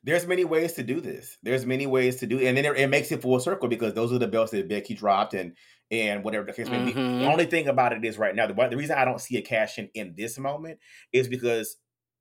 there's 0.03 0.27
many 0.27 0.45
ways 0.45 0.73
to 0.73 0.84
do 0.84 1.01
this. 1.01 1.38
There's 1.43 1.65
many 1.65 1.88
ways 1.88 2.17
to 2.17 2.27
do, 2.27 2.39
and 2.39 2.57
then 2.57 2.65
it, 2.65 2.77
it 2.77 2.88
makes 2.89 3.11
it 3.11 3.21
full 3.21 3.39
circle 3.39 3.69
because 3.69 3.93
those 3.93 4.13
are 4.13 4.19
the 4.19 4.27
belts 4.27 4.51
that 4.51 4.69
Becky 4.69 4.93
dropped, 4.95 5.34
and 5.34 5.57
and 5.91 6.23
whatever 6.23 6.45
the 6.45 6.53
case 6.53 6.69
may 6.69 6.80
be. 6.80 6.93
Mhm. 6.93 7.19
The 7.19 7.25
only 7.25 7.45
thing 7.45 7.67
about 7.67 7.93
it 7.93 8.05
is 8.05 8.17
right 8.17 8.36
now, 8.36 8.47
the, 8.47 8.53
the 8.69 8.77
reason 8.77 8.97
I 8.97 9.05
don't 9.05 9.21
see 9.21 9.38
a 9.38 9.41
cash 9.41 9.80
in 9.80 9.89
in 9.93 10.15
this 10.15 10.38
moment 10.39 10.80
is 11.13 11.27
because 11.27 11.77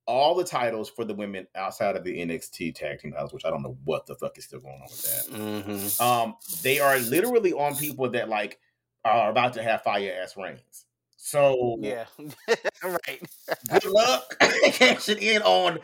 all 0.08 0.34
the 0.34 0.42
titles 0.42 0.88
for 0.88 1.04
the 1.04 1.14
women 1.14 1.46
outside 1.54 1.94
of 1.94 2.02
the 2.02 2.18
NXT 2.18 2.74
tag 2.74 2.98
team 2.98 3.12
titles, 3.12 3.34
which 3.34 3.44
I 3.44 3.50
don't 3.50 3.62
know 3.62 3.76
what 3.84 4.06
the 4.06 4.14
fuck 4.16 4.38
is 4.38 4.46
still 4.46 4.60
going 4.60 4.74
on 4.80 4.88
with 4.90 5.02
that. 5.02 5.36
Mm-hmm. 5.36 6.02
Um, 6.02 6.34
they 6.62 6.80
are 6.80 6.98
literally 6.98 7.52
on 7.52 7.76
people 7.76 8.08
that 8.10 8.30
like 8.30 8.58
are 9.04 9.30
about 9.30 9.52
to 9.52 9.62
have 9.62 9.82
fire 9.82 10.18
ass 10.20 10.34
reigns. 10.36 10.86
So 11.18 11.76
Yeah, 11.80 12.06
right. 12.82 13.22
good 13.70 13.84
luck 13.84 14.34
cashing 14.40 15.18
in 15.18 15.42
on 15.42 15.78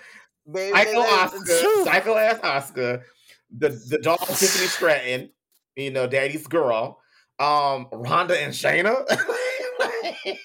Baby, 0.50 0.74
Psycho 0.74 1.02
Asuka. 1.02 1.84
Psycho 1.84 2.16
ass 2.16 2.38
Asuka, 2.38 3.02
the 3.54 3.68
the 3.90 3.98
dog 3.98 4.18
Tiffany 4.26 4.66
Stratton, 4.68 5.30
you 5.76 5.90
know, 5.90 6.06
Daddy's 6.06 6.46
girl, 6.46 6.98
um, 7.38 7.88
Ronda 7.92 8.40
and 8.40 8.54
Shayna. 8.54 9.04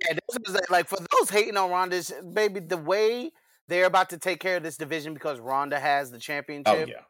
Yeah, 0.00 0.14
this 0.14 0.38
is 0.48 0.54
like- 0.54 0.70
like 0.70 0.88
for 0.88 0.98
those 1.18 1.30
hating 1.30 1.56
on 1.56 1.70
Ronda, 1.70 2.02
sh- 2.02 2.12
baby, 2.32 2.60
the 2.60 2.76
way 2.76 3.30
they're 3.68 3.86
about 3.86 4.10
to 4.10 4.18
take 4.18 4.40
care 4.40 4.56
of 4.56 4.62
this 4.62 4.76
division 4.76 5.14
because 5.14 5.38
Ronda 5.40 5.78
has 5.78 6.10
the 6.10 6.18
championship. 6.18 6.66
oh 6.66 6.76
championship. 6.76 7.04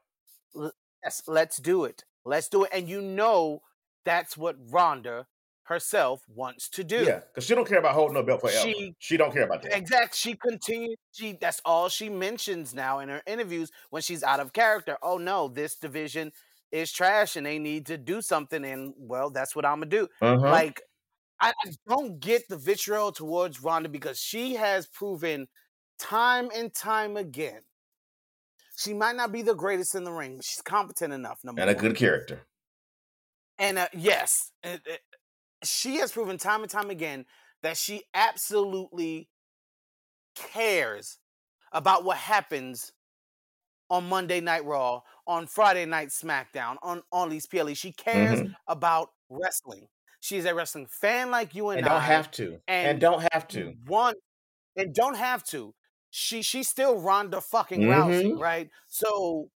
yeah, 0.56 0.68
Yes, 1.04 1.22
let's 1.26 1.58
do 1.58 1.84
it. 1.84 2.04
Let's 2.24 2.48
do 2.48 2.64
it. 2.64 2.70
And 2.72 2.88
you 2.88 3.00
know 3.00 3.60
that's 4.04 4.36
what 4.36 4.56
Ronda 4.70 5.26
herself 5.64 6.22
wants 6.34 6.68
to 6.70 6.82
do. 6.82 7.04
yeah, 7.04 7.20
because 7.20 7.44
she 7.46 7.54
don't 7.54 7.68
care 7.68 7.78
about 7.78 7.94
holding 7.94 8.14
no 8.14 8.22
belt 8.22 8.40
forever. 8.40 8.56
She- 8.58 8.94
She, 8.98 9.16
don't 9.16 9.32
care 9.32 9.44
about 9.44 9.62
that. 9.62 9.76
Exact. 9.76 10.14
She 10.14 10.34
continues. 10.34 10.96
She 11.12 11.38
that's 11.40 11.60
all 11.64 11.88
she 11.88 12.08
mentions 12.08 12.74
now 12.74 12.98
in 13.00 13.08
her 13.10 13.22
interviews 13.26 13.70
when 13.90 14.02
she's 14.02 14.22
out 14.22 14.40
of 14.40 14.52
character. 14.52 14.96
Oh 15.02 15.18
no, 15.18 15.48
this 15.48 15.76
division 15.76 16.32
is 16.72 16.90
trash 16.92 17.36
and 17.36 17.46
they 17.46 17.58
need 17.58 17.86
to 17.86 17.96
do 17.98 18.20
something. 18.22 18.64
And 18.64 18.94
well, 18.96 19.30
that's 19.30 19.54
what 19.54 19.64
I'm 19.66 19.76
gonna 19.80 19.86
do. 19.90 20.08
Uh-huh. 20.22 20.36
Like, 20.50 20.80
I, 21.41 21.51
I 21.64 21.70
don't 21.89 22.20
get 22.20 22.49
the 22.49 22.57
vitriol 22.57 23.12
towards 23.12 23.62
Ronda 23.62 23.89
because 23.89 24.18
she 24.20 24.55
has 24.57 24.86
proven 24.86 25.49
time 25.99 26.51
and 26.55 26.72
time 26.74 27.16
again. 27.16 27.61
She 28.76 28.95
might 28.95 29.16
not 29.16 29.32
be 29.32 29.43
the 29.43 29.55
greatest 29.55 29.95
in 29.95 30.05
the 30.05 30.12
ring, 30.12 30.36
but 30.36 30.45
she's 30.45 30.62
competent 30.62 31.12
enough. 31.12 31.41
Number 31.45 31.61
and 31.61 31.70
a 31.70 31.74
one. 31.74 31.82
good 31.82 31.97
character. 31.97 32.43
And 33.59 33.78
uh, 33.78 33.89
yes, 33.93 34.53
it- 34.62 34.82
it- 34.86 35.01
she 35.64 35.97
has 35.97 36.12
proven 36.12 36.39
time 36.39 36.62
and 36.62 36.70
time 36.70 36.89
again 36.91 37.26
that 37.62 37.76
she 37.76 38.05
absolutely 38.14 39.28
cares 40.36 41.18
about 41.72 42.05
what 42.05 42.16
happens 42.16 42.93
on 43.91 44.09
Monday 44.09 44.41
Night 44.41 44.64
Raw, 44.64 45.01
on 45.26 45.49
Friday 45.49 45.84
Night 45.84 46.11
SmackDown, 46.11 46.76
on 46.82 47.03
on 47.11 47.28
these 47.28 47.47
PLE. 47.47 47.74
She 47.74 47.91
cares 47.93 48.41
about 48.68 49.09
wrestling. 49.28 49.89
She's 50.20 50.44
a 50.44 50.54
wrestling 50.54 50.86
fan 50.86 51.30
like 51.30 51.54
you 51.54 51.68
and, 51.70 51.78
And 51.78 51.86
don't 51.86 52.02
have 52.02 52.30
to. 52.32 52.60
And, 52.66 52.86
and 52.88 53.00
don't 53.00 53.26
have 53.32 53.48
to. 53.48 53.74
One 53.86 54.14
and 54.76 54.94
don't 54.94 55.16
have 55.16 55.44
to. 55.44 55.74
She 56.10 56.42
she's 56.42 56.68
still 56.68 56.98
Ronda 57.00 57.40
fucking 57.40 57.82
Mhm. 57.82 57.86
Rousey, 57.86 58.38
right? 58.38 58.70
So 58.86 59.50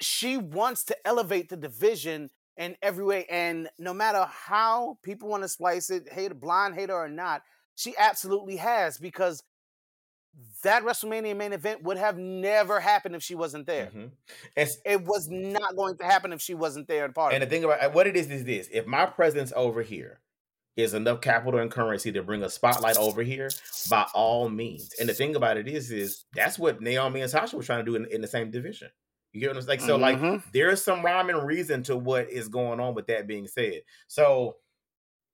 she 0.00 0.36
wants 0.36 0.84
to 0.84 1.06
elevate 1.06 1.48
the 1.48 1.56
division 1.56 2.30
in 2.56 2.76
every 2.82 3.04
way. 3.04 3.24
And 3.26 3.68
no 3.78 3.92
matter 3.94 4.24
how 4.30 4.98
people 5.02 5.28
want 5.28 5.42
to 5.42 5.48
splice 5.48 5.90
it, 5.90 6.12
hate 6.12 6.32
a 6.32 6.34
blind 6.34 6.74
hater 6.74 6.94
or 6.94 7.08
not, 7.08 7.42
she 7.74 7.96
absolutely 7.96 8.56
has 8.56 8.98
because 8.98 9.42
that 10.62 10.82
WrestleMania 10.84 11.36
main 11.36 11.52
event 11.52 11.82
would 11.82 11.96
have 11.96 12.16
never 12.18 12.80
happened 12.80 13.14
if 13.16 13.22
she 13.22 13.34
wasn't 13.34 13.66
there. 13.66 13.86
Mhm. 13.86 14.10
And, 14.56 14.68
It 14.84 15.02
was 15.02 15.28
not 15.28 15.76
going 15.76 15.96
to 15.98 16.04
happen 16.04 16.32
if 16.32 16.40
she 16.40 16.54
wasn't 16.54 16.88
there 16.88 17.04
at 17.04 17.14
part 17.14 17.32
and 17.32 17.42
the 17.42 17.46
thing 17.46 17.64
about 17.64 17.92
what 17.94 18.06
it 18.06 18.16
is 18.16 18.30
is 18.30 18.44
this: 18.44 18.68
if 18.72 18.86
my 18.86 19.06
presence 19.06 19.52
over 19.56 19.82
here 19.82 20.20
is 20.76 20.94
enough 20.94 21.20
capital 21.20 21.58
and 21.58 21.70
currency 21.72 22.12
to 22.12 22.22
bring 22.22 22.44
a 22.44 22.48
spotlight 22.50 22.96
over 22.98 23.22
here, 23.22 23.50
by 23.90 24.06
all 24.14 24.48
means. 24.48 24.94
And 25.00 25.08
the 25.08 25.14
thing 25.14 25.34
about 25.34 25.56
it 25.56 25.66
is, 25.66 25.90
is 25.90 26.26
that's 26.34 26.56
what 26.56 26.80
Naomi 26.80 27.20
and 27.20 27.30
Sasha 27.30 27.56
were 27.56 27.64
trying 27.64 27.84
to 27.84 27.90
do 27.90 27.96
in, 27.96 28.04
in 28.12 28.20
the 28.20 28.28
same 28.28 28.52
division. 28.52 28.88
You 29.32 29.40
get 29.40 29.48
what 29.48 29.56
I'm 29.56 29.62
saying? 29.62 29.80
So, 29.80 29.96
like, 29.96 30.18
Mhm. 30.18 30.42
there 30.52 30.70
is 30.70 30.82
some 30.84 31.04
rhyme 31.04 31.30
and 31.30 31.44
reason 31.44 31.82
to 31.84 31.96
what 31.96 32.30
is 32.30 32.48
going 32.48 32.78
on 32.78 32.94
with 32.94 33.08
that 33.08 33.26
being 33.26 33.48
said. 33.48 33.82
So 34.06 34.58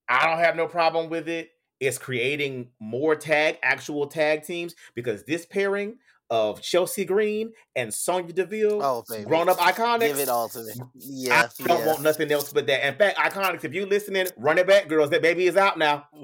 I 0.09 0.27
don't 0.27 0.39
have 0.39 0.57
no 0.57 0.67
problem 0.67 1.11
with 1.11 1.29
it. 1.29 1.51
It's 1.87 1.99
creating 1.99 2.69
more 2.81 3.15
tag, 3.17 3.59
actual 3.63 4.07
tag 4.07 4.43
teams 4.45 4.75
because 4.95 5.25
this 5.25 5.47
pairing 5.47 5.97
of 6.31 6.61
Chelsea 6.63 7.05
Green 7.05 7.53
and 7.77 7.93
Sonya 7.93 8.33
Deville, 8.33 8.83
Oh, 8.83 9.05
baby. 9.09 9.25
grown 9.25 9.49
up 9.51 9.59
iconics. 9.59 10.01
Give 10.09 10.19
it 10.21 10.29
all 10.31 10.49
to 10.49 10.63
me. 10.65 10.73
Yeah. 10.95 11.49
I 11.61 11.65
don't 11.67 11.81
yeah. 11.81 11.87
want 11.87 12.01
nothing 12.01 12.33
else 12.33 12.51
but 12.53 12.67
that. 12.67 12.87
In 12.89 12.95
fact, 12.97 13.19
iconics, 13.19 13.63
if 13.65 13.75
you 13.75 13.85
listening, 13.85 14.27
run 14.39 14.57
it 14.57 14.67
back, 14.67 14.89
girls. 14.89 15.11
That 15.11 15.21
baby 15.21 15.47
is 15.47 15.57
out 15.57 15.79
now. 15.79 16.09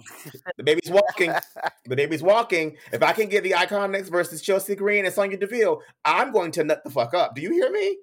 The 0.57 0.65
baby's 0.65 0.91
walking. 0.91 1.33
the 1.87 1.97
baby's 1.97 2.23
walking. 2.23 2.77
If 2.93 3.03
I 3.03 3.13
can 3.13 3.29
get 3.29 3.43
the 3.45 3.53
iconics 3.53 4.11
versus 4.11 4.41
Chelsea 4.43 4.75
Green 4.75 5.05
and 5.05 5.15
Sonya 5.15 5.37
Deville, 5.37 5.81
I'm 6.05 6.33
going 6.33 6.51
to 6.53 6.65
nut 6.65 6.83
the 6.85 6.91
fuck 6.91 7.15
up. 7.15 7.35
Do 7.35 7.41
you 7.43 7.51
hear 7.53 7.71
me? 7.71 7.99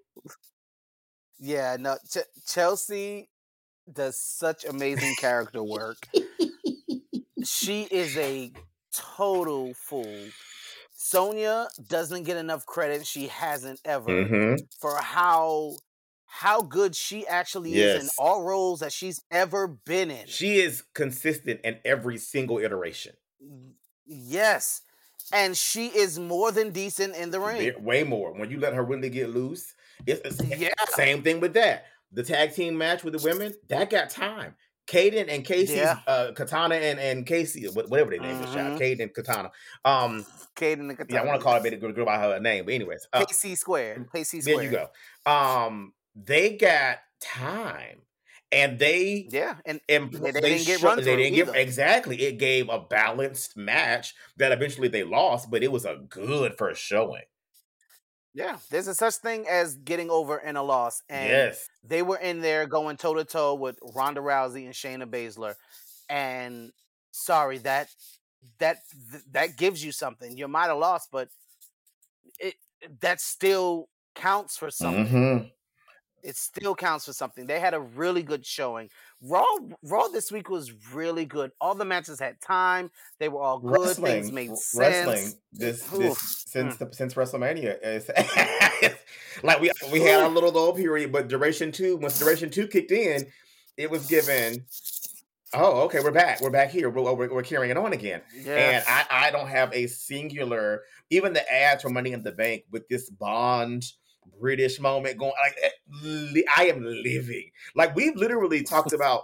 Yeah, 1.40 1.78
no, 1.80 1.98
Ch- 2.10 2.48
Chelsea 2.48 3.30
does 3.92 4.20
such 4.20 4.66
amazing 4.66 5.14
character 5.20 5.64
work. 5.64 5.98
she 7.44 7.84
is 7.84 8.18
a 8.18 8.52
total 8.94 9.74
fool. 9.74 10.18
Sonya 10.96 11.68
doesn't 11.88 12.24
get 12.24 12.38
enough 12.38 12.66
credit. 12.66 13.06
She 13.06 13.28
hasn't 13.28 13.80
ever 13.86 14.10
Mm-hmm. 14.10 14.56
for 14.82 14.98
how 14.98 15.76
how 16.30 16.62
good 16.62 16.96
she 16.96 17.26
actually 17.26 17.76
is 17.76 18.04
in 18.04 18.10
all 18.20 18.44
roles 18.44 18.82
that 18.82 18.92
she's 18.92 19.22
ever 19.32 19.68
been 19.68 20.12
in. 20.12 20.28
She 20.28 20.58
is 20.60 20.84
consistent 20.94 21.62
in 21.64 21.78
every 21.86 22.18
single 22.18 22.60
iteration. 22.60 23.14
Yes, 24.06 24.82
and 25.34 25.56
she 25.58 25.88
is 25.88 26.20
more 26.20 26.52
than 26.52 26.72
decent 26.72 27.16
in 27.16 27.32
the 27.32 27.40
ring. 27.40 27.74
Way 27.84 28.04
more. 28.04 28.34
When 28.34 28.50
you 28.52 28.60
let 28.60 28.74
her 28.74 28.84
really 28.84 29.10
get 29.10 29.30
loose, 29.30 29.74
it's, 30.06 30.22
it's 30.42 30.60
Yeah. 30.60 30.70
same 30.90 31.24
thing 31.24 31.40
with 31.40 31.54
that. 31.54 31.86
The 32.12 32.24
tag 32.24 32.54
team 32.54 32.78
match 32.78 33.04
with 33.04 33.14
the 33.20 33.24
women, 33.28 33.54
that 33.70 33.90
got 33.90 34.10
time. 34.10 34.56
Kayden 34.88 35.26
and 35.30 35.44
Casey's 35.46 35.78
Yeah. 35.78 36.00
uh, 36.08 36.32
Katana 36.32 36.76
and, 36.76 37.00
and 37.00 37.26
Casey, 37.26 37.66
whatever 37.68 38.12
their 38.12 38.22
name 38.22 38.42
is, 38.42 38.54
child. 38.54 38.80
Mhm. 38.80 38.82
Kayden 38.82 39.02
and 39.04 39.14
Katana. 39.14 39.52
Um, 39.86 40.26
Kate 40.56 40.80
and 40.80 40.90
the 40.90 41.06
yeah, 41.10 41.22
I 41.22 41.26
want 41.26 41.40
to 41.40 41.44
call 41.44 41.56
her 41.56 41.62
baby 41.62 41.76
girl, 41.78 42.06
by 42.06 42.18
her 42.20 42.40
name, 42.40 42.66
but 42.66 42.74
anyways, 42.74 43.08
uh, 43.14 43.26
KC 43.26 43.56
squared. 43.58 44.08
KC 44.14 44.42
Square. 44.42 44.56
there 44.58 44.64
you 44.64 44.72
go. 44.72 45.32
Um, 45.32 45.94
they 46.16 46.56
got 46.56 47.00
time, 47.22 48.02
and 48.52 48.80
they 48.80 49.28
Yeah, 49.30 49.56
and 49.66 49.82
and 49.90 50.12
they 50.12 50.32
they, 50.32 50.42
didn't 50.42 50.66
get 50.66 50.82
run 50.82 50.98
they 51.04 51.16
didn't 51.18 51.36
get 51.36 51.50
either. 51.50 51.58
exactly. 51.58 52.22
It 52.24 52.38
gave 52.40 52.70
a 52.70 52.80
balanced 52.80 53.58
match 53.58 54.16
that 54.38 54.52
eventually 54.52 54.88
they 54.88 55.04
lost, 55.04 55.52
but 55.52 55.64
it 55.64 55.72
was 55.72 55.86
a 55.86 55.98
good 56.10 56.58
first 56.58 56.82
showing. 56.82 57.24
Yeah, 58.38 58.60
there's 58.70 58.88
a 58.88 58.94
such 58.96 59.16
thing 59.16 59.48
as 59.48 59.78
getting 59.78 60.12
over 60.12 60.38
in 60.38 60.58
a 60.58 60.64
loss, 60.64 61.02
and 61.10 61.50
yes, 61.50 61.70
they 61.84 62.04
were 62.04 62.18
in 62.18 62.42
there 62.42 62.68
going 62.68 62.98
toe 62.98 63.16
to 63.16 63.26
toe 63.26 63.56
with 63.56 63.80
Ronda 63.96 64.22
Rousey 64.22 64.66
and 64.66 64.74
Shayna 64.76 65.10
Baszler, 65.10 65.56
and 66.10 66.72
sorry 67.12 67.60
that 67.60 67.90
that 68.60 68.80
th- 69.12 69.24
that 69.32 69.58
gives 69.58 69.84
you 69.84 69.92
something. 69.92 70.38
You 70.38 70.48
might 70.48 70.68
have 70.68 70.78
lost, 70.78 71.10
but 71.12 71.30
it 72.40 72.56
that 73.02 73.22
still 73.22 73.90
counts 74.16 74.58
for 74.58 74.72
something. 74.72 75.40
Mhm. 75.44 75.52
It 76.24 76.36
still 76.38 76.76
counts 76.76 77.06
for 77.06 77.14
something. 77.14 77.48
They 77.48 77.60
had 77.60 77.74
a 77.74 77.80
really 77.82 78.24
good 78.24 78.46
showing. 78.46 78.90
Raw 79.22 79.44
Raw 79.84 80.08
this 80.10 80.32
week 80.32 80.50
was 80.50 80.72
really 80.94 81.26
good. 81.26 81.52
All 81.60 81.74
the 81.76 81.86
matches 81.86 82.20
had 82.20 82.40
time. 82.40 82.92
They 83.20 83.30
were 83.30 83.42
all 83.42 83.60
good. 83.60 83.96
Things 83.98 84.32
made 84.32 84.56
sense. 84.58 84.76
wrestling. 84.76 85.34
This, 85.52 85.84
this 85.84 86.44
since 86.48 86.76
Mm. 86.76 86.78
the 86.78 86.96
since 86.96 87.14
WrestleMania 87.16 87.78
is 87.84 88.10
like 89.44 89.60
we 89.60 89.72
we 89.92 90.02
had 90.02 90.22
our 90.22 90.30
little 90.30 90.52
low 90.52 90.72
period, 90.74 91.12
but 91.12 91.28
duration 91.28 91.72
two, 91.72 91.98
once 91.98 92.20
duration 92.20 92.50
two 92.50 92.68
kicked 92.68 92.92
in, 92.92 93.26
it 93.76 93.90
was 93.90 94.06
given. 94.08 94.66
Oh, 95.54 95.82
okay, 95.84 96.02
we're 96.02 96.12
back. 96.12 96.42
We're 96.42 96.50
back 96.50 96.70
here. 96.72 96.90
We're, 96.90 97.14
we're, 97.14 97.34
we're 97.34 97.42
carrying 97.42 97.72
it 97.72 97.78
on 97.78 97.94
again. 97.94 98.22
Yeah. 98.36 98.54
And 98.56 98.84
I, 98.86 99.28
I 99.28 99.32
don't 99.32 99.48
have 99.48 99.74
a 99.74 99.88
singular, 99.88 100.84
even 101.10 101.32
the 101.32 101.50
ads 101.52 101.84
for 101.84 101.90
Money 101.90 102.12
in 102.12 102.22
the 102.22 102.34
Bank 102.34 102.64
with 102.70 102.86
this 102.90 103.10
Bond 103.10 103.86
British 104.40 104.80
moment 104.80 105.18
going. 105.18 105.34
Like 105.44 105.58
eh, 105.64 106.42
I 106.58 106.66
am 106.68 106.84
living. 106.84 107.52
Like 107.76 107.96
we've 107.96 108.16
literally 108.16 108.64
talked 108.64 108.94
about 108.94 109.24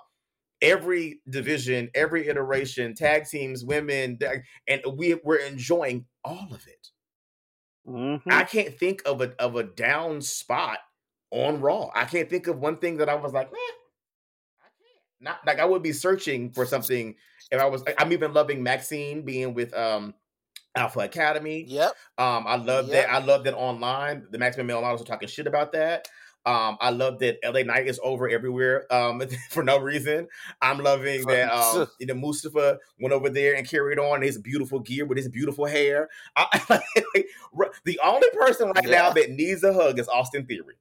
every 0.62 1.22
division, 1.30 1.90
every 1.94 2.28
iteration, 2.28 2.96
tag 2.96 3.26
teams, 3.26 3.66
women, 3.66 4.20
and 4.68 4.82
we 4.98 5.16
we're 5.24 5.38
enjoying 5.38 6.06
all 6.24 6.48
of 6.52 6.66
it. 6.68 6.90
Mhm. 7.88 8.22
I 8.30 8.44
can't 8.44 8.78
think 8.78 9.02
of 9.06 9.22
a 9.22 9.34
of 9.40 9.56
a 9.56 9.64
down 9.64 10.22
spot 10.22 10.80
on 11.32 11.60
Raw. 11.62 11.92
I 11.94 12.06
can't 12.06 12.30
think 12.30 12.48
of 12.48 12.60
one 12.60 12.78
thing 12.78 12.98
that 12.98 13.10
I 13.10 13.16
was 13.16 13.34
like, 13.34 13.48
eh, 13.48 13.56
I 14.62 14.66
can't. 14.66 15.04
Not 15.20 15.40
like 15.46 15.60
I 15.60 15.66
would 15.66 15.84
be 15.84 15.94
searching 15.94 16.52
for 16.52 16.66
something 16.66 17.16
if 17.52 17.62
I 17.62 17.66
was. 17.66 17.84
I'm 17.98 18.14
even 18.14 18.34
loving 18.34 18.64
Maxine 18.64 19.24
being 19.24 19.54
with 19.54 19.74
um 19.74 20.14
Alpha 20.76 21.02
Academy. 21.02 21.66
Yep. 21.68 21.92
Um, 22.18 22.46
I 22.48 22.56
love 22.56 22.88
Yep. 22.88 22.94
that. 23.08 23.14
I 23.14 23.20
love 23.20 23.44
that 23.44 23.56
online. 23.56 24.26
The 24.32 24.38
Maximum 24.38 24.68
Male 24.68 24.82
Models 24.82 25.02
are 25.02 25.06
talking 25.06 25.28
shit 25.28 25.48
about 25.48 25.72
that. 25.74 26.08
Um, 26.46 26.78
I 26.82 26.90
love 26.90 27.20
that 27.20 27.38
LA 27.42 27.64
Knight 27.64 27.88
is 27.88 28.02
over 28.04 28.28
everywhere 28.28 28.92
um, 28.94 29.22
for 29.50 29.64
no 29.64 29.78
reason. 29.80 30.28
I'm 30.62 30.80
loving 30.80 31.26
that 31.28 31.50
um, 31.54 31.88
you 32.00 32.08
know 32.08 32.16
Mustafa 32.16 32.80
went 33.00 33.14
over 33.14 33.30
there 33.30 33.56
and 33.56 33.66
carried 33.68 33.98
on 33.98 34.22
his 34.22 34.38
beautiful 34.38 34.80
gear 34.80 35.06
with 35.06 35.18
his 35.18 35.30
beautiful 35.30 35.66
hair. 35.66 36.10
I, 36.36 36.82
the 37.86 38.00
only 38.04 38.28
person 38.34 38.72
right 38.76 38.90
now 38.90 39.12
that 39.14 39.30
needs 39.32 39.64
a 39.64 39.72
hug 39.74 40.00
is 40.00 40.10
Austin 40.10 40.46
Theory. 40.46 40.76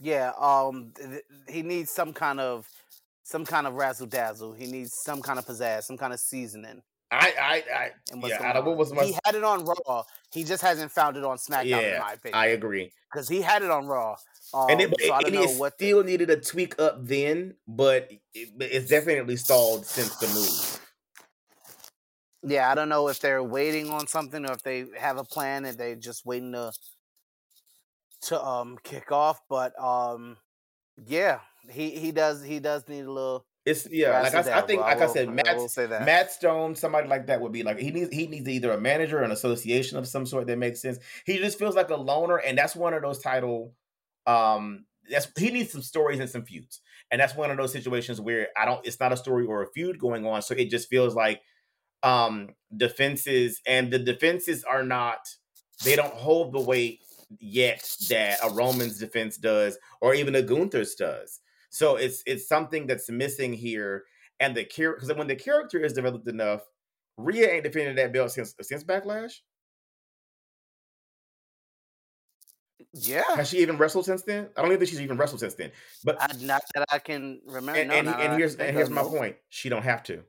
Yeah. 0.00 0.32
Um. 0.38 0.92
th- 0.96 1.22
he 1.48 1.62
needs 1.62 1.90
some 1.92 2.12
kind 2.12 2.40
of 2.40 2.68
some 3.22 3.44
kind 3.44 3.66
of 3.68 3.74
razzle 3.74 4.06
dazzle. 4.08 4.54
He 4.54 4.66
needs 4.66 4.90
some 5.04 5.22
kind 5.22 5.38
of 5.38 5.46
pizzazz, 5.46 5.84
some 5.84 5.96
kind 5.96 6.12
of 6.12 6.18
seasoning. 6.20 6.82
I, 7.16 7.34
I, 7.40 7.54
I 7.74 7.90
And 8.12 8.22
what's 8.22 8.34
yeah. 8.38 8.52
I 8.52 8.58
what 8.60 8.76
was 8.76 8.92
my, 8.92 9.04
he 9.04 9.18
had 9.24 9.34
it 9.34 9.44
on 9.44 9.64
Raw. 9.64 10.04
He 10.32 10.44
just 10.44 10.62
hasn't 10.62 10.90
found 10.92 11.16
it 11.16 11.24
on 11.24 11.36
SmackDown, 11.38 11.62
in 11.62 11.68
yeah. 11.68 11.98
my 12.00 12.12
opinion. 12.12 12.38
I 12.38 12.46
agree. 12.48 12.92
Because 13.10 13.28
he 13.28 13.40
had 13.40 13.62
it 13.62 13.70
on 13.70 13.86
Raw. 13.86 14.16
Um, 14.54 14.66
and 14.70 14.80
it, 14.80 14.90
but 14.90 15.00
so 15.00 15.12
I 15.12 15.18
it, 15.18 15.22
don't 15.22 15.26
and 15.26 15.34
know 15.34 15.50
it 15.52 15.58
what. 15.58 15.78
the- 15.78 15.86
still 15.86 16.04
needed 16.04 16.30
a 16.30 16.36
tweak 16.36 16.78
up 16.80 17.04
then, 17.04 17.54
but 17.66 18.10
it, 18.34 18.48
it's 18.60 18.88
definitely 18.88 19.36
stalled 19.36 19.86
since 19.86 20.14
the 20.16 20.28
move. 20.28 20.80
yeah, 22.42 22.70
I 22.70 22.74
don't 22.74 22.88
know 22.88 23.08
if 23.08 23.18
they're 23.20 23.42
waiting 23.42 23.90
on 23.90 24.06
something 24.06 24.44
or 24.46 24.52
if 24.52 24.62
they 24.62 24.86
have 24.98 25.18
a 25.18 25.24
plan 25.24 25.64
and 25.64 25.76
they're 25.76 25.96
just 25.96 26.24
waiting 26.26 26.52
to 26.52 26.72
to 28.22 28.42
um 28.44 28.78
kick 28.82 29.10
off. 29.10 29.40
But 29.48 29.78
um, 29.82 30.36
yeah, 31.06 31.40
he 31.70 31.90
he 31.90 32.12
does 32.12 32.42
he 32.44 32.60
does 32.60 32.86
need 32.88 33.04
a 33.04 33.10
little. 33.12 33.46
It's 33.66 33.88
yeah, 33.90 34.20
like 34.22 34.32
I, 34.32 34.58
I 34.58 34.60
think, 34.60 34.80
like 34.80 34.96
I 34.96 35.06
will- 35.06 35.12
said, 35.12 35.28
Matt 35.28 35.56
will 35.56 35.68
say 35.68 35.86
that. 35.86 36.06
Matt 36.06 36.30
Stone, 36.30 36.76
somebody 36.76 37.08
like 37.08 37.26
that 37.26 37.40
would 37.40 37.50
be 37.50 37.64
like 37.64 37.80
he 37.80 37.90
needs 37.90 38.14
he 38.14 38.28
needs 38.28 38.48
either 38.48 38.70
a 38.70 38.80
manager 38.80 39.18
or 39.18 39.22
an 39.24 39.32
association 39.32 39.98
of 39.98 40.06
some 40.06 40.24
sort 40.24 40.46
that 40.46 40.56
makes 40.56 40.80
sense. 40.80 40.98
He 41.24 41.38
just 41.38 41.58
feels 41.58 41.74
like 41.74 41.90
a 41.90 41.96
loner, 41.96 42.36
and 42.36 42.56
that's 42.56 42.76
one 42.76 42.94
of 42.94 43.02
those 43.02 43.18
title. 43.18 43.74
Um, 44.24 44.86
that's 45.10 45.26
he 45.36 45.50
needs 45.50 45.72
some 45.72 45.82
stories 45.82 46.20
and 46.20 46.30
some 46.30 46.44
feuds, 46.44 46.80
and 47.10 47.20
that's 47.20 47.34
one 47.34 47.50
of 47.50 47.56
those 47.56 47.72
situations 47.72 48.20
where 48.20 48.48
I 48.56 48.66
don't. 48.66 48.86
It's 48.86 49.00
not 49.00 49.12
a 49.12 49.16
story 49.16 49.44
or 49.44 49.62
a 49.62 49.66
feud 49.72 49.98
going 49.98 50.24
on, 50.24 50.42
so 50.42 50.54
it 50.54 50.70
just 50.70 50.88
feels 50.88 51.16
like 51.16 51.42
um 52.04 52.50
defenses, 52.76 53.60
and 53.66 53.92
the 53.92 53.98
defenses 53.98 54.62
are 54.62 54.84
not. 54.84 55.26
They 55.84 55.96
don't 55.96 56.14
hold 56.14 56.52
the 56.52 56.60
weight 56.60 57.00
yet 57.40 57.96
that 58.10 58.38
a 58.44 58.54
Roman's 58.54 59.00
defense 59.00 59.36
does, 59.36 59.76
or 60.00 60.14
even 60.14 60.36
a 60.36 60.42
Gunther's 60.42 60.94
does. 60.94 61.40
So 61.70 61.96
it's 61.96 62.22
it's 62.26 62.48
something 62.48 62.86
that's 62.86 63.10
missing 63.10 63.52
here, 63.52 64.04
and 64.40 64.56
the 64.56 64.64
character 64.64 65.00
because 65.06 65.16
when 65.16 65.26
the 65.28 65.36
character 65.36 65.78
is 65.84 65.92
developed 65.92 66.28
enough, 66.28 66.62
Rhea 67.16 67.50
ain't 67.52 67.64
defended 67.64 67.96
that 67.98 68.12
belt 68.12 68.32
since 68.32 68.54
since 68.60 68.84
Backlash. 68.84 69.32
Yeah, 72.92 73.22
Has 73.34 73.48
she 73.50 73.58
even 73.58 73.76
wrestled 73.76 74.06
since 74.06 74.22
then? 74.22 74.48
I 74.56 74.62
don't 74.62 74.70
even 74.70 74.78
think 74.80 74.90
she's 74.90 75.00
even 75.02 75.18
wrestled 75.18 75.40
since 75.40 75.54
then. 75.54 75.70
But 76.04 76.16
I, 76.20 76.28
not 76.40 76.62
that 76.74 76.86
I 76.90 76.98
can 76.98 77.40
remember. 77.46 77.78
and, 77.78 77.88
no, 77.88 77.94
and, 77.94 78.06
not 78.06 78.20
and 78.20 78.32
here's 78.38 78.54
and 78.56 78.74
here's 78.74 78.90
my 78.90 79.02
no. 79.02 79.10
point: 79.10 79.36
she 79.48 79.68
don't 79.68 79.82
have 79.82 80.02
to. 80.04 80.22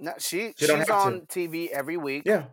No, 0.00 0.12
she 0.18 0.54
She 0.56 0.66
she's 0.66 0.70
have 0.70 0.86
to. 0.86 0.92
on 0.94 1.20
TV 1.22 1.68
every 1.68 1.96
week. 1.96 2.22
Yeah, 2.26 2.44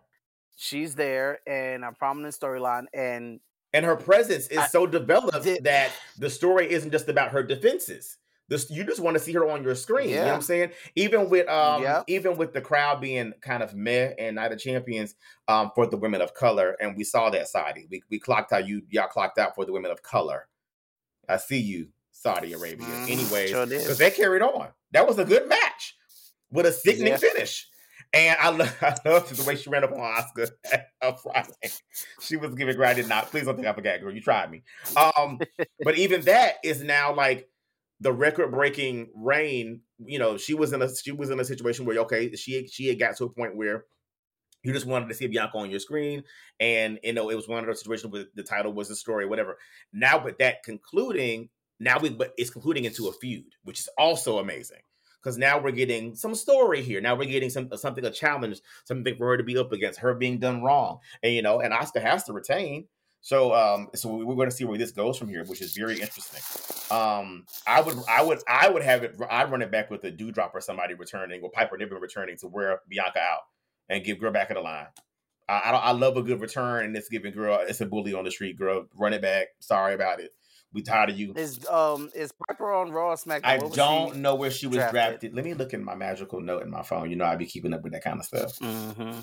She's 0.58 0.96
there 0.96 1.40
in 1.48 1.84
a 1.84 1.92
prominent 1.92 2.36
storyline, 2.36 2.86
and 2.94 3.40
and 3.74 3.86
her 3.86 3.96
presence 3.96 4.48
is 4.48 4.58
I- 4.58 4.68
so 4.68 4.86
developed 4.86 5.44
the- 5.44 5.60
that 5.62 5.92
the 6.18 6.30
story 6.30 6.72
isn't 6.72 6.92
just 6.92 7.08
about 7.10 7.32
her 7.32 7.44
defenses. 7.44 8.18
This 8.48 8.70
you 8.70 8.84
just 8.84 9.00
want 9.00 9.16
to 9.16 9.24
see 9.24 9.32
her 9.32 9.50
on 9.50 9.64
your 9.64 9.76
screen. 9.76 10.10
You 10.10 10.16
know 10.18 10.26
what 10.26 10.34
I'm 10.34 10.42
saying? 10.42 10.72
Even 10.96 11.30
with 11.30 11.48
um, 11.48 11.84
Yep. 11.84 12.04
even 12.08 12.36
with 12.38 12.52
the 12.52 12.60
crowd 12.60 13.00
being 13.00 13.32
kind 13.42 13.64
of 13.64 13.74
meh 13.74 14.12
and 14.20 14.36
Night 14.36 14.52
of 14.52 14.60
Champions 14.60 15.16
um 15.48 15.72
for 15.74 15.88
the 15.88 15.96
women 15.96 16.22
of 16.22 16.34
color, 16.34 16.76
and 16.82 16.98
we 16.98 17.06
saw 17.06 17.30
that 17.30 17.48
Saudi. 17.48 17.88
We 17.90 18.04
we 18.10 18.20
clocked 18.20 18.52
out 18.52 18.68
you 18.68 18.82
y'all 18.90 19.08
clocked 19.08 19.38
out 19.38 19.56
for 19.56 19.64
the 19.64 19.72
women 19.72 19.90
of 19.90 20.04
color. 20.04 20.50
I 21.30 21.38
see 21.38 21.60
you, 21.60 21.88
Saudi 22.12 22.52
Arabia. 22.52 22.86
Anyways, 23.08 23.52
sure 23.52 23.66
because 23.66 23.98
they 23.98 24.12
carried 24.12 24.42
on. 24.42 24.68
That 24.92 25.08
was 25.08 25.18
a 25.18 25.24
good 25.24 25.48
match 25.48 25.96
with 26.52 26.66
a 26.66 26.74
sickening 26.74 27.14
Yeah. 27.14 27.18
finish. 27.18 27.70
And 28.14 28.38
I 28.40 28.50
love, 28.50 28.78
I 28.82 28.96
love 29.06 29.36
the 29.36 29.44
way 29.44 29.56
she 29.56 29.70
ran 29.70 29.84
up 29.84 29.92
on 29.92 30.00
Asuka 30.00 30.50
on 31.02 31.16
Friday. 31.18 31.74
She 32.22 32.38
was 32.38 32.54
giving 32.56 32.76
granted 32.76 33.08
not. 33.08 33.28
Please 33.32 33.46
don't 33.46 33.56
think 33.56 33.68
I 33.68 33.74
forgot, 33.74 34.02
girl. 34.02 34.14
You 34.14 34.22
tried 34.22 34.52
me. 34.52 34.64
Um, 34.96 35.40
but 35.84 35.98
even 35.98 36.22
that 36.22 36.56
is 36.64 36.84
now 36.84 37.14
like 37.14 37.48
the 38.00 38.12
record 38.12 38.52
breaking 38.52 39.10
reign. 39.16 39.82
You 40.00 40.20
know, 40.20 40.38
she 40.38 40.54
was 40.54 40.74
in 40.74 40.82
a 40.82 40.94
she 40.94 41.12
was 41.12 41.30
in 41.30 41.40
a 41.40 41.46
situation 41.46 41.86
where 41.86 41.98
okay, 42.00 42.36
she 42.36 42.68
she 42.68 42.88
had 42.88 43.00
got 43.00 43.18
to 43.18 43.26
a 43.26 43.30
point 43.30 43.56
where 43.56 43.86
you 44.64 44.74
just 44.74 44.86
wanted 44.86 45.10
to 45.10 45.16
see 45.16 45.28
Bianca 45.28 45.58
on 45.58 45.72
your 45.72 45.80
screen, 45.80 46.24
and 46.60 47.00
you 47.04 47.14
know 47.14 47.30
it 47.30 47.36
was 47.36 47.48
one 47.48 47.60
of 47.60 47.68
those 47.68 47.80
situations 47.80 48.12
where 48.12 48.26
the 48.36 48.44
title 48.44 48.74
was 48.74 48.90
the 48.90 48.96
story, 48.96 49.26
whatever. 49.26 49.58
Now, 49.94 50.24
with 50.24 50.38
that 50.40 50.64
concluding, 50.64 51.50
now 51.80 52.00
we 52.00 52.10
but 52.10 52.34
it's 52.38 52.50
concluding 52.50 52.86
into 52.86 53.08
a 53.08 53.14
feud, 53.14 53.56
which 53.64 53.80
is 53.80 53.90
also 53.98 54.40
amazing 54.40 54.82
because 55.22 55.38
now 55.38 55.60
we're 55.60 55.72
getting 55.72 56.16
some 56.16 56.36
story 56.36 56.82
here. 56.82 57.02
Now 57.02 57.16
we're 57.16 57.26
getting 57.26 57.50
some 57.50 57.70
something 57.76 58.06
a 58.06 58.12
challenge, 58.12 58.62
something 58.86 59.16
for 59.16 59.28
her 59.28 59.38
to 59.38 59.44
be 59.44 59.58
up 59.58 59.72
against, 59.72 60.00
her 60.00 60.14
being 60.14 60.40
done 60.40 60.62
wrong, 60.62 61.00
and 61.24 61.34
you 61.34 61.42
know, 61.42 61.60
and 61.60 61.74
Asuka 61.74 62.02
has 62.02 62.24
to 62.26 62.34
retain. 62.34 62.88
So, 63.24 63.54
um, 63.54 63.90
so 63.94 64.16
we're 64.16 64.36
going 64.36 64.50
to 64.50 64.56
see 64.56 64.66
where 64.66 64.80
this 64.80 64.92
goes 64.92 65.16
from 65.16 65.30
here, 65.30 65.46
which 65.46 65.62
is 65.62 65.78
very 65.78 66.02
interesting. 66.02 66.42
Um, 66.90 67.46
I 67.68 67.80
would, 67.80 67.96
I 68.10 68.24
would, 68.24 68.40
I 68.48 68.68
would 68.68 68.82
have 68.82 69.04
it. 69.04 69.16
I'd 69.30 69.52
run 69.52 69.62
it 69.62 69.72
back 69.72 69.92
with 69.92 70.04
a 70.06 70.12
dewdrop 70.12 70.56
or 70.56 70.62
somebody 70.62 70.96
returning, 70.96 71.42
or 71.44 71.52
Piper 71.52 71.78
Niven 71.78 72.00
returning 72.00 72.36
to 72.38 72.48
wear 72.48 72.82
Bianca 72.90 73.20
out 73.20 73.42
and 73.90 74.04
give 74.04 74.20
girl 74.20 74.32
back 74.32 74.50
in 74.50 74.56
the 74.56 74.62
line. 74.62 74.88
I, 75.48 75.54
I, 75.54 75.72
I 75.72 75.92
love 75.92 76.18
a 76.18 76.24
good 76.24 76.42
return, 76.42 76.86
and 76.86 76.98
it's 76.98 77.10
giving 77.10 77.32
girl. 77.32 77.60
It's 77.62 77.82
a 77.82 77.86
bully 77.86 78.16
on 78.16 78.26
the 78.26 78.32
street, 78.32 78.58
girl. 78.58 78.88
Run 78.96 79.14
it 79.14 79.22
back. 79.22 79.50
Sorry 79.60 79.94
about 79.94 80.20
it. 80.20 80.32
We 80.74 80.82
tired 80.84 81.10
of 81.10 81.20
you. 81.20 81.34
is 81.36 81.66
um 81.68 82.10
is 82.16 82.32
Piper 82.48 82.72
on 82.72 82.92
Raw 82.92 83.10
or 83.10 83.16
SmackDown? 83.16 83.42
I 83.44 83.58
don't 83.58 84.18
know 84.18 84.36
where 84.36 84.52
she 84.52 84.68
was 84.68 84.78
drafted? 84.78 84.94
drafted. 84.94 85.34
Let 85.34 85.44
me 85.46 85.54
look 85.54 85.74
in 85.74 85.84
my 85.84 85.96
magical 85.96 86.40
note 86.40 86.64
in 86.64 86.70
my 86.70 86.82
phone. 86.82 87.10
You 87.10 87.18
know, 87.18 87.26
I'd 87.26 87.40
be 87.40 87.46
keeping 87.46 87.74
up 87.74 87.82
with 87.82 87.92
that 87.94 88.04
kind 88.04 88.20
of 88.20 88.26
stuff. 88.26 88.58
Mm-hmm. 88.60 89.20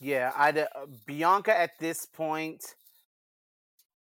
Yeah, 0.00 0.32
I 0.36 0.50
uh, 0.50 0.66
Bianca 1.06 1.58
at 1.58 1.78
this 1.78 2.04
point. 2.04 2.74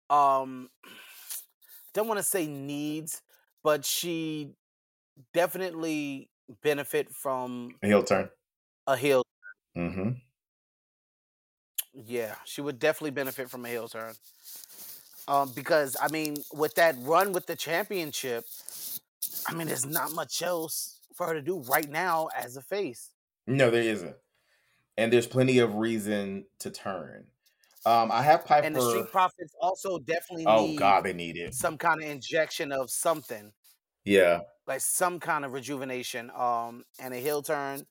Um, 0.10 0.70
don't 1.94 2.08
want 2.08 2.20
to 2.20 2.24
say 2.24 2.48
needs, 2.48 3.22
but 3.64 3.84
she 3.84 4.54
definitely 5.34 6.30
benefit 6.64 7.14
from 7.14 7.76
A 7.84 7.88
heel 7.88 8.04
turn. 8.04 8.30
a 8.88 8.96
heel. 8.96 9.24
Mm-hmm. 9.78 10.12
Yeah, 11.94 12.36
she 12.46 12.62
would 12.62 12.80
definitely 12.80 13.12
benefit 13.12 13.50
from 13.50 13.66
a 13.66 13.70
heel 13.70 13.90
turn. 13.90 14.14
Um, 15.28 15.52
because 15.56 15.96
I 16.02 16.08
mean, 16.10 16.38
with 16.54 16.76
that 16.76 16.96
run 17.00 17.32
with 17.32 17.46
the 17.46 17.56
championship, 17.56 18.46
I 19.48 19.54
mean, 19.54 19.68
there's 19.68 19.86
not 19.86 20.12
much 20.14 20.42
else 20.42 21.00
for 21.16 21.28
her 21.28 21.34
to 21.34 21.42
do 21.42 21.60
right 21.62 21.90
now 21.90 22.30
as 22.36 22.58
a 22.58 22.62
face. 22.62 23.10
No, 23.48 23.70
there 23.70 23.84
isn't. 23.84 24.16
And 24.98 25.12
there's 25.12 25.28
plenty 25.28 25.60
of 25.60 25.76
reason 25.76 26.46
to 26.60 26.70
turn. 26.72 27.26
Um, 27.86 28.12
I 28.12 28.22
have 28.22 28.46
Piper. 28.46 28.68
And 28.68 28.76
the 28.76 28.88
Street 28.88 29.12
Profits 29.12 29.54
also 29.60 29.98
definitely 30.00 30.46
oh 30.48 30.68
need 30.68 30.78
God, 30.78 31.04
they 31.04 31.14
need 31.14 31.38
it. 31.38 31.56
some 31.56 31.78
kind 31.78 32.02
of 32.04 32.08
injection 32.10 32.72
of 32.72 32.92
something, 32.92 33.52
Yeah. 34.06 34.42
like 34.68 34.82
some 34.82 35.20
kind 35.20 35.44
of 35.46 35.54
rejuvenation, 35.54 36.30
um, 36.36 36.84
and 37.00 37.14
a 37.14 37.18
heel 37.18 37.42
turn. 37.42 37.86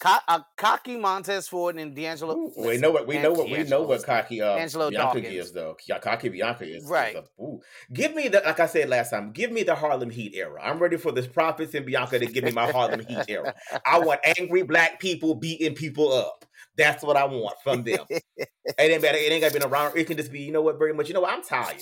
Co- 0.00 0.16
uh, 0.28 0.40
cocky 0.56 0.96
Montez 0.96 1.48
Ford 1.48 1.76
and 1.78 1.94
D'Angelo. 1.94 2.34
Ooh, 2.36 2.52
we 2.56 2.76
know 2.78 2.90
what 2.90 3.06
we 3.06 3.18
know 3.18 3.32
what 3.32 3.48
we 3.48 3.62
know 3.64 3.82
what 3.82 3.98
is- 3.98 4.04
cocky 4.04 4.42
uh, 4.42 4.56
Angelo 4.56 4.90
Bianca 4.90 5.14
Dawkins. 5.20 5.28
gives 5.34 5.52
though. 5.52 5.76
Cocky 6.02 6.28
Bianca 6.28 6.64
is 6.64 6.82
is 6.84 6.90
Right. 6.90 7.16
a- 7.16 7.56
Give 7.92 8.14
me 8.14 8.28
the 8.28 8.42
like 8.44 8.60
I 8.60 8.66
said 8.66 8.88
last 8.88 9.10
time. 9.10 9.32
Give 9.32 9.50
me 9.52 9.62
the 9.62 9.74
Harlem 9.74 10.10
Heat 10.10 10.34
era. 10.34 10.60
I'm 10.62 10.78
ready 10.78 10.96
for 10.96 11.12
this 11.12 11.26
Profits 11.26 11.74
and 11.74 11.86
Bianca 11.86 12.18
to 12.18 12.26
give 12.26 12.44
me 12.44 12.50
my 12.50 12.70
Harlem 12.70 13.00
Heat 13.06 13.24
era. 13.28 13.54
I 13.86 13.98
want 14.00 14.20
angry 14.38 14.62
black 14.62 14.98
people 15.00 15.34
beating 15.34 15.74
people 15.74 16.12
up. 16.12 16.44
That's 16.76 17.04
what 17.04 17.16
I 17.16 17.24
want 17.24 17.54
from 17.62 17.84
them. 17.84 18.04
it 18.10 18.48
ain't 18.78 19.00
better. 19.00 19.16
It 19.16 19.30
ain't 19.30 19.42
gotta 19.42 19.56
be 19.58 19.64
around. 19.64 19.96
It 19.96 20.08
can 20.08 20.16
just 20.16 20.32
be, 20.32 20.40
you 20.40 20.50
know 20.50 20.62
what, 20.62 20.76
very 20.76 20.92
much. 20.92 21.06
You 21.06 21.14
know 21.14 21.20
what? 21.20 21.32
I'm 21.32 21.42
tired, 21.44 21.80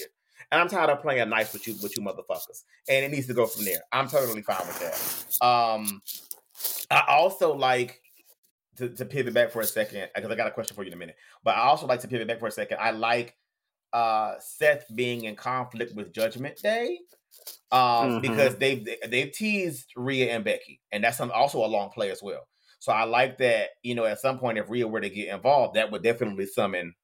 and 0.51 0.61
I'm 0.61 0.69
tired 0.69 0.91
of 0.91 1.01
playing 1.01 1.31
nice 1.31 1.51
with 1.55 1.67
you, 1.67 1.75
with 1.83 1.97
you 1.97 2.03
motherfuckers. 2.03 2.65
And 2.91 3.03
it 3.07 3.11
needs 3.11 3.27
to 3.29 3.33
go 3.35 3.47
from 3.47 3.65
there. 3.65 3.81
I'm 3.91 4.07
totally 4.07 4.43
fine 4.43 4.67
with 4.67 4.81
that. 5.41 5.47
Um, 5.47 6.03
I 6.91 7.05
also 7.09 7.55
like 7.57 8.02
to, 8.77 8.89
to 8.89 9.05
pivot 9.05 9.35
back 9.35 9.51
for 9.51 9.61
a 9.61 9.66
second 9.66 10.09
because 10.14 10.31
I 10.31 10.35
got 10.35 10.47
a 10.47 10.51
question 10.53 10.75
for 10.75 10.83
you 10.83 10.89
in 10.89 10.95
a 10.95 10.99
minute. 10.99 11.16
But 11.45 11.57
I 11.57 11.62
also 11.62 11.87
like 11.87 12.01
to 12.01 12.09
pivot 12.09 12.29
back 12.29 12.39
for 12.41 12.49
a 12.49 12.53
second. 12.53 12.79
I 12.81 12.91
like 12.91 13.37
uh 13.93 14.35
Seth 14.41 14.85
being 14.95 15.25
in 15.25 15.37
conflict 15.37 15.95
with 15.95 16.12
Judgment 16.12 16.57
Day 16.62 16.99
um 17.70 18.20
Mhm. 18.20 18.23
because 18.23 18.57
they've 18.57 18.87
they've 19.09 19.33
teased 19.33 19.93
Rhea 19.97 20.33
and 20.35 20.45
Becky, 20.45 20.81
and 20.93 21.03
that's 21.05 21.18
some, 21.18 21.31
also 21.31 21.64
a 21.64 21.66
long 21.66 21.91
play 21.91 22.11
as 22.11 22.23
well. 22.23 22.47
So 22.79 22.93
I 22.93 23.05
like 23.05 23.39
that. 23.39 23.70
You 23.83 23.95
know, 23.95 24.05
at 24.05 24.18
some 24.20 24.39
point, 24.39 24.59
if 24.59 24.68
Rhea 24.68 24.89
were 24.89 25.01
to 25.01 25.09
get 25.09 25.29
involved, 25.29 25.75
that 25.77 25.91
would 25.91 26.03
definitely 26.03 26.47
summon, 26.47 26.95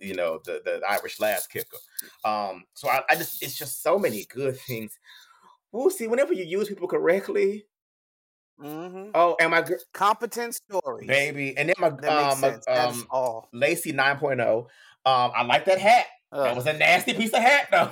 you 0.00 0.14
know, 0.14 0.40
the 0.44 0.62
the 0.64 0.80
Irish 0.88 1.20
last 1.20 1.50
kicker. 1.50 1.76
Um, 2.24 2.64
so 2.74 2.88
I, 2.88 3.02
I 3.10 3.16
just 3.16 3.42
it's 3.42 3.58
just 3.58 3.82
so 3.82 3.98
many 3.98 4.24
good 4.24 4.56
things. 4.60 4.98
We'll 5.72 5.90
see. 5.90 6.06
Whenever 6.06 6.32
you 6.32 6.44
use 6.44 6.68
people 6.68 6.88
correctly, 6.88 7.66
hmm 8.60 9.10
oh, 9.14 9.36
and 9.40 9.50
my 9.50 9.62
gir- 9.62 9.80
Competent 9.92 10.54
stories. 10.54 11.06
baby, 11.08 11.56
and 11.56 11.68
then 11.68 11.74
my 11.78 11.90
That 11.90 12.32
um, 12.32 12.40
my, 12.40 12.58
um 12.72 13.06
all. 13.10 13.48
Lacey 13.52 13.92
9.0. 13.92 14.40
Um, 14.60 14.66
I 15.04 15.42
like 15.44 15.64
that 15.66 15.78
hat. 15.78 16.06
That 16.32 16.56
was 16.56 16.66
a 16.66 16.72
nasty 16.72 17.14
piece 17.14 17.32
of 17.32 17.40
hat, 17.40 17.68
though. 17.70 17.90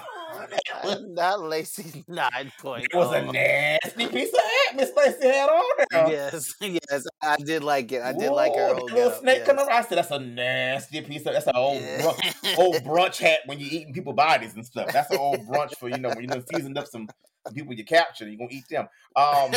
Not 1.00 1.40
Lacey 1.42 2.04
nine 2.08 2.52
point. 2.60 2.86
It 2.92 2.96
was 2.96 3.12
a 3.12 3.22
nasty 3.22 4.06
piece 4.08 4.32
of 4.32 4.40
hat 4.40 4.76
Miss 4.76 4.90
Lacey 4.96 5.26
had 5.26 5.48
on 5.48 5.62
there. 5.90 6.10
Yes, 6.10 6.54
yes, 6.60 7.04
I 7.22 7.36
did 7.36 7.64
like 7.64 7.92
it. 7.92 8.02
I 8.02 8.12
did 8.12 8.30
like 8.30 8.54
her 8.54 8.74
the 8.74 8.84
little 8.84 9.10
snake 9.12 9.38
yes. 9.38 9.46
coming 9.46 9.66
around. 9.66 9.72
I 9.72 9.82
said, 9.82 9.98
that's 9.98 10.10
a 10.10 10.18
nasty 10.18 11.00
piece 11.02 11.26
of. 11.26 11.32
That's 11.32 11.46
an 11.46 11.56
old 11.56 11.80
Yeah. 11.80 12.02
brunch, 12.02 12.58
old 12.58 12.76
brunch 12.76 13.18
hat 13.18 13.40
when 13.46 13.58
you 13.58 13.66
eating 13.66 13.92
people 13.92 14.12
bodies 14.12 14.54
and 14.54 14.64
stuff. 14.64 14.92
That's 14.92 15.10
an 15.10 15.18
old 15.18 15.40
brunch 15.46 15.76
for 15.78 15.88
you 15.88 15.98
know 15.98 16.10
when 16.10 16.22
you 16.22 16.26
done 16.28 16.44
seasoned 16.52 16.78
up 16.78 16.86
some, 16.86 17.08
people 17.54 17.74
you 17.74 17.84
capture. 17.84 18.28
You're 18.28 18.38
gonna 18.38 18.50
eat 18.50 18.68
them. 18.68 18.88
Um, 19.16 19.52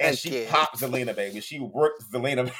and 0.00 0.16
she 0.16 0.46
popped 0.46 0.80
Zelina, 0.80 1.14
baby. 1.14 1.40
She 1.40 1.60
worked 1.60 2.02
Zelina. 2.12 2.50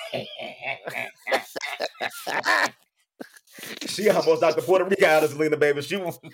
She 3.86 4.08
almost 4.10 4.42
knocked 4.42 4.56
the 4.56 4.62
Puerto 4.62 4.84
Rico 4.84 5.06
out 5.06 5.24
of 5.24 5.32
Zelina, 5.32 5.58
baby. 5.58 5.82
She 5.82 5.96
was. 5.96 6.18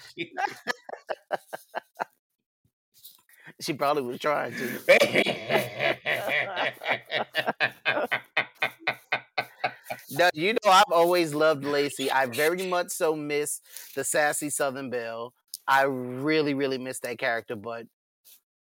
She, 3.60 3.74
probably 3.74 4.02
was 4.04 4.18
trying 4.18 4.54
to. 4.54 4.80
No, 10.12 10.28
you 10.34 10.54
know 10.54 10.70
I've 10.70 10.90
always 10.90 11.34
loved 11.34 11.64
Lacey. 11.64 12.10
I 12.10 12.26
very 12.26 12.66
much 12.66 12.90
so 12.90 13.14
miss 13.14 13.60
the 13.94 14.02
sassy 14.02 14.50
Southern 14.50 14.90
Belle. 14.90 15.32
I 15.68 15.82
really, 15.82 16.54
really 16.54 16.78
miss 16.78 16.98
that 17.00 17.18
character, 17.18 17.54
but 17.54 17.86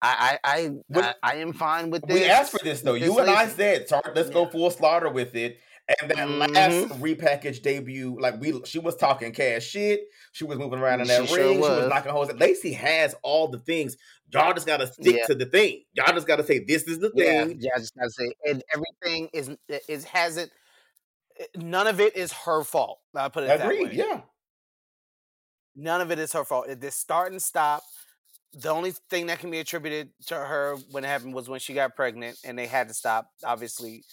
I 0.01 0.37
I 0.43 0.43
I, 0.43 0.71
I, 0.99 1.13
I 1.23 1.35
am 1.35 1.53
fine 1.53 1.91
with 1.91 2.05
this. 2.05 2.13
we 2.13 2.25
asked 2.25 2.51
for 2.51 2.59
this 2.63 2.81
though. 2.81 2.93
with 2.93 3.03
You 3.03 3.11
this 3.11 3.19
and 3.19 3.29
I 3.29 3.47
said, 3.47 3.87
"Sorry, 3.87 4.11
let's 4.13 4.29
go 4.29 4.47
full 4.47 4.69
slaughter 4.69 5.09
with 5.09 5.33
it." 5.35 5.59
And 6.01 6.11
that 6.11 6.17
Mhm. 6.17 6.53
last 6.55 6.87
repackaged 7.01 7.63
debut, 7.63 8.15
like 8.19 8.39
we, 8.39 8.63
she 8.65 8.77
was 8.77 8.95
talking 8.95 9.33
cash 9.33 9.63
shit. 9.65 10.01
She 10.33 10.43
was 10.43 10.59
moving 10.59 10.77
around 10.79 11.01
in 11.01 11.07
that 11.07 11.27
She 11.27 11.33
ring. 11.35 11.43
sure 11.45 11.53
She 11.53 11.59
was 11.59 11.69
was. 11.81 11.89
knocking 11.89 12.11
holes. 12.11 12.31
Lacey 12.33 12.73
has 12.73 13.15
all 13.23 13.47
the 13.47 13.57
things. 13.59 13.97
Y'all 14.31 14.53
just 14.53 14.67
gotta 14.67 14.85
stick 14.85 15.15
Yeah. 15.17 15.25
to 15.25 15.33
the 15.33 15.47
thing. 15.47 15.83
Y'all 15.93 16.13
just 16.13 16.27
gotta 16.27 16.43
say 16.43 16.59
this 16.59 16.83
is 16.83 16.99
the 16.99 17.11
Yeah, 17.15 17.45
thing. 17.45 17.57
yeah, 17.59 17.71
I 17.75 17.79
just 17.79 17.95
gotta 17.95 18.11
say, 18.11 18.31
and 18.45 18.63
everything 18.73 19.29
is 19.33 19.49
is 19.87 20.03
hasn't. 20.03 20.51
None 21.55 21.87
of 21.87 21.99
it 21.99 22.15
is 22.15 22.31
her 22.33 22.63
fault. 22.63 22.99
I 23.15 23.29
put 23.29 23.45
it 23.45 23.47
that 23.47 23.61
Agreed. 23.61 23.87
way. 23.89 23.93
Yeah. 23.95 24.21
None 25.75 26.01
of 26.01 26.11
it 26.11 26.19
is 26.19 26.33
her 26.33 26.43
fault. 26.43 26.67
This 26.79 26.95
start 26.95 27.31
and 27.31 27.41
stop. 27.41 27.81
The 28.53 28.69
only 28.69 28.91
thing 29.09 29.27
that 29.27 29.39
can 29.39 29.49
be 29.49 29.59
attributed 29.59 30.11
to 30.27 30.35
her 30.35 30.75
when 30.91 31.03
it 31.03 31.07
happened 31.07 31.33
was 31.33 31.47
when 31.47 31.59
she 31.59 31.73
got 31.73 31.95
pregnant, 31.95 32.37
and 32.43 32.57
they 32.59 32.67
had 32.67 32.87
to 32.89 32.93
stop. 32.93 33.31
Obviously, 33.43 34.03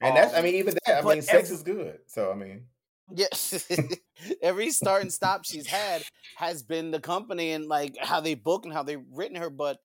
And 0.00 0.16
that's, 0.16 0.34
I 0.34 0.38
Um, 0.38 0.44
mean, 0.44 0.54
even 0.56 0.74
that, 0.86 0.98
I 0.98 1.02
but 1.02 1.14
mean, 1.14 1.22
sex 1.22 1.48
ev- 1.50 1.54
is 1.56 1.62
good. 1.62 1.98
So, 2.06 2.30
I 2.32 2.34
mean, 2.34 2.66
Yeah, 3.14 3.26
every 4.42 4.70
start 4.70 5.02
and 5.02 5.12
stop 5.12 5.44
she's 5.44 5.66
had 5.66 6.02
has 6.36 6.62
been 6.62 6.90
the 6.90 7.00
company 7.00 7.52
and 7.52 7.66
like 7.66 7.96
how 8.00 8.20
they 8.20 8.34
book 8.34 8.64
and 8.64 8.72
how 8.72 8.82
they've 8.82 9.02
written 9.12 9.36
her. 9.36 9.50
But 9.50 9.78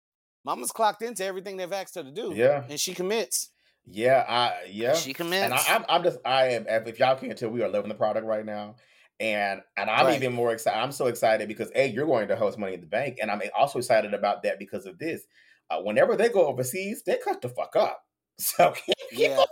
Mama's 0.45 0.71
clocked 0.71 1.01
into 1.01 1.25
everything 1.25 1.57
they've 1.57 1.71
asked 1.71 1.95
her 1.95 2.03
to 2.03 2.11
do, 2.11 2.33
yeah. 2.35 2.63
and 2.69 2.79
she 2.79 2.93
commits. 2.93 3.49
Yeah. 3.85 4.25
I, 4.27 4.65
yeah. 4.69 4.93
She 4.95 5.13
commits. 5.13 5.43
And 5.45 5.53
I, 5.53 5.63
I'm, 5.69 5.85
I'm 5.87 6.03
just, 6.03 6.19
I 6.25 6.47
am, 6.49 6.65
if 6.67 6.99
y'all 6.99 7.15
can't 7.15 7.37
tell, 7.37 7.49
we 7.49 7.61
are 7.63 7.69
loving 7.69 7.89
the 7.89 7.95
product 7.95 8.25
right 8.25 8.45
now. 8.45 8.75
And 9.19 9.61
and 9.77 9.89
I'm 9.89 10.05
Right. 10.05 10.15
even 10.15 10.33
more 10.33 10.51
excited. 10.51 10.77
I'm 10.77 10.91
so 10.91 11.07
excited 11.07 11.47
because 11.47 11.71
A, 11.73 11.87
you're 11.87 12.05
going 12.05 12.27
to 12.27 12.35
host 12.35 12.57
Money 12.59 12.73
in 12.75 12.81
the 12.81 12.87
Bank. 12.87 13.17
And 13.21 13.31
I'm 13.31 13.41
also 13.57 13.79
excited 13.79 14.13
about 14.13 14.43
that 14.43 14.59
because 14.59 14.85
of 14.85 14.99
this. 14.99 15.21
Uh, 15.69 15.79
whenever 15.81 16.15
they 16.15 16.29
go 16.29 16.45
overseas, 16.47 17.01
they 17.05 17.17
cut 17.17 17.41
the 17.41 17.49
fuck 17.49 17.75
up. 17.75 18.03
So 18.39 18.71
keep, 18.71 18.95
keep, 19.09 19.19
yeah, 19.19 19.35
going, 19.35 19.47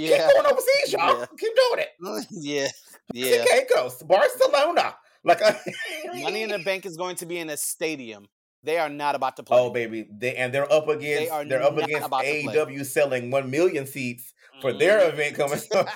yeah, 0.00 0.26
keep 0.28 0.34
going 0.42 0.46
overseas, 0.52 0.92
y'all. 0.92 1.18
Yeah. 1.18 1.26
Keep 1.38 1.56
doing 1.56 1.78
it. 1.80 2.26
yeah, 2.30 2.68
Yeah. 3.12 3.36
yeah. 3.36 3.44
Caicos, 3.44 4.02
Barcelona. 4.04 4.94
Like, 5.24 5.40
Money 6.14 6.42
in 6.44 6.50
the 6.50 6.60
Bank 6.60 6.86
is 6.86 6.96
going 6.96 7.16
to 7.16 7.26
be 7.26 7.38
in 7.38 7.50
a 7.50 7.56
stadium. 7.56 8.28
They 8.62 8.78
are 8.78 8.88
not 8.88 9.16
about 9.16 9.36
to 9.36 9.42
play. 9.42 9.58
Oh 9.58 9.70
baby, 9.70 10.06
they 10.10 10.36
and 10.36 10.52
they're 10.54 10.70
up 10.72 10.88
against 10.88 11.20
they 11.20 11.28
are 11.30 11.62
up 11.62 11.76
against. 11.78 12.10
AEW 12.10 12.84
selling 12.86 13.30
one 13.32 13.50
million 13.50 13.86
seats 13.86 14.32
for 14.60 14.72
their 14.72 15.00
Mhm. 15.00 15.12
event 15.14 15.36
coming 15.36 15.60
up. 15.74 15.88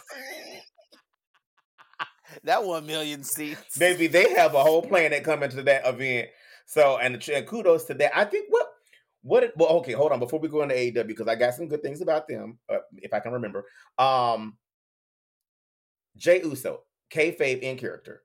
that 2.44 2.64
one 2.64 2.86
million 2.86 3.22
seats. 3.24 3.76
baby, 3.78 4.06
they 4.06 4.32
have 4.34 4.54
a 4.54 4.62
whole 4.62 4.82
planet 4.82 5.22
coming 5.22 5.50
to 5.50 5.62
that 5.62 5.86
event. 5.86 6.28
So 6.66 6.98
and, 6.98 7.22
and 7.28 7.46
kudos 7.46 7.84
to 7.84 7.94
that. 7.94 8.16
I 8.16 8.24
think 8.24 8.46
what 8.48 8.71
what 9.22 9.52
well 9.56 9.70
okay, 9.78 9.92
hold 9.92 10.12
on 10.12 10.18
before 10.20 10.40
we 10.40 10.48
go 10.48 10.62
into 10.62 10.74
AEW 10.74 11.06
because 11.06 11.28
I 11.28 11.34
got 11.34 11.54
some 11.54 11.68
good 11.68 11.82
things 11.82 12.00
about 12.00 12.28
them 12.28 12.58
uh, 12.68 12.78
if 12.96 13.12
I 13.14 13.20
can 13.20 13.32
remember. 13.32 13.64
Um, 13.98 14.56
Jey 16.16 16.42
Uso, 16.42 16.82
kayfabe 17.10 17.60
in 17.60 17.76
character. 17.76 18.22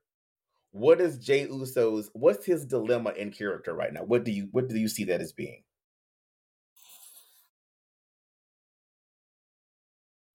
What 0.72 1.00
is 1.00 1.18
Jey 1.18 1.46
Uso's? 1.48 2.10
What's 2.12 2.44
his 2.44 2.66
dilemma 2.66 3.10
in 3.16 3.32
character 3.32 3.74
right 3.74 3.92
now? 3.92 4.02
What 4.04 4.24
do 4.24 4.30
you 4.30 4.48
what 4.52 4.68
do 4.68 4.76
you 4.76 4.88
see 4.88 5.04
that 5.04 5.20
as 5.20 5.32
being? 5.32 5.62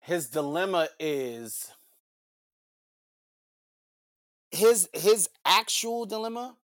his 0.03 0.27
dilemma 0.27 0.89
is 0.99 1.71
his 4.51 4.89
his 4.93 5.29
actual 5.45 6.05
dilemma 6.05 6.57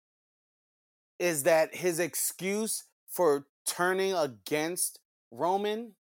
is 1.21 1.45
that 1.45 1.75
his 1.75 2.01
excuse 2.01 2.85
for 3.09 3.47
turning 3.69 4.15
against 4.15 5.01
Roman 5.31 5.93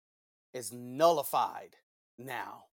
is 0.54 0.72
nullified 0.72 1.76
now. 2.18 2.64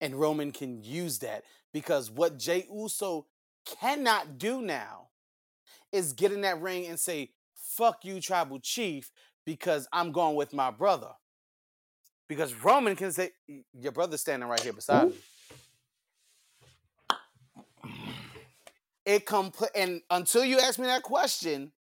And 0.00 0.14
Roman 0.14 0.50
can 0.50 0.82
use 0.82 1.18
that 1.18 1.44
because 1.72 2.10
what 2.10 2.38
Jey 2.38 2.66
Uso 2.72 3.26
cannot 3.66 4.38
do 4.38 4.62
now 4.62 5.08
is 5.92 6.14
get 6.14 6.32
in 6.32 6.40
that 6.40 6.60
ring 6.60 6.86
and 6.86 6.98
say, 6.98 7.30
fuck 7.54 8.04
you, 8.04 8.20
tribal 8.20 8.58
chief, 8.58 9.10
because 9.44 9.86
I'm 9.92 10.12
going 10.12 10.36
with 10.36 10.54
my 10.54 10.70
brother. 10.70 11.10
Because 12.28 12.54
Roman 12.54 12.96
can 12.96 13.12
say, 13.12 13.30
your 13.78 13.92
brother's 13.92 14.20
standing 14.20 14.48
right 14.48 14.60
here 14.60 14.72
beside 14.72 15.08
me. 15.08 15.16
It 19.04 19.26
compl- 19.26 19.68
and 19.74 20.00
until 20.10 20.44
you 20.44 20.58
asked 20.60 20.78
me 20.78 20.86
that 20.86 21.02
question, 21.02 21.72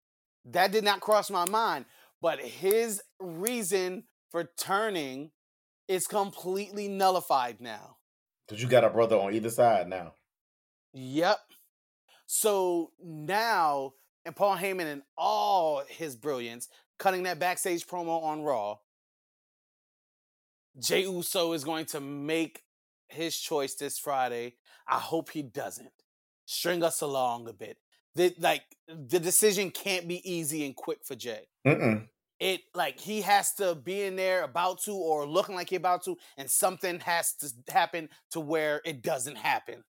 that 0.45 0.71
did 0.71 0.83
not 0.83 0.99
cross 0.99 1.29
my 1.29 1.47
mind. 1.47 1.85
But 2.21 2.39
his 2.41 3.01
reason 3.19 4.03
for 4.31 4.49
turning 4.57 5.31
is 5.87 6.07
completely 6.07 6.87
nullified 6.87 7.61
now. 7.61 7.97
Because 8.47 8.61
you 8.61 8.67
got 8.67 8.83
a 8.83 8.89
brother 8.89 9.17
on 9.17 9.33
either 9.33 9.49
side 9.49 9.87
now. 9.87 10.13
Yep. 10.93 11.39
So 12.25 12.91
now, 13.03 13.93
and 14.25 14.35
Paul 14.35 14.57
Heyman 14.57 14.85
in 14.85 15.01
all 15.17 15.83
his 15.87 16.15
brilliance, 16.15 16.67
cutting 16.97 17.23
that 17.23 17.39
backstage 17.39 17.87
promo 17.87 18.21
on 18.23 18.43
Raw, 18.43 18.77
Jey 20.79 21.01
Uso 21.01 21.53
is 21.53 21.63
going 21.63 21.85
to 21.87 21.99
make 21.99 22.63
his 23.07 23.37
choice 23.37 23.75
this 23.75 23.97
Friday. 23.97 24.55
I 24.87 24.99
hope 24.99 25.31
he 25.31 25.41
doesn't. 25.41 25.91
String 26.45 26.83
us 26.83 27.01
along 27.01 27.47
a 27.47 27.53
bit. 27.53 27.77
Like 28.39 28.63
the 28.87 29.19
decision 29.19 29.71
can't 29.71 30.07
be 30.07 30.29
easy 30.29 30.65
and 30.65 30.75
quick 30.75 30.99
for 31.03 31.15
Jey. 31.15 31.47
Mm-mm. 31.65 32.07
It 32.39 32.61
like 32.73 32.99
he 32.99 33.21
has 33.21 33.53
to 33.55 33.75
be 33.75 34.03
in 34.03 34.15
there 34.15 34.43
about 34.43 34.81
to 34.83 34.93
or 34.93 35.27
looking 35.27 35.55
like 35.55 35.69
he 35.69 35.75
about 35.75 36.03
to, 36.05 36.17
and 36.37 36.49
something 36.49 36.99
has 37.01 37.33
to 37.35 37.51
happen 37.71 38.09
to 38.31 38.39
where 38.39 38.81
it 38.85 39.01
doesn't 39.01 39.37
happen. 39.37 39.83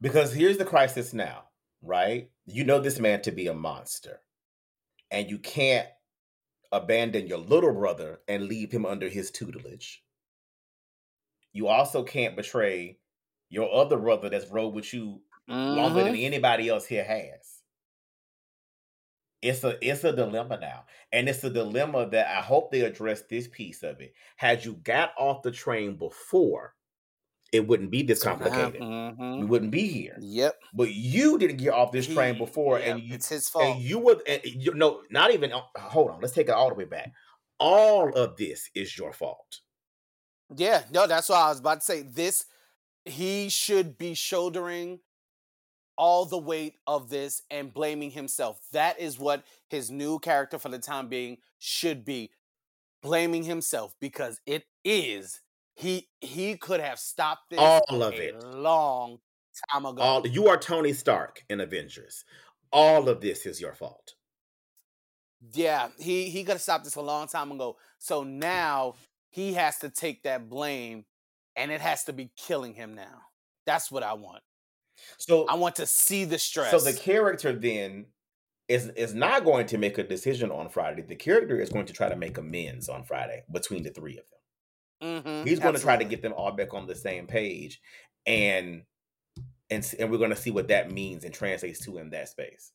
Because 0.00 0.32
here's 0.32 0.58
the 0.58 0.64
crisis 0.64 1.12
now, 1.12 1.44
right? 1.82 2.30
You 2.46 2.64
know 2.64 2.78
this 2.78 3.00
man 3.00 3.22
to 3.22 3.32
be 3.32 3.48
a 3.48 3.54
monster, 3.54 4.20
and 5.10 5.28
you 5.28 5.38
can't 5.38 5.88
abandon 6.70 7.26
your 7.26 7.38
little 7.38 7.72
brother 7.72 8.20
and 8.28 8.48
leave 8.48 8.70
him 8.70 8.86
under 8.86 9.08
his 9.08 9.30
tutelage. 9.30 10.02
You 11.52 11.68
also 11.68 12.02
can't 12.02 12.36
betray 12.36 12.98
your 13.48 13.72
other 13.72 13.96
brother 13.96 14.28
that's 14.28 14.50
rode 14.50 14.74
with 14.74 14.92
you 14.92 15.20
longer 15.48 16.00
Mhm. 16.00 16.04
than 16.04 16.16
anybody 16.16 16.68
else 16.68 16.86
here 16.86 17.04
has. 17.04 17.62
It's 19.42 19.62
a 19.62 19.78
it's 19.86 20.04
a 20.04 20.12
dilemma 20.14 20.58
now. 20.58 20.86
And 21.12 21.28
it's 21.28 21.44
a 21.44 21.50
dilemma 21.50 22.08
that 22.10 22.26
I 22.36 22.40
hope 22.40 22.70
they 22.70 22.80
address 22.80 23.22
this 23.28 23.46
piece 23.48 23.82
of 23.82 24.00
it. 24.00 24.14
Had 24.36 24.64
you 24.64 24.74
got 24.76 25.12
off 25.18 25.42
the 25.42 25.50
train 25.50 25.96
before, 25.96 26.74
it 27.52 27.66
wouldn't 27.66 27.90
be 27.90 28.02
this 28.02 28.22
complicated. 28.22 28.88
We 29.36 29.44
mhm. 29.44 29.48
wouldn't 29.48 29.72
be 29.72 29.88
here. 29.88 30.18
Yep. 30.20 30.56
But 30.74 30.94
you 30.94 31.38
didn't 31.38 31.58
get 31.58 31.74
off 31.74 31.92
this 31.92 32.06
train 32.08 32.38
before, 32.38 32.80
yeah, 32.80 32.96
and 32.96 33.00
you 33.02 33.14
it's 33.14 33.28
his 33.28 33.48
fault. 33.48 33.76
and 33.76 33.82
you 33.82 33.98
were 33.98 34.22
and 34.26 34.42
you 34.44 34.74
no, 34.74 35.04
not 35.10 35.32
even. 35.32 35.52
uh, 35.52 35.62
Hold 35.76 36.10
on, 36.12 36.20
let's 36.20 36.34
take 36.34 36.48
it 36.48 36.54
all 36.54 36.68
the 36.70 36.74
way 36.74 36.84
back. 36.86 37.12
All 37.60 38.12
of 38.14 38.36
this 38.36 38.70
is 38.74 38.96
your 38.98 39.12
fault. 39.12 39.60
Yeah, 40.54 40.84
no, 40.90 41.06
that's 41.06 41.28
what 41.28 41.38
I 41.38 41.48
was 41.48 41.60
about 41.60 41.80
to 41.80 41.84
say. 41.84 42.02
This 42.02 42.46
he 43.06 43.48
should 43.50 43.98
be 43.98 44.14
shouldering 44.14 45.00
all 45.96 46.24
the 46.24 46.38
weight 46.38 46.74
of 46.86 47.08
this 47.10 47.42
and 47.50 47.72
blaming 47.72 48.10
himself. 48.10 48.60
That 48.72 48.98
is 49.00 49.18
what 49.18 49.44
his 49.68 49.90
new 49.90 50.18
character 50.18 50.58
for 50.58 50.68
the 50.68 50.78
time 50.78 51.08
being 51.08 51.38
should 51.58 52.04
be. 52.04 52.30
Blaming 53.02 53.44
himself 53.44 53.94
because 54.00 54.40
it 54.46 54.64
is 54.84 55.42
he 55.74 56.08
he 56.20 56.56
could 56.56 56.80
have 56.80 56.98
stopped 56.98 57.50
this 57.50 57.58
All 57.58 58.02
of 58.02 58.14
a 58.14 58.28
it. 58.28 58.44
long 58.44 59.18
time 59.72 59.84
ago. 59.86 60.00
All 60.00 60.26
you 60.26 60.48
are 60.48 60.56
Tony 60.56 60.92
Stark 60.92 61.44
in 61.50 61.60
Avengers. 61.60 62.24
All 62.72 63.08
of 63.08 63.20
this 63.20 63.46
is 63.46 63.60
your 63.60 63.74
fault. 63.74 64.14
Yeah, 65.52 65.88
he 65.98 66.30
he 66.30 66.44
could 66.44 66.52
have 66.52 66.62
stopped 66.62 66.84
this 66.84 66.94
a 66.94 67.02
long 67.02 67.26
time 67.26 67.52
ago. 67.52 67.76
So 67.98 68.22
now 68.22 68.94
he 69.30 69.54
has 69.54 69.78
to 69.78 69.90
take 69.90 70.22
that 70.22 70.48
blame, 70.48 71.04
and 71.56 71.70
it 71.70 71.80
has 71.80 72.04
to 72.04 72.12
be 72.12 72.30
killing 72.36 72.74
him 72.74 72.94
now. 72.94 73.22
That's 73.66 73.90
what 73.90 74.02
I 74.02 74.14
want. 74.14 74.42
So 75.18 75.46
I 75.46 75.54
want 75.54 75.76
to 75.76 75.86
see 75.86 76.24
the 76.24 76.38
stress. 76.38 76.70
So 76.70 76.78
the 76.78 76.92
character 76.92 77.52
then 77.52 78.06
is 78.68 78.88
is 78.90 79.14
not 79.14 79.44
going 79.44 79.66
to 79.66 79.78
make 79.78 79.98
a 79.98 80.02
decision 80.04 80.50
on 80.50 80.68
Friday. 80.68 81.02
The 81.02 81.16
character 81.16 81.60
is 81.60 81.68
going 81.70 81.86
to 81.86 81.92
try 81.92 82.08
to 82.08 82.16
make 82.16 82.38
amends 82.38 82.88
on 82.88 83.04
Friday 83.04 83.44
between 83.52 83.82
the 83.82 83.90
three 83.90 84.18
of 84.18 84.24
them. 84.30 85.22
Mhm, 85.24 85.46
He's 85.46 85.58
going 85.58 85.74
to 85.74 85.80
try 85.80 85.96
to 85.96 86.04
get 86.04 86.22
them 86.22 86.32
all 86.32 86.52
back 86.52 86.72
on 86.72 86.86
the 86.86 86.94
same 86.94 87.26
page, 87.26 87.80
and 88.26 88.84
and 89.70 89.94
and 89.98 90.10
we're 90.10 90.18
going 90.18 90.30
to 90.30 90.36
see 90.36 90.50
what 90.50 90.68
that 90.68 90.90
means 90.90 91.24
and 91.24 91.34
translates 91.34 91.84
to 91.84 91.98
in 91.98 92.10
that 92.10 92.28
space, 92.28 92.72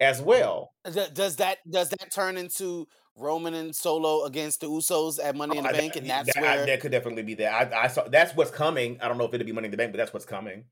as 0.00 0.22
well. 0.22 0.72
Does 0.84 0.94
that 1.36 1.58
does 1.68 1.88
that 1.90 2.10
turn 2.12 2.36
into 2.38 2.86
Roman 3.16 3.52
and 3.52 3.76
Solo 3.76 4.24
against 4.24 4.60
the 4.60 4.68
Usos 4.68 5.22
at 5.22 5.36
Money 5.36 5.58
in 5.58 5.64
the 5.64 5.70
I- 5.70 5.72
Bank, 5.72 5.96
and 5.96 6.08
that's 6.08 6.32
that, 6.32 6.42
I- 6.42 6.56
where 6.56 6.66
that 6.66 6.80
could 6.80 6.92
definitely 6.92 7.22
be 7.24 7.34
that. 7.34 7.72
I, 7.74 7.82
I 7.84 7.88
saw 7.88 8.08
that's 8.08 8.34
what's 8.34 8.50
coming. 8.50 8.98
I 9.02 9.08
don't 9.08 9.18
know 9.18 9.24
if 9.24 9.34
it'll 9.34 9.44
be 9.44 9.52
Money 9.52 9.66
in 9.66 9.70
the 9.72 9.76
Bank, 9.76 9.92
but 9.92 9.98
that's 9.98 10.14
what's 10.14 10.24
coming. 10.24 10.64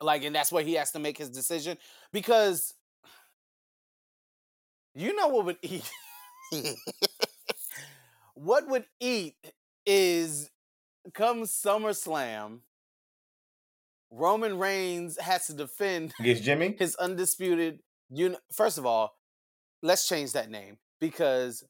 Like, 0.00 0.24
and 0.24 0.34
that's 0.34 0.52
where 0.52 0.64
he 0.64 0.74
has 0.74 0.90
to 0.92 0.98
make 0.98 1.18
his 1.18 1.30
decision 1.30 1.76
because 2.12 2.74
you 4.94 5.14
know 5.14 5.28
what 5.28 5.44
would 5.46 5.58
eat. 5.62 5.88
what 8.34 8.68
would 8.68 8.84
eat 9.00 9.36
is 9.86 10.50
come 11.14 11.42
SummerSlam. 11.42 12.60
Roman 14.10 14.58
Reigns 14.58 15.18
has 15.20 15.46
to 15.48 15.52
defend 15.54 16.12
Against 16.18 16.42
Jimmy. 16.42 16.74
his 16.78 16.94
undisputed. 16.96 17.80
You 18.10 18.36
first 18.52 18.78
of 18.78 18.86
all, 18.86 19.12
let's 19.82 20.08
change 20.08 20.32
that 20.32 20.50
name 20.50 20.78
because 21.00 21.64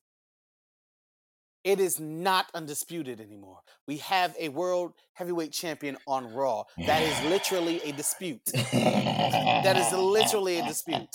it 1.64 1.80
is 1.80 1.98
not 1.98 2.46
undisputed 2.54 3.20
anymore. 3.20 3.58
We 3.86 3.98
have 3.98 4.34
a 4.38 4.48
world 4.48 4.92
heavyweight 5.14 5.52
champion 5.52 5.96
on 6.06 6.32
Raw. 6.32 6.64
That 6.86 7.02
is 7.02 7.30
literally 7.30 7.80
a 7.82 7.92
dispute. 7.92 8.40
That 8.72 9.76
is 9.76 9.92
literally 9.92 10.58
a 10.60 10.64
dispute. 10.64 11.08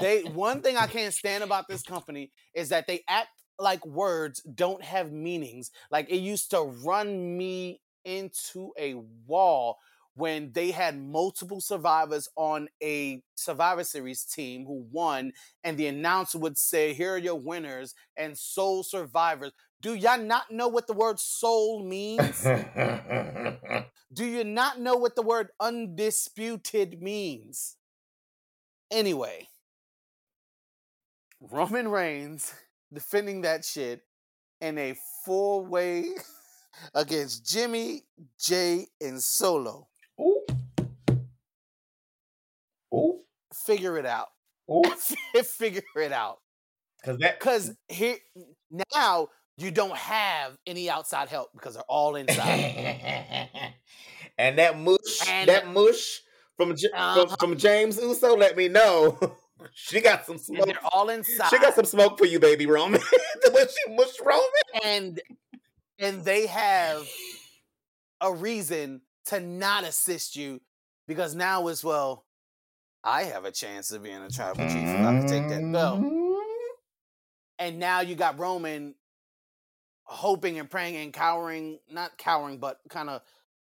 They 0.00 0.22
one 0.22 0.62
thing 0.62 0.76
I 0.76 0.86
can't 0.86 1.12
stand 1.12 1.42
about 1.42 1.66
this 1.68 1.82
company 1.82 2.30
is 2.54 2.68
that 2.68 2.86
they 2.86 3.02
act 3.08 3.30
like 3.58 3.84
words 3.84 4.40
don't 4.42 4.82
have 4.82 5.12
meanings. 5.12 5.70
Like 5.90 6.10
it 6.10 6.18
used 6.18 6.50
to 6.52 6.60
run 6.62 7.36
me 7.36 7.80
into 8.04 8.72
a 8.78 8.94
wall 9.26 9.78
when 10.18 10.50
they 10.52 10.72
had 10.72 11.00
multiple 11.00 11.60
survivors 11.60 12.28
on 12.34 12.68
a 12.82 13.22
Survivor 13.36 13.84
Series 13.84 14.24
team 14.24 14.66
who 14.66 14.84
won, 14.90 15.32
and 15.62 15.78
the 15.78 15.86
announcer 15.86 16.38
would 16.38 16.58
say, 16.58 16.92
Here 16.92 17.14
are 17.14 17.18
your 17.18 17.36
winners 17.36 17.94
and 18.16 18.36
sole 18.36 18.82
survivors. 18.82 19.52
Do 19.80 19.94
y'all 19.94 20.20
not 20.20 20.50
know 20.50 20.66
what 20.66 20.88
the 20.88 20.92
word 20.92 21.20
soul 21.20 21.84
means? 21.84 22.42
Do 24.12 24.24
you 24.24 24.42
not 24.42 24.80
know 24.80 24.96
what 24.96 25.14
the 25.14 25.22
word 25.22 25.50
undisputed 25.60 27.00
means? 27.00 27.76
Anyway, 28.90 29.46
Roman 31.40 31.86
Reigns 31.86 32.52
defending 32.92 33.42
that 33.42 33.64
shit 33.64 34.00
in 34.60 34.78
a 34.78 34.96
four 35.24 35.64
way 35.64 36.06
against 36.94 37.46
Jimmy, 37.48 38.02
Jey, 38.40 38.86
and 39.00 39.22
Solo. 39.22 39.86
Ooh. 42.94 43.20
Figure 43.66 43.98
it 43.98 44.06
out. 44.06 44.26
Ooh. 44.70 44.82
Figure 45.42 45.82
it 45.96 46.12
out. 46.12 46.38
Because 47.00 47.18
that 47.20 47.38
Because 47.38 47.74
here 47.88 48.16
now 48.92 49.28
you 49.56 49.70
don't 49.70 49.96
have 49.96 50.56
any 50.66 50.90
outside 50.90 51.28
help 51.28 51.50
because 51.54 51.74
they're 51.74 51.82
all 51.88 52.16
inside. 52.16 53.48
and 54.38 54.58
that 54.58 54.78
mush, 54.78 55.28
And- 55.28 55.48
that 55.48 55.68
mush 55.68 56.20
from, 56.56 56.72
Uh-huh. 56.72 57.26
from 57.26 57.36
from 57.38 57.56
James 57.58 57.98
Uso, 57.98 58.36
let 58.36 58.56
me 58.56 58.68
know. 58.68 59.18
she 59.72 60.00
got 60.00 60.26
some 60.26 60.34
and 60.36 60.44
smoke. 60.44 60.66
they're 60.66 60.84
all 60.92 61.08
inside. 61.08 61.48
She 61.50 61.58
got 61.58 61.74
some 61.74 61.84
smoke 61.84 62.18
for 62.18 62.26
you, 62.26 62.38
baby 62.40 62.66
Roman. 62.66 63.00
the 63.44 63.50
way 63.52 63.64
she 63.64 63.94
mushed 63.94 64.20
Roman. 64.20 64.42
and 64.84 65.20
and 66.00 66.24
they 66.24 66.46
have 66.46 67.06
a 68.20 68.32
reason 68.32 69.00
to 69.26 69.40
not 69.40 69.84
assist 69.84 70.34
you 70.36 70.60
because 71.06 71.34
now 71.34 71.68
as 71.68 71.82
well 71.84 72.24
I 73.08 73.22
have 73.22 73.46
a 73.46 73.50
chance 73.50 73.90
of 73.90 74.02
being 74.02 74.22
a 74.22 74.28
tribal 74.28 74.66
chief 74.68 74.76
if 74.76 75.00
I 75.00 75.18
can 75.18 75.26
take 75.26 75.48
that 75.48 75.72
belt. 75.72 76.00
Mm-hmm. 76.00 76.34
And 77.58 77.78
now 77.78 78.00
you 78.02 78.14
got 78.14 78.38
Roman 78.38 78.94
hoping 80.02 80.58
and 80.58 80.68
praying 80.70 80.96
and 80.96 81.10
cowering, 81.10 81.78
not 81.90 82.18
cowering, 82.18 82.58
but 82.58 82.80
kind 82.90 83.08
of 83.08 83.22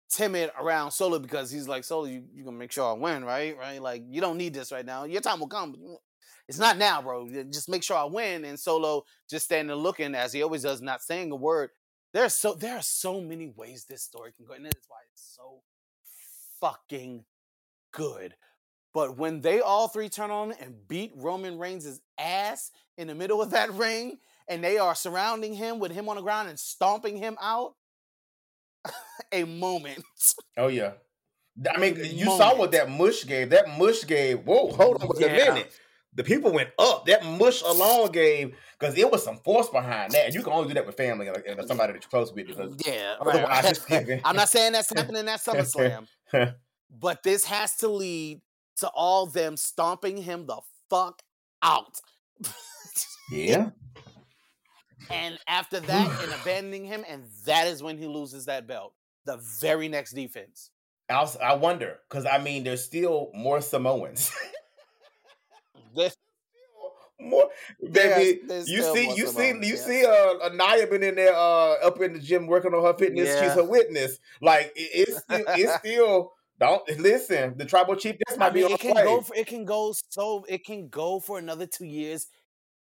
timid 0.09 0.49
around 0.59 0.89
Solo 0.89 1.19
because 1.19 1.51
he's 1.51 1.67
like, 1.67 1.83
Solo, 1.83 2.05
you, 2.05 2.23
you 2.33 2.43
gonna 2.43 2.57
make 2.57 2.71
sure 2.71 2.89
I 2.89 2.93
win, 2.93 3.23
right? 3.23 3.55
Right? 3.55 3.79
Like, 3.79 4.01
you 4.09 4.21
don't 4.21 4.39
need 4.39 4.55
this 4.55 4.71
right 4.71 4.85
now. 4.85 5.03
Your 5.03 5.21
time 5.21 5.39
will 5.39 5.47
come. 5.47 5.75
It's 6.47 6.57
not 6.57 6.79
now, 6.79 7.03
bro. 7.03 7.29
Just 7.51 7.69
make 7.69 7.83
sure 7.83 7.97
I 7.97 8.05
win. 8.05 8.43
And 8.43 8.59
Solo 8.59 9.03
just 9.29 9.45
standing 9.45 9.67
there 9.67 9.75
looking 9.75 10.15
as 10.15 10.33
he 10.33 10.41
always 10.41 10.63
does, 10.63 10.81
not 10.81 11.03
saying 11.03 11.31
a 11.31 11.35
word. 11.35 11.69
There's 12.11 12.33
so 12.33 12.55
there 12.55 12.75
are 12.75 12.81
so 12.81 13.21
many 13.21 13.53
ways 13.55 13.85
this 13.85 14.01
story 14.01 14.31
can 14.35 14.47
go, 14.47 14.53
and 14.53 14.65
that's 14.65 14.87
why 14.87 14.97
it's 15.13 15.35
so 15.35 15.61
fucking 16.59 17.25
good. 17.91 18.33
But 18.97 19.15
when 19.15 19.41
they 19.41 19.61
all 19.61 19.89
three 19.89 20.09
turn 20.09 20.31
on 20.31 20.53
and 20.53 20.73
beat 20.87 21.11
Roman 21.15 21.59
Reigns' 21.59 22.01
ass 22.17 22.71
in 22.97 23.05
the 23.05 23.13
middle 23.13 23.43
of 23.43 23.51
that 23.51 23.71
ring, 23.75 24.17
and 24.47 24.63
they 24.63 24.79
are 24.79 24.95
surrounding 24.95 25.53
him 25.53 25.77
with 25.77 25.91
him 25.91 26.09
on 26.09 26.15
the 26.15 26.23
ground 26.23 26.49
and 26.49 26.57
stomping 26.57 27.15
him 27.15 27.37
out, 27.39 27.75
a 29.31 29.43
moment. 29.43 30.03
Oh 30.57 30.69
yeah. 30.69 30.93
I 31.71 31.77
mean, 31.77 32.01
A 32.01 32.07
you 32.07 32.25
saw 32.25 32.57
what 32.57 32.71
that 32.71 32.89
mush 32.89 33.23
gave. 33.27 33.51
That 33.51 33.69
mush 33.77 34.03
gave. 34.07 34.39
Whoa, 34.39 34.71
hold 34.71 35.03
on 35.03 35.15
a 35.15 35.19
Yeah. 35.19 35.53
minute. 35.53 35.79
The 36.15 36.23
people 36.23 36.51
went 36.51 36.71
up. 36.79 37.05
That 37.05 37.23
mush 37.23 37.61
alone 37.61 38.11
gave 38.11 38.55
because 38.79 38.97
it 38.97 39.11
was 39.11 39.23
some 39.23 39.37
force 39.37 39.69
behind 39.69 40.13
that. 40.13 40.25
And 40.25 40.33
you 40.33 40.41
can 40.41 40.53
only 40.53 40.69
do 40.69 40.73
that 40.73 40.87
with 40.87 40.97
family 40.97 41.27
and, 41.27 41.37
and 41.45 41.67
somebody 41.67 41.93
that 41.93 42.01
you're 42.01 42.09
close 42.09 42.33
with 42.33 42.47
because 42.47 42.73
Yeah, 42.83 43.17
right. 43.23 43.45
I'm 44.25 44.35
not 44.35 44.49
saying 44.49 44.71
that's 44.71 44.91
happening 44.91 45.27
at 45.27 45.39
SummerSlam, 45.39 46.07
but 46.89 47.21
this 47.21 47.45
has 47.45 47.75
to 47.77 47.89
lead 47.89 48.41
to 48.77 48.87
all 48.89 49.25
them 49.25 49.57
stomping 49.57 50.17
him 50.17 50.45
the 50.45 50.59
fuck 50.89 51.21
out. 51.61 51.99
Yeah. 53.29 53.71
and 55.11 55.37
after 55.49 55.81
that, 55.81 56.23
and 56.23 56.31
abandoning 56.41 56.85
him, 56.85 57.03
and 57.09 57.25
that 57.45 57.67
is 57.67 57.83
when 57.83 57.97
he 57.97 58.07
loses 58.07 58.45
that 58.45 58.67
belt. 58.67 58.93
The 59.25 59.37
very 59.59 59.89
next 59.89 60.13
defense. 60.13 60.69
I, 61.09 61.29
I 61.43 61.55
wonder 61.55 61.97
because 62.09 62.25
I 62.25 62.37
mean, 62.37 62.63
there's 62.63 62.83
still 62.85 63.29
more 63.33 63.59
Samoans. 63.61 64.31
This- 65.95 66.15
more 67.19 67.49
baby. 67.81 67.91
There's- 67.91 68.35
there's 68.47 68.69
you 68.69 68.81
see, 68.83 69.07
more 69.07 69.17
you 69.17 69.27
Samoans, 69.27 69.35
see, 69.65 69.67
you 69.69 69.75
yeah. 69.75 69.81
see, 69.81 70.05
uh, 70.05 70.45
Anaya 70.45 70.87
been 70.87 71.03
in 71.03 71.15
there, 71.15 71.33
uh, 71.35 71.73
up 71.85 71.99
in 72.01 72.13
the 72.13 72.19
gym 72.19 72.45
working 72.47 72.73
on 72.73 72.83
her 72.83 72.93
fitness. 72.93 73.27
She's 73.41 73.57
a 73.57 73.63
witness. 73.63 74.19
Like 74.41 74.71
it, 74.75 75.07
it's 75.09 75.19
still, 75.19 75.43
it's 75.49 75.75
still. 75.79 76.33
Don't 76.59 76.87
listen. 76.99 77.57
The 77.57 77.65
tribal 77.65 77.95
chief 77.95 78.15
this 78.27 78.37
might 78.37 78.51
I 78.51 78.53
mean, 78.55 78.63
be 78.63 78.63
on 78.65 78.71
it 78.71 78.79
can 78.79 78.91
play. 78.93 79.03
go 79.03 79.21
for 79.21 79.35
it 79.35 79.47
can 79.47 79.65
go 79.65 79.93
so 80.09 80.45
it 80.49 80.65
can 80.65 80.89
go 80.89 81.19
for 81.19 81.37
another 81.37 81.65
two 81.67 81.85
years 81.85 82.27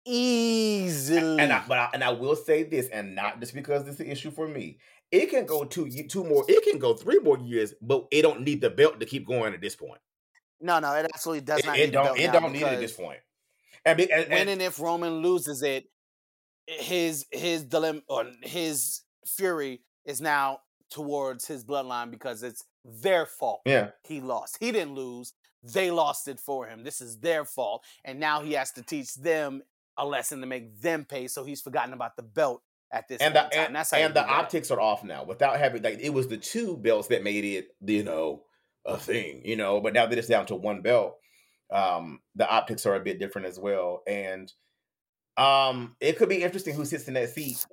easily. 0.05 1.41
and 1.41 1.51
I, 1.53 1.63
but 1.67 1.77
I, 1.77 1.89
and 1.93 2.03
I 2.03 2.11
will 2.11 2.35
say 2.35 2.63
this, 2.63 2.87
and 2.89 3.15
not 3.15 3.39
just 3.39 3.53
because 3.53 3.83
this 3.85 3.95
is 3.95 4.01
an 4.01 4.07
issue 4.07 4.31
for 4.31 4.47
me. 4.47 4.77
it 5.11 5.29
can 5.29 5.45
go 5.45 5.65
two 5.65 5.89
two 6.07 6.23
more. 6.23 6.45
It 6.47 6.63
can 6.63 6.79
go 6.79 6.93
three 6.93 7.19
more 7.19 7.37
years, 7.39 7.73
but 7.81 8.07
it 8.11 8.21
don't 8.23 8.41
need 8.41 8.61
the 8.61 8.69
belt 8.69 8.99
to 8.99 9.05
keep 9.05 9.27
going 9.27 9.53
at 9.53 9.61
this 9.61 9.75
point. 9.75 10.01
No, 10.61 10.79
no, 10.79 10.93
it 10.93 11.05
absolutely 11.13 11.41
does 11.41 11.59
It, 11.59 11.65
not. 11.65 11.77
it 11.77 11.85
need 11.85 11.91
don't. 11.93 12.05
belt 12.05 12.19
It 12.19 12.31
don't 12.31 12.51
need 12.53 12.61
it 12.63 12.67
at 12.73 12.79
this 12.79 12.93
point. 12.93 13.19
And, 13.85 13.97
be- 13.97 14.11
and, 14.11 14.29
when 14.29 14.39
and 14.39 14.49
and 14.49 14.61
if 14.61 14.79
Roman 14.79 15.21
loses 15.21 15.61
it, 15.63 15.85
his 16.67 17.25
his 17.31 17.63
dilemma 17.63 18.01
or 18.09 18.25
his 18.43 19.01
fury 19.25 19.81
is 20.05 20.19
now 20.21 20.59
towards 20.91 21.45
his 21.47 21.63
bloodline 21.63 22.11
because 22.11 22.43
it's 22.43 22.63
their 22.85 23.25
fault. 23.25 23.61
yeah, 23.65 23.89
He 24.03 24.21
lost. 24.21 24.57
He 24.59 24.71
didn't 24.71 24.95
lose. 24.95 25.33
They 25.63 25.91
lost 25.91 26.27
it 26.27 26.39
for 26.39 26.67
him. 26.67 26.83
This 26.83 27.01
is 27.01 27.19
their 27.19 27.43
fault, 27.45 27.83
and 28.05 28.19
now 28.19 28.41
he 28.41 28.53
has 28.53 28.71
to 28.73 28.81
teach 28.81 29.15
them 29.15 29.61
a 29.97 30.05
lesson 30.05 30.39
to 30.41 30.47
make 30.47 30.81
them 30.81 31.05
pay. 31.05 31.27
So 31.27 31.43
he's 31.43 31.61
forgotten 31.61 31.93
about 31.93 32.15
the 32.15 32.23
belt 32.23 32.63
at 32.91 33.07
this 33.07 33.21
and 33.21 33.35
the 33.35 33.41
time. 33.41 33.49
and, 33.53 33.75
That's 33.75 33.91
how 33.91 33.97
and 33.97 34.13
the 34.13 34.21
that. 34.21 34.29
optics 34.29 34.71
are 34.71 34.79
off 34.79 35.03
now. 35.03 35.23
Without 35.23 35.57
having 35.59 35.83
like 35.83 35.99
it 35.99 36.13
was 36.13 36.27
the 36.27 36.37
two 36.37 36.77
belts 36.77 37.09
that 37.09 37.23
made 37.23 37.43
it, 37.43 37.67
you 37.85 38.03
know, 38.03 38.43
a 38.85 38.97
thing, 38.97 39.41
you 39.43 39.57
know. 39.57 39.81
But 39.81 39.93
now 39.93 40.05
that 40.05 40.17
it's 40.17 40.29
down 40.29 40.45
to 40.47 40.55
one 40.55 40.81
belt, 40.81 41.17
um, 41.71 42.21
the 42.35 42.49
optics 42.49 42.85
are 42.85 42.95
a 42.95 42.99
bit 43.01 43.19
different 43.19 43.47
as 43.47 43.59
well, 43.59 44.01
and 44.07 44.51
um, 45.37 45.95
it 45.99 46.17
could 46.17 46.29
be 46.29 46.41
interesting 46.43 46.75
who 46.75 46.85
sits 46.85 47.07
in 47.07 47.13
that 47.15 47.29
seat 47.29 47.65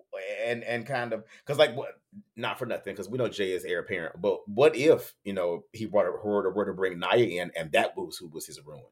and 0.45 0.65
and 0.65 0.87
kind 0.87 1.13
of 1.13 1.25
because 1.45 1.59
like 1.59 1.77
what 1.77 1.95
not 2.37 2.59
for 2.59 2.67
nothing 2.67 2.95
because 2.95 3.09
we 3.09 3.19
know 3.19 3.29
Jey 3.29 3.53
is 3.53 3.65
heir 3.65 3.81
apparent, 3.81 4.21
but 4.21 4.47
what 4.49 4.77
if 4.77 5.15
you 5.25 5.33
know 5.33 5.65
he 5.73 5.87
brought 5.87 6.07
her 6.07 6.13
were 6.23 6.65
to, 6.65 6.73
bring 6.73 6.99
Nia 6.99 7.43
in 7.43 7.51
and 7.57 7.73
that 7.73 7.97
was 7.97 8.17
who 8.17 8.29
was 8.29 8.47
his 8.47 8.61
ruin? 8.65 8.83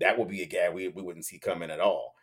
That 0.00 0.18
would 0.18 0.28
be 0.28 0.42
a 0.42 0.46
guy 0.46 0.70
we 0.70 0.88
we 0.88 1.02
wouldn't 1.02 1.24
see 1.24 1.38
coming 1.38 1.70
at 1.70 1.80
all. 1.80 2.14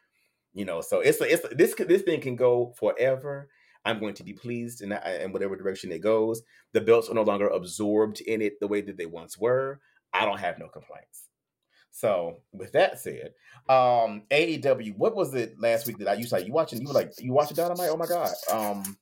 You 0.54 0.66
know, 0.66 0.82
so 0.82 1.00
it's 1.00 1.22
a, 1.22 1.32
it's 1.32 1.46
this 1.56 1.76
this 1.76 2.02
thing 2.02 2.22
can 2.22 2.36
go 2.36 2.74
forever. 2.78 3.50
I'm 3.84 4.00
going 4.00 4.14
to 4.16 4.24
be 4.24 4.34
pleased 4.34 4.82
in 4.82 4.92
in 4.92 5.32
whatever 5.32 5.56
direction 5.56 5.92
it 5.92 6.02
goes. 6.02 6.42
The 6.74 6.82
belts 6.82 7.10
are 7.10 7.16
no 7.16 7.24
longer 7.24 7.48
absorbed 7.48 8.22
in 8.22 8.42
it 8.42 8.60
the 8.60 8.68
way 8.68 8.82
that 8.82 8.98
they 8.98 9.06
once 9.06 9.38
were. 9.38 9.80
I 10.14 10.26
don't 10.26 10.40
have 10.40 10.60
no 10.60 10.68
complaints. 10.68 11.30
So 11.92 12.38
with 12.54 12.72
that 12.74 13.00
said, 13.00 13.34
um 13.70 14.24
AEW, 14.32 14.98
what 14.98 15.16
was 15.16 15.34
it 15.34 15.60
last 15.60 15.88
week 15.88 15.98
that 16.00 16.08
I 16.08 16.14
you 16.14 16.26
said 16.26 16.46
you 16.48 16.54
watching? 16.54 16.82
You 16.82 16.88
were 16.88 16.94
like 16.94 17.14
you 17.20 17.34
watching 17.34 17.56
Dynamite? 17.56 17.90
Oh 17.92 17.98
my 17.98 18.08
god! 18.08 18.34
Um, 18.52 18.98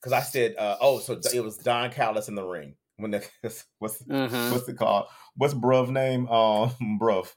because 0.00 0.12
I 0.12 0.20
said, 0.20 0.54
uh, 0.58 0.76
oh, 0.80 0.98
so 1.00 1.20
it 1.32 1.40
was 1.44 1.56
Don 1.58 1.90
Callis 1.90 2.28
in 2.28 2.34
the 2.34 2.44
ring 2.44 2.76
when 2.96 3.10
the 3.10 3.26
what's 3.78 4.02
Mhm. 4.02 4.52
what's 4.52 4.68
it 4.68 4.76
called? 4.78 5.06
What's 5.36 5.54
Bruv 5.54 5.88
name? 5.90 6.28
Um, 6.28 6.70
Bruv. 7.00 7.32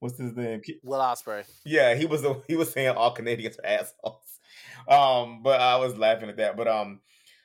What's 0.00 0.18
his 0.18 0.36
name? 0.36 0.60
Ki- 0.60 0.80
Will 0.82 1.00
Ospreay. 1.00 1.44
Yeah, 1.64 1.94
he 1.94 2.04
was 2.04 2.22
the, 2.22 2.42
he 2.48 2.56
was 2.56 2.70
saying 2.72 2.90
all 2.96 3.12
Canadians 3.12 3.58
are 3.58 3.66
assholes. 3.66 4.40
Um, 4.88 5.42
but 5.42 5.60
I 5.60 5.76
was 5.76 5.96
laughing 5.96 6.28
at 6.28 6.36
that. 6.36 6.56
But 6.56 6.68
um, 6.68 7.00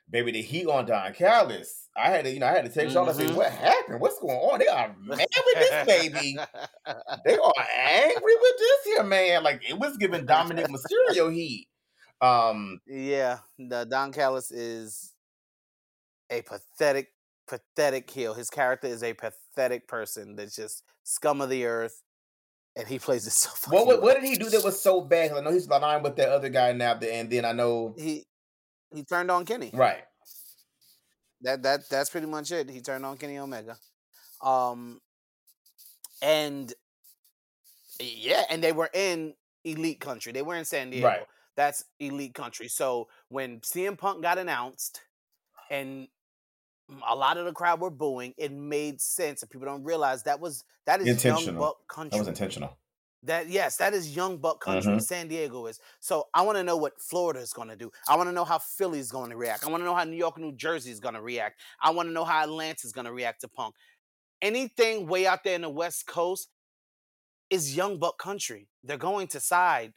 baby, 0.10 0.32
the 0.32 0.42
heat 0.42 0.68
on 0.68 0.86
Don 0.86 1.14
Callis. 1.14 1.88
I 1.96 2.10
had 2.10 2.26
to, 2.26 2.32
you 2.32 2.40
know, 2.40 2.48
I 2.48 2.52
had 2.52 2.66
to 2.66 2.72
text 2.72 2.94
y'all 2.94 3.08
and 3.08 3.18
say, 3.18 3.26
Mhm. 3.28 3.36
what 3.36 3.52
happened? 3.52 4.00
What's 4.02 4.20
going 4.20 4.38
on? 4.38 4.60
They 4.60 4.68
are 4.68 4.96
mad 5.00 5.20
with 5.46 5.60
this 5.60 5.86
baby. 5.86 6.38
They 7.26 7.38
are 7.38 7.54
angry 7.78 8.36
with 8.42 8.58
this 8.58 8.84
here 8.86 9.04
man. 9.04 9.44
Like 9.44 9.62
it 9.70 9.78
was 9.78 9.98
giving 9.98 10.26
Dominik 10.26 10.68
Mysterio 10.68 11.34
heat. 11.34 11.68
Um, 12.22 12.82
yeah, 12.86 13.40
the 13.58 13.86
Don 13.90 14.12
Callis 14.12 14.52
is 14.52 15.14
a 16.30 16.42
pathetic, 16.42 17.10
pathetic 17.48 18.10
heel. 18.10 18.34
His 18.34 18.50
character 18.50 18.88
is 18.88 19.04
a 19.04 19.14
pathetic 19.14 19.88
person 19.88 20.36
that's 20.36 20.56
just 20.56 20.84
scum 21.04 21.40
of 21.42 21.50
the 21.50 21.66
earth, 21.66 22.02
and 22.76 22.88
he 22.88 23.00
plays 23.00 23.26
it 23.26 23.32
so 23.34 23.50
what, 23.70 24.02
what 24.02 24.16
did 24.20 24.24
he 24.30 24.36
do 24.36 24.50
that 24.50 24.64
was 24.64 24.82
so 24.82 25.02
bad? 25.02 25.32
I 25.32 25.42
know 25.42 25.52
he's 25.52 25.68
aligned 25.68 26.04
with 26.04 26.16
that 26.18 26.30
other 26.30 26.50
guy 26.50 26.74
now, 26.74 26.94
and 27.02 27.30
then 27.30 27.46
I 27.46 27.52
know 27.54 27.96
He 27.98 28.26
he 28.94 29.04
turned 29.04 29.32
on 29.32 29.46
Kenny. 29.46 29.72
right. 29.74 30.04
That 31.42 31.64
that 31.64 31.90
that's 31.90 32.10
pretty 32.10 32.28
much 32.28 32.52
it. 32.52 32.70
He 32.70 32.82
turned 32.82 33.06
on 33.06 33.18
Kenny 33.18 33.38
Omega. 33.38 33.78
Um 34.42 35.00
and 36.22 36.74
yeah, 38.02 38.44
and 38.50 38.62
they 38.62 38.74
were 38.74 38.90
in 38.94 39.36
elite 39.64 40.02
country. 40.02 40.34
They 40.34 40.42
were 40.42 40.56
in 40.56 40.66
San 40.66 40.90
Diego. 40.90 41.08
Right. 41.08 41.26
That's 41.60 41.84
elite 42.00 42.34
country. 42.34 42.70
So 42.70 43.10
when 43.28 43.60
CM 43.60 43.98
Punk 43.98 44.22
got 44.22 44.38
announced 44.38 45.02
and 45.70 46.08
a 47.06 47.14
lot 47.14 47.36
of 47.36 47.44
the 47.44 47.52
crowd 47.52 47.82
were 47.82 47.90
booing, 47.90 48.34
it 48.38 48.54
made 48.54 49.02
sense. 49.02 49.42
And 49.42 49.52
people 49.52 49.66
don't 49.68 49.84
realize 49.84 50.24
that 50.24 50.40
was 50.40 50.64
that 50.86 51.02
is 51.02 51.08
young 51.08 51.16
Intentional. 51.16 51.62
buck 51.62 51.78
country. 51.90 52.12
That 52.12 52.20
was 52.20 52.28
intentional. 52.30 52.78
That 53.24 53.50
yes, 53.50 53.76
that 53.76 53.94
is 53.94 54.16
young 54.16 54.38
buck 54.38 54.62
country. 54.62 54.94
Mhm. 54.94 55.02
San 55.02 55.28
Diego 55.28 55.66
is. 55.66 55.82
So 56.00 56.30
I 56.34 56.44
want 56.44 56.58
to 56.58 56.64
know 56.64 56.78
what 56.78 56.94
Florida 57.02 57.42
is 57.42 57.52
going 57.52 57.68
to 57.68 57.76
do. 57.76 57.92
I 58.08 58.16
want 58.16 58.30
to 58.30 58.34
know 58.34 58.46
how 58.46 58.60
Philly's 58.60 59.12
going 59.12 59.30
to 59.32 59.36
react. 59.36 59.66
I 59.66 59.68
want 59.68 59.82
to 59.82 59.86
know 59.86 59.96
how 59.96 60.06
New 60.06 60.16
York 60.16 60.38
and 60.38 60.46
New 60.46 60.56
Jersey 60.56 60.92
is 60.92 61.02
going 61.02 61.16
to 61.16 61.22
react. 61.22 61.60
I 61.82 61.90
want 61.90 62.08
to 62.08 62.14
know 62.14 62.24
how 62.24 62.42
Atlanta's 62.42 62.94
going 62.94 63.04
to 63.04 63.12
react 63.12 63.42
to 63.42 63.50
Punk. 63.50 63.76
Anything 64.42 65.08
way 65.08 65.28
out 65.28 65.44
there 65.44 65.56
in 65.56 65.64
the 65.64 65.70
West 65.70 66.08
Coast 66.08 66.48
is 67.50 67.76
young 67.76 68.00
buck 68.00 68.18
country. 68.18 68.70
They're 68.82 68.96
going 68.98 69.28
to 69.28 69.42
side 69.42 69.92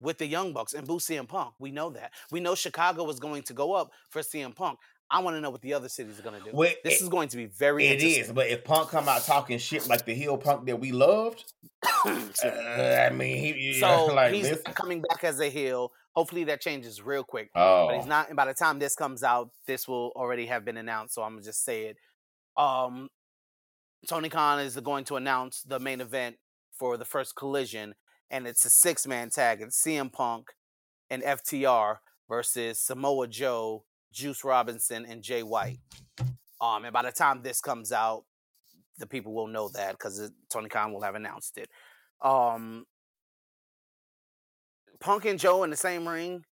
with 0.00 0.18
the 0.18 0.26
young 0.26 0.52
bucks 0.52 0.74
and 0.74 0.86
boo 0.86 0.98
CM 0.98 1.26
Punk. 1.28 1.54
We 1.58 1.70
know 1.70 1.90
that. 1.90 2.12
We 2.30 2.40
know 2.40 2.54
Chicago 2.54 3.08
is 3.10 3.18
going 3.18 3.42
to 3.44 3.52
go 3.54 3.72
up 3.74 3.90
for 4.10 4.22
CM 4.22 4.54
Punk. 4.54 4.78
I 5.10 5.20
want 5.20 5.36
to 5.36 5.40
know 5.40 5.48
what 5.48 5.62
the 5.62 5.72
other 5.72 5.88
cities 5.88 6.18
are 6.18 6.22
going 6.22 6.38
to 6.38 6.44
do. 6.44 6.50
Well, 6.54 6.70
this 6.84 7.00
it- 7.00 7.02
is 7.02 7.08
going 7.08 7.28
to 7.30 7.36
be 7.38 7.46
very 7.46 7.86
It 7.86 7.92
interesting. 7.94 8.24
is, 8.24 8.32
but 8.32 8.46
if 8.48 8.62
Punk 8.64 8.90
come 8.90 9.08
out 9.08 9.22
talking 9.24 9.58
shit 9.58 9.88
like 9.88 10.04
the 10.04 10.14
heel 10.14 10.36
Punk 10.36 10.66
that 10.66 10.78
we 10.78 10.92
loved, 10.92 11.50
uh, 12.04 12.10
I 12.44 13.10
mean, 13.10 13.36
he, 13.38 13.72
So 13.80 14.06
like 14.06 14.34
he's 14.34 14.48
this. 14.50 14.62
coming 14.74 15.02
back 15.08 15.24
as 15.24 15.40
a 15.40 15.48
heel. 15.48 15.92
Hopefully 16.14 16.44
that 16.44 16.60
changes 16.60 17.00
real 17.00 17.22
quick. 17.24 17.50
Oh, 17.54 17.86
But 17.88 17.96
he's 17.96 18.06
not. 18.06 18.28
And 18.28 18.36
by 18.36 18.44
the 18.46 18.54
time 18.54 18.78
this 18.78 18.94
comes 18.96 19.22
out, 19.22 19.50
this 19.66 19.86
will 19.88 20.12
already 20.16 20.46
have 20.46 20.64
been 20.64 20.76
announced. 20.76 21.14
So 21.14 21.22
I'm 21.22 21.32
gonna 21.34 21.42
just 21.44 21.64
say 21.64 21.86
it. 21.86 21.96
Um, 22.56 23.08
Tony 24.08 24.28
Khan 24.28 24.60
is 24.60 24.76
going 24.76 25.04
to 25.04 25.16
announce 25.16 25.62
the 25.62 25.78
main 25.78 26.00
event 26.00 26.36
for 26.76 26.96
the 26.96 27.04
first 27.04 27.34
collision, 27.36 27.94
and 28.30 28.46
it's 28.46 28.64
a 28.64 28.70
six 28.70 29.06
man 29.06 29.30
tag. 29.30 29.60
It's 29.60 29.82
CM 29.82 30.12
Punk 30.12 30.48
and 31.10 31.22
FTR 31.22 31.96
versus 32.28 32.80
Samoa 32.80 33.28
Joe, 33.28 33.84
Juice 34.12 34.44
Robinson, 34.44 35.06
and 35.06 35.22
Jay 35.22 35.42
White. 35.42 35.78
Um, 36.60 36.84
and 36.84 36.92
by 36.92 37.02
the 37.02 37.12
time 37.12 37.42
this 37.42 37.60
comes 37.60 37.92
out, 37.92 38.24
the 38.98 39.06
people 39.06 39.32
will 39.32 39.46
know 39.46 39.68
that 39.68 39.92
because 39.92 40.30
Tony 40.50 40.68
Khan 40.68 40.92
will 40.92 41.02
have 41.02 41.14
announced 41.14 41.56
it. 41.56 41.68
Um, 42.20 42.84
Punk 45.00 45.24
and 45.24 45.38
Joe 45.38 45.62
in 45.62 45.70
the 45.70 45.76
same 45.76 46.08
ring 46.08 46.44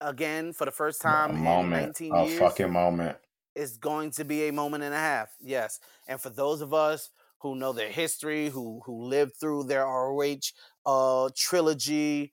again 0.00 0.52
for 0.52 0.66
the 0.66 0.70
first 0.70 1.00
time 1.00 1.30
a 1.30 1.34
in 1.34 1.40
moment, 1.40 1.86
19 2.00 2.14
a 2.14 2.24
years 2.26 2.38
fucking 2.38 2.70
moment. 2.70 3.16
It's 3.56 3.78
going 3.78 4.10
to 4.12 4.24
be 4.24 4.48
a 4.48 4.52
moment 4.52 4.84
and 4.84 4.92
a 4.92 4.98
half. 4.98 5.28
Yes. 5.40 5.80
And 6.06 6.20
for 6.20 6.28
those 6.28 6.60
of 6.60 6.74
us 6.74 7.10
who 7.38 7.54
know 7.54 7.72
their 7.72 7.90
history, 7.90 8.48
who 8.48 8.82
who 8.84 9.04
lived 9.04 9.36
through 9.40 9.64
their 9.64 9.84
ROH 9.84 10.50
uh 10.86 11.30
trilogy, 11.36 12.32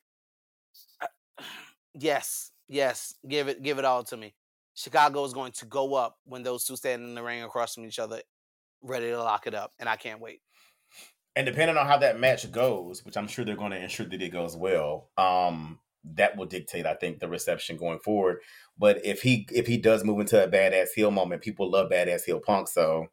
uh, 1.01 1.07
yes, 1.93 2.51
yes, 2.67 3.15
give 3.27 3.47
it 3.47 3.61
give 3.61 3.79
it 3.79 3.85
all 3.85 4.03
to 4.05 4.17
me. 4.17 4.33
Chicago 4.73 5.23
is 5.25 5.33
going 5.33 5.51
to 5.51 5.65
go 5.65 5.95
up 5.95 6.17
when 6.25 6.43
those 6.43 6.65
two 6.65 6.75
stand 6.75 7.03
in 7.03 7.15
the 7.15 7.23
ring 7.23 7.43
across 7.43 7.75
from 7.75 7.85
each 7.85 7.99
other, 7.99 8.21
ready 8.81 9.07
to 9.07 9.17
lock 9.17 9.47
it 9.47 9.53
up, 9.53 9.73
and 9.79 9.87
I 9.87 9.95
can't 9.95 10.21
wait. 10.21 10.41
And 11.35 11.45
depending 11.45 11.77
on 11.77 11.85
how 11.85 11.97
that 11.97 12.19
match 12.19 12.51
goes, 12.51 13.05
which 13.05 13.15
I'm 13.15 13.27
sure 13.27 13.45
they're 13.45 13.55
going 13.55 13.71
to 13.71 13.81
ensure 13.81 14.05
that 14.05 14.21
it 14.21 14.29
goes 14.29 14.55
well, 14.55 15.09
um, 15.17 15.79
that 16.03 16.35
will 16.35 16.45
dictate, 16.45 16.85
I 16.85 16.95
think, 16.95 17.19
the 17.19 17.29
reception 17.29 17.77
going 17.77 17.99
forward. 17.99 18.39
But 18.77 19.05
if 19.05 19.21
he 19.21 19.47
if 19.51 19.67
he 19.67 19.77
does 19.77 20.03
move 20.03 20.19
into 20.19 20.43
a 20.43 20.47
badass 20.47 20.89
heel 20.95 21.11
moment, 21.11 21.41
people 21.41 21.69
love 21.69 21.91
badass 21.91 22.23
heel 22.23 22.39
Punk. 22.39 22.67
So 22.67 23.07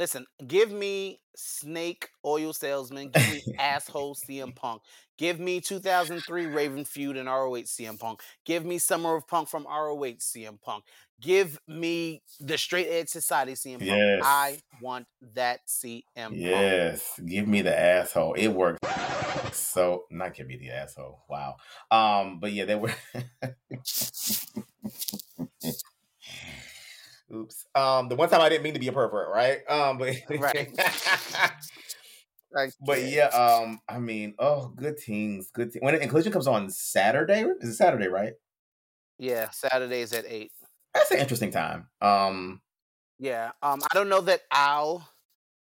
Listen, 0.00 0.24
give 0.46 0.72
me 0.72 1.20
snake 1.36 2.08
oil 2.24 2.54
salesman, 2.54 3.10
give 3.10 3.30
me 3.30 3.42
asshole 3.58 4.14
CM 4.14 4.56
Punk, 4.56 4.80
give 5.18 5.38
me 5.38 5.60
2003 5.60 6.46
Raven 6.46 6.86
feud 6.86 7.18
and 7.18 7.28
ROH 7.28 7.64
CM 7.66 8.00
Punk, 8.00 8.22
give 8.46 8.64
me 8.64 8.78
Summer 8.78 9.14
of 9.14 9.28
Punk 9.28 9.50
from 9.50 9.64
ROH 9.64 10.16
CM 10.20 10.58
Punk, 10.62 10.84
give 11.20 11.58
me 11.68 12.22
the 12.40 12.56
Straight 12.56 12.86
Edge 12.88 13.10
Society 13.10 13.52
CM 13.52 13.72
Punk. 13.74 13.90
Yes. 13.90 14.22
I 14.24 14.60
want 14.80 15.06
that 15.34 15.60
CM 15.68 16.02
Punk. 16.16 16.36
yes, 16.36 17.20
give 17.26 17.46
me 17.46 17.60
the 17.60 17.78
asshole. 17.78 18.32
It 18.38 18.48
worked. 18.48 18.82
So 19.52 20.04
not 20.10 20.32
give 20.32 20.46
me 20.46 20.56
the 20.56 20.70
asshole. 20.70 21.24
Wow. 21.28 21.56
Um, 21.90 22.40
but 22.40 22.54
yeah, 22.54 22.64
they 22.64 22.76
were. 22.76 22.94
Oops. 27.32 27.66
Um, 27.74 28.08
the 28.08 28.16
one 28.16 28.28
time 28.28 28.40
I 28.40 28.48
didn't 28.48 28.64
mean 28.64 28.74
to 28.74 28.80
be 28.80 28.88
a 28.88 28.92
pervert, 28.92 29.28
right? 29.28 29.60
Um, 29.68 29.98
but 29.98 30.16
Right. 32.52 32.72
But 32.84 33.04
yeah, 33.04 33.26
um, 33.26 33.78
I 33.88 34.00
mean, 34.00 34.34
oh, 34.40 34.72
good 34.74 34.98
teams, 34.98 35.50
good 35.52 35.72
team. 35.72 35.82
When 35.82 35.96
Collision 36.08 36.32
comes 36.32 36.48
on 36.48 36.68
Saturday, 36.68 37.44
is 37.60 37.70
it 37.70 37.74
Saturday, 37.74 38.08
right? 38.08 38.32
yeah, 39.18 39.50
Saturdays 39.50 40.12
at 40.12 40.24
eight. 40.26 40.50
That's 40.94 41.10
an 41.12 41.18
interesting 41.18 41.52
time. 41.52 41.86
Um, 42.00 42.60
Yeah. 43.20 43.52
Um, 43.62 43.80
I 43.82 43.94
don't 43.94 44.08
know 44.08 44.22
that 44.22 44.40
I'll 44.50 45.08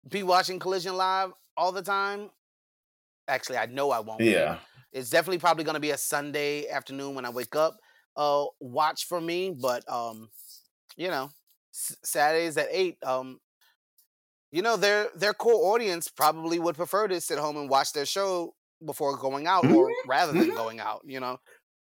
be 0.09 0.23
watching 0.23 0.61
Collision 0.61 0.97
Live 0.97 1.33
all 1.57 1.73
the 1.73 1.83
time. 1.83 2.31
Actually, 3.27 3.59
I 3.59 3.67
know 3.67 3.91
I 3.91 3.99
won't. 3.99 4.21
be. 4.21 4.27
yeah, 4.27 4.59
It's 4.93 5.11
definitely 5.11 5.39
probably 5.39 5.65
going 5.65 5.75
to 5.75 5.81
be 5.81 5.91
a 5.91 5.99
Sunday 5.99 6.69
afternoon 6.69 7.17
when 7.17 7.25
I 7.25 7.31
wake 7.31 7.57
up. 7.57 7.79
uh 8.17 8.45
watch 8.61 9.07
for 9.07 9.21
me, 9.21 9.51
but 9.61 9.83
um, 9.91 10.29
you 10.97 11.09
know, 11.09 11.31
S- 11.77 11.97
Saturdays 12.03 12.57
at 12.57 12.69
eight. 12.71 12.97
Um, 13.05 13.41
you 14.51 14.63
know, 14.63 14.77
their 14.77 15.09
their 15.15 15.35
core 15.35 15.75
audience 15.75 16.09
probably 16.09 16.59
would 16.59 16.77
prefer 16.77 17.09
to 17.09 17.21
sit 17.21 17.39
home 17.39 17.57
and 17.57 17.69
watch 17.69 17.93
their 17.93 18.07
show 18.07 18.55
before 18.85 19.17
going 19.17 19.47
out, 19.47 19.67
or 19.71 19.91
rather 20.07 20.33
than 20.33 20.51
mhm. 20.51 20.57
going 20.57 20.81
out. 20.81 21.03
You 21.05 21.21
know, 21.21 21.39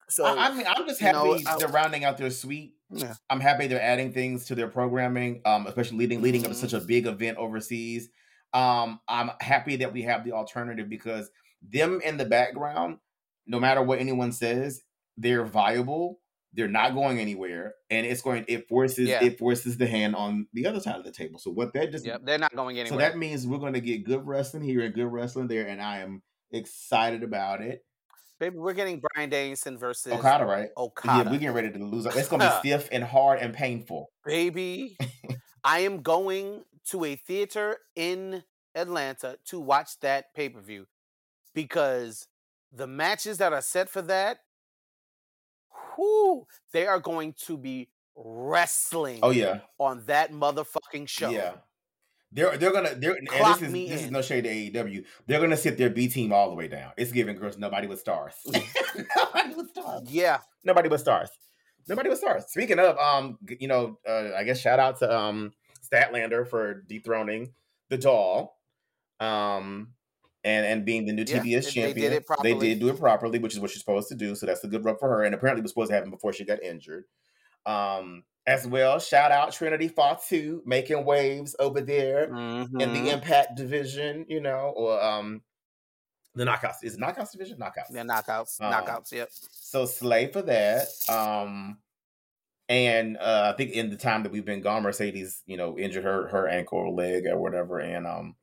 so 0.09 0.25
I, 0.25 0.53
mean, 0.53 0.65
I'm 0.67 0.87
just 0.87 1.01
you 1.01 1.07
happy 1.07 1.43
know, 1.43 1.57
they're 1.57 1.67
rounding 1.67 2.03
out 2.03 2.17
their 2.17 2.29
suite. 2.29 2.73
Yeah. 2.89 3.13
I'm 3.29 3.41
happy 3.41 3.67
they're 3.67 3.81
adding 3.81 4.13
things 4.13 4.45
to 4.45 4.55
their 4.55 4.69
programming, 4.69 5.41
um, 5.45 5.67
especially 5.67 5.97
leading 5.97 6.21
leading 6.21 6.45
up 6.45 6.51
to 6.51 6.57
such 6.57 6.73
a 6.73 6.79
big 6.79 7.05
event 7.05 7.37
overseas. 7.37 8.09
Um, 8.53 8.99
I'm 9.07 9.31
happy 9.41 9.77
that 9.77 9.91
we 9.91 10.03
have 10.03 10.23
the 10.23 10.31
alternative 10.31 10.89
because 10.89 11.29
them 11.61 11.99
in 12.03 12.17
the 12.17 12.25
background, 12.25 12.97
no 13.45 13.59
matter 13.59 13.81
what 13.81 13.99
anyone 13.99 14.31
says, 14.31 14.81
they're 15.17 15.45
viable. 15.45 16.19
They're 16.53 16.67
not 16.67 16.93
going 16.95 17.19
anywhere, 17.19 17.75
and 17.89 18.05
it's 18.05 18.21
going. 18.21 18.45
It 18.47 18.67
forces 18.67 19.09
Yeah. 19.09 19.23
it 19.23 19.37
forces 19.37 19.77
the 19.77 19.85
hand 19.87 20.15
on 20.15 20.47
the 20.53 20.65
other 20.65 20.79
side 20.79 20.95
of 20.95 21.03
the 21.03 21.11
table. 21.11 21.39
So 21.39 21.51
what 21.51 21.73
that 21.73 21.91
just 21.91 22.05
yep, 22.05 22.21
they're 22.23 22.37
not 22.37 22.55
going 22.55 22.79
anywhere 22.79 22.99
so 22.99 23.09
that 23.09 23.17
means 23.17 23.45
we're 23.45 23.57
going 23.59 23.73
to 23.73 23.81
get 23.81 24.05
good 24.05 24.25
wrestling 24.25 24.63
here 24.63 24.81
and 24.81 24.93
good 24.93 25.07
wrestling 25.07 25.47
there, 25.47 25.67
and 25.67 25.81
I 25.81 25.99
am 25.99 26.23
excited 26.51 27.23
about 27.23 27.61
it. 27.61 27.83
Baby, 28.39 28.57
we're 28.57 28.73
getting 28.73 29.01
Bryan 29.01 29.29
Danielson 29.29 29.77
versus 29.77 30.13
Okada, 30.13 30.45
right? 30.45 30.69
Okada. 30.77 31.23
Yeah, 31.25 31.31
we're 31.31 31.39
getting 31.39 31.55
ready 31.55 31.71
to 31.71 31.79
lose. 31.79 32.05
It's 32.05 32.27
going 32.27 32.41
to 32.41 32.59
be 32.63 32.69
stiff 32.69 32.87
and 32.91 33.03
hard 33.03 33.39
and 33.39 33.53
painful. 33.53 34.11
baby. 34.25 34.97
I 35.63 35.79
am 35.79 36.01
going 36.01 36.63
to 36.91 37.03
a 37.03 37.15
theater 37.15 37.77
in 37.95 38.43
Atlanta 38.73 39.37
to 39.47 39.59
watch 39.59 39.99
that 40.01 40.33
pay 40.35 40.49
per 40.49 40.61
view 40.61 40.85
because 41.53 42.27
the 42.71 42.87
matches 42.87 43.39
that 43.39 43.53
are 43.53 43.61
set 43.61 43.89
for 43.89 44.01
that, 44.03 44.37
whoo, 45.97 46.45
they 46.71 46.85
are 46.87 46.99
going 46.99 47.33
to 47.45 47.57
be 47.57 47.89
wrestling 48.15 49.19
Oh 49.23 49.29
yeah, 49.29 49.59
on 49.77 50.03
that 50.07 50.31
motherfucking 50.31 51.07
show. 51.07 51.29
yeah. 51.29 51.53
They're 52.29 52.57
they're 52.57 52.73
gonna 52.73 52.93
they're 52.93 53.13
and 53.13 53.27
Clock 53.27 53.59
this 53.59 53.67
is 53.69 53.73
me 53.73 53.89
this 53.89 54.03
is 54.03 54.11
no 54.11 54.21
shade 54.21 54.43
to 54.43 54.49
AEW. 54.49 55.05
They're 55.27 55.39
gonna 55.39 55.55
sit 55.55 55.77
their 55.77 55.89
B 55.89 56.09
team 56.09 56.33
all 56.33 56.49
the 56.49 56.55
way 56.55 56.67
down. 56.67 56.91
It's 56.97 57.11
giving 57.13 57.37
girls 57.37 57.57
nobody 57.57 57.87
with 57.87 57.99
stars. 58.01 58.33
nobody 58.45 59.55
with 59.55 59.69
stars. 59.69 60.01
Yeah. 60.11 60.39
Nobody 60.63 60.89
but 60.89 60.99
stars. 60.99 61.29
Nobody 61.87 62.09
but 62.09 62.17
stars. 62.17 62.43
Speaking 62.49 62.79
of, 62.79 62.97
um, 62.97 63.37
you 63.61 63.69
know, 63.69 63.97
uh, 64.05 64.31
I 64.35 64.43
guess 64.43 64.59
shout 64.59 64.77
out 64.77 64.99
to 64.99 65.17
um 65.17 65.53
Statlander 65.89 66.45
for 66.45 66.81
dethroning 66.81 67.53
the 67.89 67.97
doll, 67.97 68.59
um, 69.21 69.93
and 70.47 70.65
and 70.65 70.85
being 70.85 71.05
the 71.05 71.13
new 71.13 71.25
Yeah, 71.27 71.39
TBS 71.39 71.73
they- 71.73 71.93
they 71.93 72.09
did 72.09 72.25
champion. 72.25 72.25
They 72.43 72.53
did 72.67 72.79
do 72.79 72.89
it 72.89 72.97
properly, 72.97 73.39
which 73.39 73.53
is 73.53 73.59
what 73.59 73.71
you're 73.71 73.79
supposed 73.79 74.07
to 74.09 74.15
do. 74.15 74.33
So 74.35 74.45
that's 74.45 74.63
a 74.63 74.67
good 74.67 74.83
rub 74.85 74.99
for 74.99 75.09
her. 75.09 75.23
And 75.23 75.35
apparently, 75.35 75.59
it 75.59 75.63
was 75.63 75.71
supposed 75.71 75.89
to 75.89 75.95
happen 75.95 76.09
before 76.11 76.31
she 76.33 76.45
got 76.45 76.61
injured. 76.63 77.05
Um, 77.65 78.23
as 78.45 78.65
well, 78.65 78.97
shout 78.99 79.31
out 79.31 79.51
Trinity 79.51 79.89
Fatu 79.89 80.61
making 80.65 81.03
waves 81.03 81.53
over 81.59 81.81
there 81.81 82.23
in 82.25 82.31
Mhm. 82.69 82.93
the 82.93 83.09
Impact 83.11 83.55
division. 83.57 84.25
You 84.29 84.39
know, 84.39 84.73
or 84.75 85.01
um, 85.03 85.41
the 86.33 86.45
knockouts 86.45 86.83
is 86.83 86.93
it 86.95 86.99
knockouts 87.01 87.31
division 87.31 87.57
knockouts. 87.57 87.91
Yeah, 87.91 88.03
knockouts. 88.03 88.61
Um, 88.61 88.71
knockouts, 88.71 89.11
yep. 89.11 89.29
So 89.51 89.85
slay 89.85 90.27
for 90.31 90.43
that. 90.43 90.87
Um 91.09 91.79
and 92.69 93.17
uh 93.17 93.51
I 93.53 93.57
think 93.57 93.71
in 93.71 93.89
the 93.89 93.97
time 93.97 94.23
that 94.23 94.31
we've 94.31 94.45
been 94.45 94.61
gone, 94.61 94.83
Mercedes, 94.83 95.41
you 95.45 95.57
know, 95.57 95.77
injured 95.79 96.03
her 96.03 96.27
her 96.27 96.47
ankle 96.47 96.77
or 96.79 96.91
leg 96.91 97.25
or 97.25 97.37
whatever. 97.39 97.79
And 97.79 98.05
um 98.05 98.35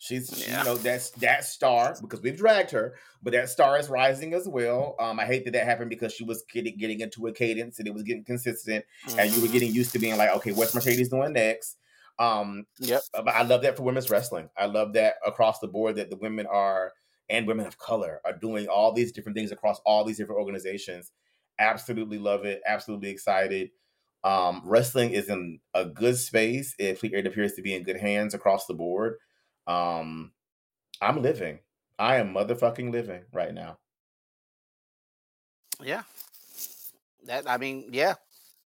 she's 0.00 0.48
Yeah. 0.48 0.58
you 0.60 0.64
know 0.64 0.76
that's 0.76 1.10
that 1.12 1.44
star 1.44 1.94
because 2.00 2.22
we've 2.22 2.36
dragged 2.36 2.70
her, 2.72 2.96
but 3.22 3.32
that 3.34 3.48
star 3.50 3.78
is 3.78 3.88
rising 3.88 4.34
as 4.34 4.48
well. 4.48 4.96
Um 4.98 5.20
I 5.20 5.26
hate 5.26 5.44
that 5.44 5.52
that 5.52 5.66
happened 5.66 5.90
because 5.90 6.12
she 6.12 6.24
was 6.24 6.42
getting 6.52 6.76
getting 6.78 7.00
into 7.00 7.26
a 7.28 7.32
cadence 7.32 7.78
and 7.78 7.86
it 7.88 7.94
was 7.94 8.02
getting 8.02 8.24
consistent 8.24 8.84
and 9.18 9.32
you 9.32 9.40
were 9.42 9.48
Mhm. 9.48 9.52
getting 9.52 9.72
used 9.72 9.92
to 9.92 9.98
being 10.00 10.16
like, 10.16 10.30
okay, 10.38 10.52
what's 10.52 10.74
Mercedes 10.74 11.10
doing 11.10 11.32
next? 11.34 11.76
Um 12.18 12.66
Yep. 12.80 13.02
uh, 13.14 13.22
but 13.22 13.34
I 13.34 13.42
love 13.42 13.62
that 13.62 13.76
for 13.76 13.84
women's 13.84 14.10
wrestling. 14.10 14.50
I 14.56 14.66
love 14.66 14.94
that 14.94 15.16
across 15.26 15.60
the 15.60 15.68
board 15.68 15.96
that 15.96 16.10
the 16.10 16.16
women 16.16 16.46
are 16.46 16.92
and 17.28 17.46
women 17.46 17.66
of 17.66 17.78
color 17.78 18.20
are 18.24 18.32
doing 18.36 18.68
all 18.68 18.92
these 18.92 19.12
different 19.12 19.36
things 19.36 19.52
across 19.52 19.80
all 19.86 20.04
these 20.04 20.16
different 20.18 20.40
organizations. 20.40 21.12
Absolutely 21.60 22.18
love 22.18 22.44
it. 22.44 22.60
Absolutely 22.66 23.10
excited. 23.10 23.70
Um, 24.24 24.62
wrestling 24.64 25.10
is 25.12 25.28
in 25.28 25.60
a 25.74 25.84
good 25.86 26.16
space. 26.18 26.74
It, 26.78 27.02
it 27.04 27.26
appears 27.26 27.54
to 27.54 27.62
be 27.62 27.74
in 27.74 27.84
good 27.84 27.96
hands 27.96 28.34
across 28.34 28.66
the 28.66 28.74
board. 28.74 29.16
Um, 29.66 30.32
I'm 31.00 31.22
living. 31.22 31.60
I 31.98 32.16
am 32.16 32.34
motherfucking 32.34 32.90
living 32.92 33.22
right 33.32 33.52
now. 33.52 33.78
Yeah. 35.82 36.02
That 37.26 37.48
I 37.48 37.56
mean, 37.58 37.90
yeah. 37.92 38.14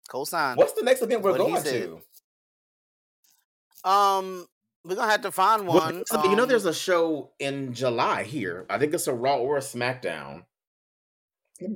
Cosign. 0.09 0.57
What's 0.57 0.73
the 0.73 0.83
next 0.83 1.01
event 1.01 1.21
we're 1.21 1.31
What 1.31 1.63
going 1.63 1.63
to? 1.63 2.01
Um, 3.89 4.47
we're 4.83 4.95
gonna 4.95 5.11
have 5.11 5.21
to 5.21 5.31
find 5.31 5.67
Well, 5.67 5.79
one. 5.79 6.03
so 6.05 6.23
you 6.25 6.35
know, 6.35 6.43
um, 6.43 6.49
there's 6.49 6.65
a 6.65 6.73
show 6.73 7.31
in 7.39 7.73
July 7.73 8.23
here. 8.23 8.65
I 8.69 8.77
think 8.77 8.93
it's 8.93 9.07
a 9.07 9.13
Raw 9.13 9.37
or 9.37 9.57
a 9.57 9.61
SmackDown. 9.61 10.43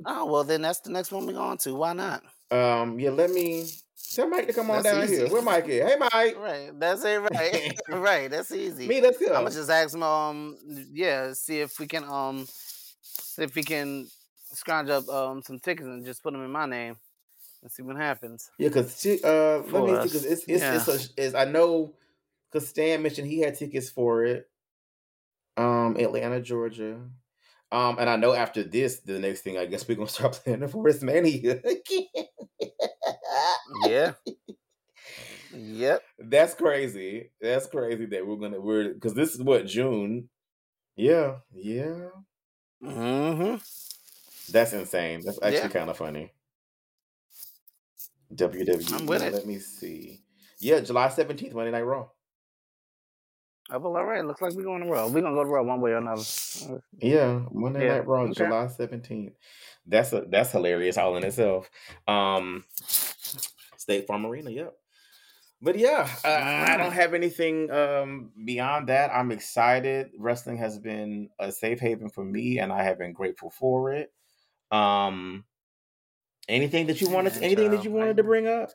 Oh 0.04 0.26
well, 0.26 0.44
then 0.44 0.62
that's 0.62 0.80
the 0.80 0.90
next 0.90 1.12
one 1.12 1.26
we're 1.26 1.32
going 1.32 1.58
to. 1.58 1.74
Why 1.74 1.92
not? 1.92 2.22
Um, 2.50 2.98
yeah, 3.00 3.10
let 3.10 3.30
me 3.30 3.66
tell 4.14 4.28
Mike 4.28 4.46
to 4.46 4.52
come 4.52 4.70
on 4.70 4.82
That's 4.82 4.94
down 4.94 5.04
easy. 5.04 5.16
here. 5.16 5.28
Where 5.28 5.42
Mike 5.42 5.68
is? 5.68 5.88
Hey, 5.90 5.96
Mike. 5.98 6.36
Right, 6.40 6.70
that's 6.78 7.04
it. 7.04 7.20
Right, 7.20 7.78
right. 7.88 8.30
That's 8.30 8.52
easy. 8.52 8.86
Me, 8.86 9.00
let's 9.00 9.18
go. 9.18 9.26
I'm 9.26 9.44
gonna 9.44 9.50
just 9.50 9.70
ask 9.70 9.94
him. 9.94 10.02
Um, 10.02 10.56
yeah, 10.92 11.32
see 11.32 11.60
if 11.60 11.78
we 11.78 11.86
can. 11.86 12.04
Um, 12.04 12.46
see 13.02 13.42
if 13.42 13.54
we 13.54 13.62
can 13.62 14.08
scrounge 14.52 14.88
up 14.88 15.08
um 15.08 15.42
some 15.42 15.58
tickets 15.58 15.86
and 15.86 16.04
just 16.04 16.22
put 16.22 16.32
them 16.32 16.44
in 16.44 16.50
my 16.50 16.66
name 16.66 16.96
and 17.62 17.70
see 17.70 17.82
what 17.82 17.96
happens. 17.96 18.50
Yeah, 18.58 18.68
because 18.68 19.00
she. 19.00 19.20
uh, 19.22 19.58
let 19.58 19.66
For 19.66 19.86
me 19.86 19.94
see, 19.94 20.02
because 20.02 20.24
it's 20.24 20.44
it's, 20.46 20.88
it's, 20.88 20.88
a, 20.88 21.24
it's 21.24 21.34
I 21.34 21.44
know 21.44 21.94
because 22.50 22.68
Stan 22.68 23.02
mentioned 23.02 23.28
he 23.28 23.40
had 23.40 23.58
tickets 23.58 23.90
for 23.90 24.24
it. 24.24 24.48
Um, 25.56 25.96
Atlanta, 25.98 26.40
Georgia. 26.40 27.00
Um, 27.72 27.98
and 27.98 28.08
I 28.08 28.16
know 28.16 28.32
after 28.32 28.62
this, 28.62 29.00
the 29.00 29.18
next 29.18 29.40
thing 29.40 29.58
I 29.58 29.66
guess 29.66 29.88
we're 29.88 29.96
gonna 29.96 30.08
start 30.08 30.40
planning 30.44 30.68
for 30.68 30.88
is 30.88 31.02
Mania 31.02 31.58
again. 31.58 32.26
Yeah. 33.86 34.12
yep. 35.54 36.02
That's 36.18 36.54
crazy. 36.54 37.30
That's 37.40 37.66
crazy 37.66 38.06
that 38.06 38.26
we're 38.26 38.36
gonna 38.36 38.60
we're 38.60 38.94
because 38.94 39.14
this 39.14 39.34
is 39.34 39.42
what 39.42 39.66
June. 39.66 40.28
Yeah, 40.96 41.36
yeah. 41.52 42.08
Mm-hmm. 42.82 43.56
That's 44.52 44.72
insane. 44.72 45.22
That's 45.24 45.38
actually 45.42 45.58
Yeah. 45.60 45.68
kind 45.68 45.90
of 45.90 45.96
funny. 45.96 46.32
WWE. 48.34 48.92
I'm 49.00 49.06
with 49.06 49.20
Now, 49.22 49.28
it. 49.28 49.34
Let 49.34 49.46
me 49.46 49.58
see. 49.58 50.22
Yeah, 50.58 50.80
July 50.80 51.08
seventeenth, 51.08 51.54
Monday 51.54 51.70
Night 51.70 51.82
Raw. 51.82 52.08
Oh, 53.68 53.78
well, 53.80 53.96
all 53.96 54.04
right. 54.04 54.24
Looks 54.24 54.40
like 54.40 54.52
we're 54.54 54.62
going 54.62 54.84
to 54.84 54.88
roll. 54.88 55.10
We're 55.10 55.22
gonna 55.22 55.34
go 55.34 55.42
to 55.44 55.50
Raw 55.50 55.62
one 55.62 55.80
way 55.80 55.90
or 55.90 55.96
another. 55.96 56.22
Yeah, 56.98 57.40
Monday 57.50 57.86
Yeah, 57.86 57.94
Night 57.96 58.06
Raw, 58.06 58.22
okay. 58.22 58.32
July 58.44 58.68
seventeenth. 58.68 59.34
That's 59.86 60.12
a 60.12 60.24
that's 60.28 60.52
hilarious 60.52 60.96
all 60.98 61.16
in 61.16 61.24
itself. 61.24 61.68
Um, 62.08 62.64
State 63.86 64.04
Farm 64.08 64.26
Arena. 64.26 64.50
Yep. 64.50 64.74
But 65.62 65.78
yeah, 65.78 66.08
uh, 66.24 66.28
I 66.72 66.76
don't 66.76 66.90
have 66.92 67.14
anything 67.14 67.70
um 67.70 68.32
beyond 68.44 68.88
that. 68.88 69.10
I'm 69.12 69.30
excited. 69.30 70.10
Wrestling 70.18 70.56
has 70.56 70.76
been 70.80 71.30
a 71.38 71.52
safe 71.52 71.78
haven 71.78 72.10
for 72.10 72.24
me, 72.24 72.58
and 72.58 72.72
I 72.72 72.82
have 72.82 72.98
been 72.98 73.12
grateful 73.12 73.50
for 73.50 73.92
it. 73.92 74.12
Um, 74.72 75.44
anything 76.48 76.88
that 76.88 77.00
you 77.00 77.08
wanted, 77.08 77.34
anything 77.40 77.70
that 77.70 77.76
child, 77.76 77.84
you 77.84 77.92
I- 77.92 77.98
wanted 78.00 78.16
to 78.16 78.24
bring 78.24 78.48
up? 78.48 78.70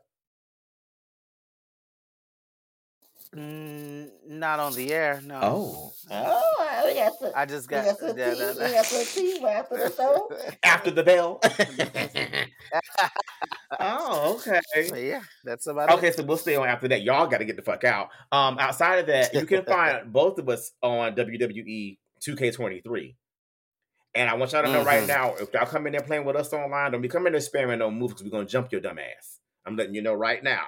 Mm, 3.35 4.09
not 4.29 4.59
on 4.61 4.73
the 4.73 4.93
air. 4.93 5.21
No. 5.25 5.39
Oh, 5.43 5.93
Oh, 6.09 6.60
we 6.85 6.93
got 6.95 7.13
some, 7.19 7.31
I 7.35 7.45
just 7.45 7.67
we 7.69 7.71
got. 7.75 7.85
got 7.85 7.97
some 7.99 8.13
tea. 8.15 8.19
yeah, 8.19 8.33
that- 8.33 8.55
We 8.57 8.71
got 8.73 8.85
some 8.85 9.05
tea 9.05 9.45
after 9.45 9.77
the 9.77 9.93
show. 9.95 10.31
after 10.63 10.91
the 10.91 11.03
bell. 11.03 11.39
oh, 13.79 14.35
okay. 14.39 14.61
But 14.89 15.01
yeah, 15.01 15.21
that's 15.43 15.67
about 15.67 15.89
Okay, 15.91 16.07
it. 16.07 16.09
Okay, 16.11 16.11
so 16.17 16.23
we'll 16.23 16.37
stay 16.37 16.55
on 16.55 16.67
after 16.67 16.87
that. 16.89 17.01
Y'all 17.03 17.27
got 17.27 17.37
to 17.39 17.45
get 17.45 17.55
the 17.55 17.61
fuck 17.61 17.83
out. 17.83 18.09
Um, 18.31 18.57
outside 18.59 18.99
of 18.99 19.07
that, 19.07 19.33
you 19.33 19.45
can 19.45 19.63
find 19.65 20.11
both 20.13 20.37
of 20.39 20.49
us 20.49 20.71
on 20.81 21.15
WWE 21.15 21.97
2K23. 22.25 23.15
And 24.13 24.29
I 24.29 24.33
want 24.33 24.51
y'all 24.51 24.63
to 24.63 24.71
know 24.71 24.83
right 24.83 25.03
Mhm. 25.03 25.07
now, 25.07 25.35
if 25.35 25.53
y'all 25.53 25.65
come 25.65 25.87
in 25.87 25.93
there 25.93 26.01
playing 26.01 26.25
with 26.25 26.35
us 26.35 26.51
online, 26.51 26.91
don't 26.91 27.01
be 27.01 27.07
coming 27.07 27.31
there 27.31 27.41
spamming 27.41 27.77
no 27.79 27.89
moves 27.89 28.13
because 28.13 28.25
we're 28.25 28.31
gonna 28.37 28.45
jump 28.45 28.71
your 28.71 28.81
dumb 28.81 28.99
ass. 28.99 29.39
I'm 29.65 29.77
letting 29.77 29.95
you 29.95 30.01
know 30.01 30.13
right 30.13 30.43
now. 30.43 30.65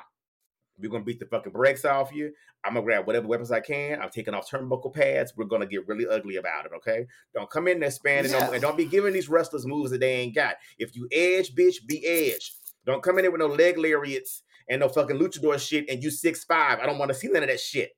We're 0.80 0.90
gonna 0.90 1.04
beat 1.04 1.20
the 1.20 1.26
fucking 1.26 1.52
brakes 1.52 1.86
off 1.86 2.12
you. 2.14 2.34
I'm 2.66 2.74
gonna 2.74 2.86
grab 2.86 3.06
whatever 3.06 3.28
weapons 3.28 3.52
I 3.52 3.60
can. 3.60 4.02
I'm 4.02 4.10
taking 4.10 4.34
off 4.34 4.50
turnbuckle 4.50 4.94
pads. 4.94 5.34
We're 5.36 5.46
gonna 5.46 5.66
get 5.68 5.88
really 5.88 6.08
ugly 6.08 6.38
about 6.38 6.66
it, 6.66 6.72
okay? 6.78 7.06
Don't 7.34 7.50
come 7.50 7.68
in 7.68 7.80
there 7.80 7.90
spamming 7.90 8.32
no, 8.32 8.40
Yeah. 8.40 8.52
and 8.54 8.62
don't 8.62 8.78
be 8.78 8.86
giving 8.86 9.14
these 9.14 9.30
wrestlers 9.30 9.66
moves 9.66 9.92
that 9.92 10.00
they 10.00 10.14
ain't 10.14 10.36
got. 10.36 10.56
If 10.78 10.96
you 10.96 11.08
edge, 11.12 11.54
bitch, 11.56 11.86
be 11.88 12.06
edge. 12.06 12.54
Don't 12.86 13.04
come 13.04 13.18
in 13.18 13.24
there 13.24 13.32
with 13.32 13.40
no 13.42 13.48
leg 13.48 13.78
lariats 13.78 14.42
and 14.70 14.80
no 14.80 14.90
fucking 14.90 15.18
luchador 15.18 15.60
shit 15.60 15.90
and 15.90 16.02
you 16.04 16.10
six 16.10 16.44
five. 16.44 16.80
I 16.80 16.86
don't 16.86 16.98
want 16.98 17.10
to 17.10 17.16
see 17.16 17.28
none 17.28 17.44
of 17.44 17.50
that 17.50 17.60
shit. 17.60 17.92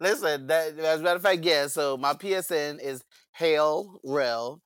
Listen, 0.00 0.48
that 0.48 0.78
as 0.78 1.00
a 1.00 1.02
matter 1.02 1.16
of 1.16 1.22
fact, 1.22 1.44
yeah. 1.44 1.66
So 1.68 1.96
my 1.96 2.14
PSN 2.14 2.80
is 2.82 3.04
Hail 3.32 4.00
Rell. 4.04 4.60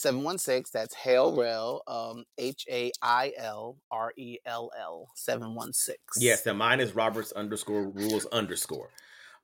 716. 0.00 0.70
That's 0.72 0.94
Hail 0.94 1.34
Rell. 1.36 1.82
Um, 1.86 2.24
H 2.38 2.66
A 2.70 2.92
I 3.02 3.32
L 3.36 3.78
R 3.90 4.12
E 4.16 4.38
L 4.46 4.70
L. 4.78 5.08
716. 5.14 5.96
Yes, 6.22 6.46
and 6.46 6.58
mine 6.58 6.80
is 6.80 6.94
Roberts 6.94 7.32
underscore 7.32 7.88
rules 7.90 8.26
underscore. 8.26 8.90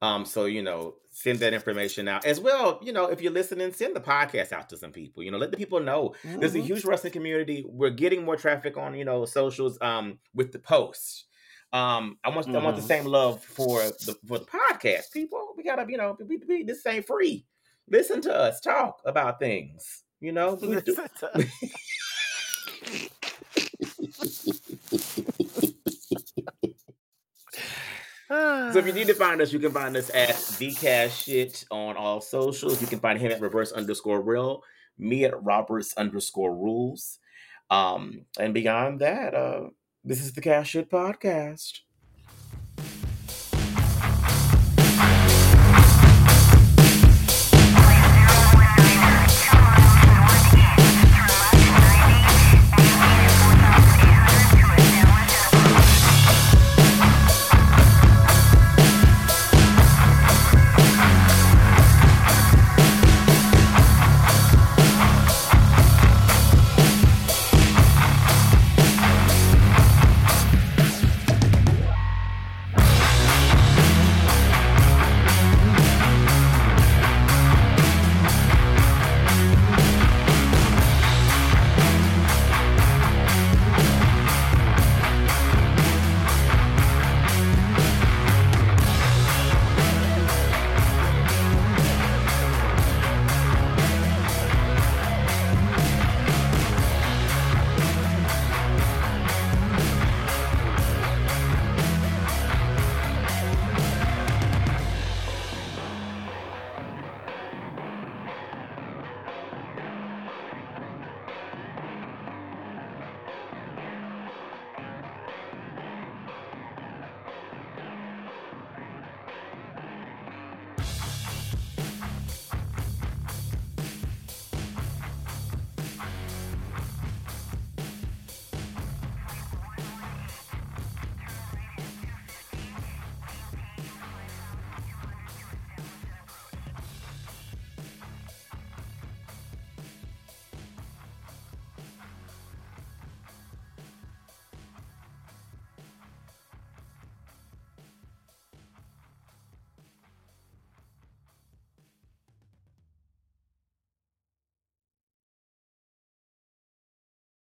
Um, 0.00 0.24
so 0.24 0.46
you 0.46 0.62
know, 0.62 0.96
send 1.10 1.38
that 1.40 1.54
information 1.54 2.08
out 2.08 2.24
as 2.26 2.40
well. 2.40 2.80
You 2.82 2.92
know, 2.92 3.06
if 3.06 3.20
you're 3.20 3.32
listening, 3.32 3.72
send 3.72 3.94
the 3.94 4.00
podcast 4.00 4.52
out 4.52 4.68
to 4.70 4.76
some 4.76 4.90
people. 4.90 5.22
You 5.22 5.30
know, 5.30 5.38
let 5.38 5.52
the 5.52 5.56
people 5.56 5.78
know 5.78 6.14
there's 6.24 6.56
a 6.56 6.58
Mhm. 6.58 6.64
huge 6.64 6.84
wrestling 6.84 7.12
community. 7.12 7.64
We're 7.68 7.90
getting 7.90 8.24
more 8.24 8.36
traffic 8.36 8.76
on 8.76 8.94
you 8.94 9.04
know 9.04 9.24
socials. 9.26 9.78
Um, 9.80 10.18
with 10.34 10.50
the 10.52 10.58
posts. 10.58 11.26
Um, 11.72 12.18
I 12.24 12.28
want 12.28 12.48
I 12.48 12.58
want 12.62 12.76
the 12.76 12.82
Mhm. 12.82 12.86
same 12.88 13.04
love 13.06 13.42
for 13.44 13.78
the 13.80 14.16
for 14.26 14.38
the 14.40 14.44
podcast. 14.44 15.10
People, 15.12 15.54
we 15.56 15.62
gotta 15.62 15.86
you 15.88 15.96
know, 15.96 16.16
we, 16.26 16.38
we, 16.48 16.64
this 16.64 16.84
ain't 16.84 17.06
free. 17.06 17.46
Listen 17.88 18.20
to 18.22 18.34
us 18.34 18.60
talk 18.60 19.00
about 19.06 19.38
things. 19.38 20.02
You 20.22 20.30
know, 20.30 20.54
we 20.62 20.80
do, 20.80 20.96
So 28.72 28.78
if 28.78 28.86
you 28.86 28.92
need 28.92 29.08
to 29.08 29.14
find 29.14 29.42
us, 29.42 29.52
you 29.52 29.58
can 29.58 29.72
find 29.72 29.94
us 29.94 30.10
at 30.14 30.34
Cash 30.80 31.24
Shit 31.24 31.66
on 31.70 31.96
all 31.96 32.22
socials. 32.22 32.80
You 32.80 32.86
can 32.86 33.00
find 33.00 33.20
him 33.20 33.30
at 33.30 33.42
reverse 33.42 33.72
underscore 33.72 34.22
rell, 34.22 34.62
me 34.96 35.24
at 35.24 35.42
Roberts 35.42 35.92
underscore 35.98 36.54
rules. 36.54 37.18
Um, 37.68 38.24
and 38.38 38.54
beyond 38.54 39.00
that, 39.00 39.34
uh, 39.34 39.68
this 40.04 40.20
is 40.22 40.32
the 40.32 40.40
Cash 40.40 40.70
Shit 40.70 40.88
Podcast. 40.88 41.80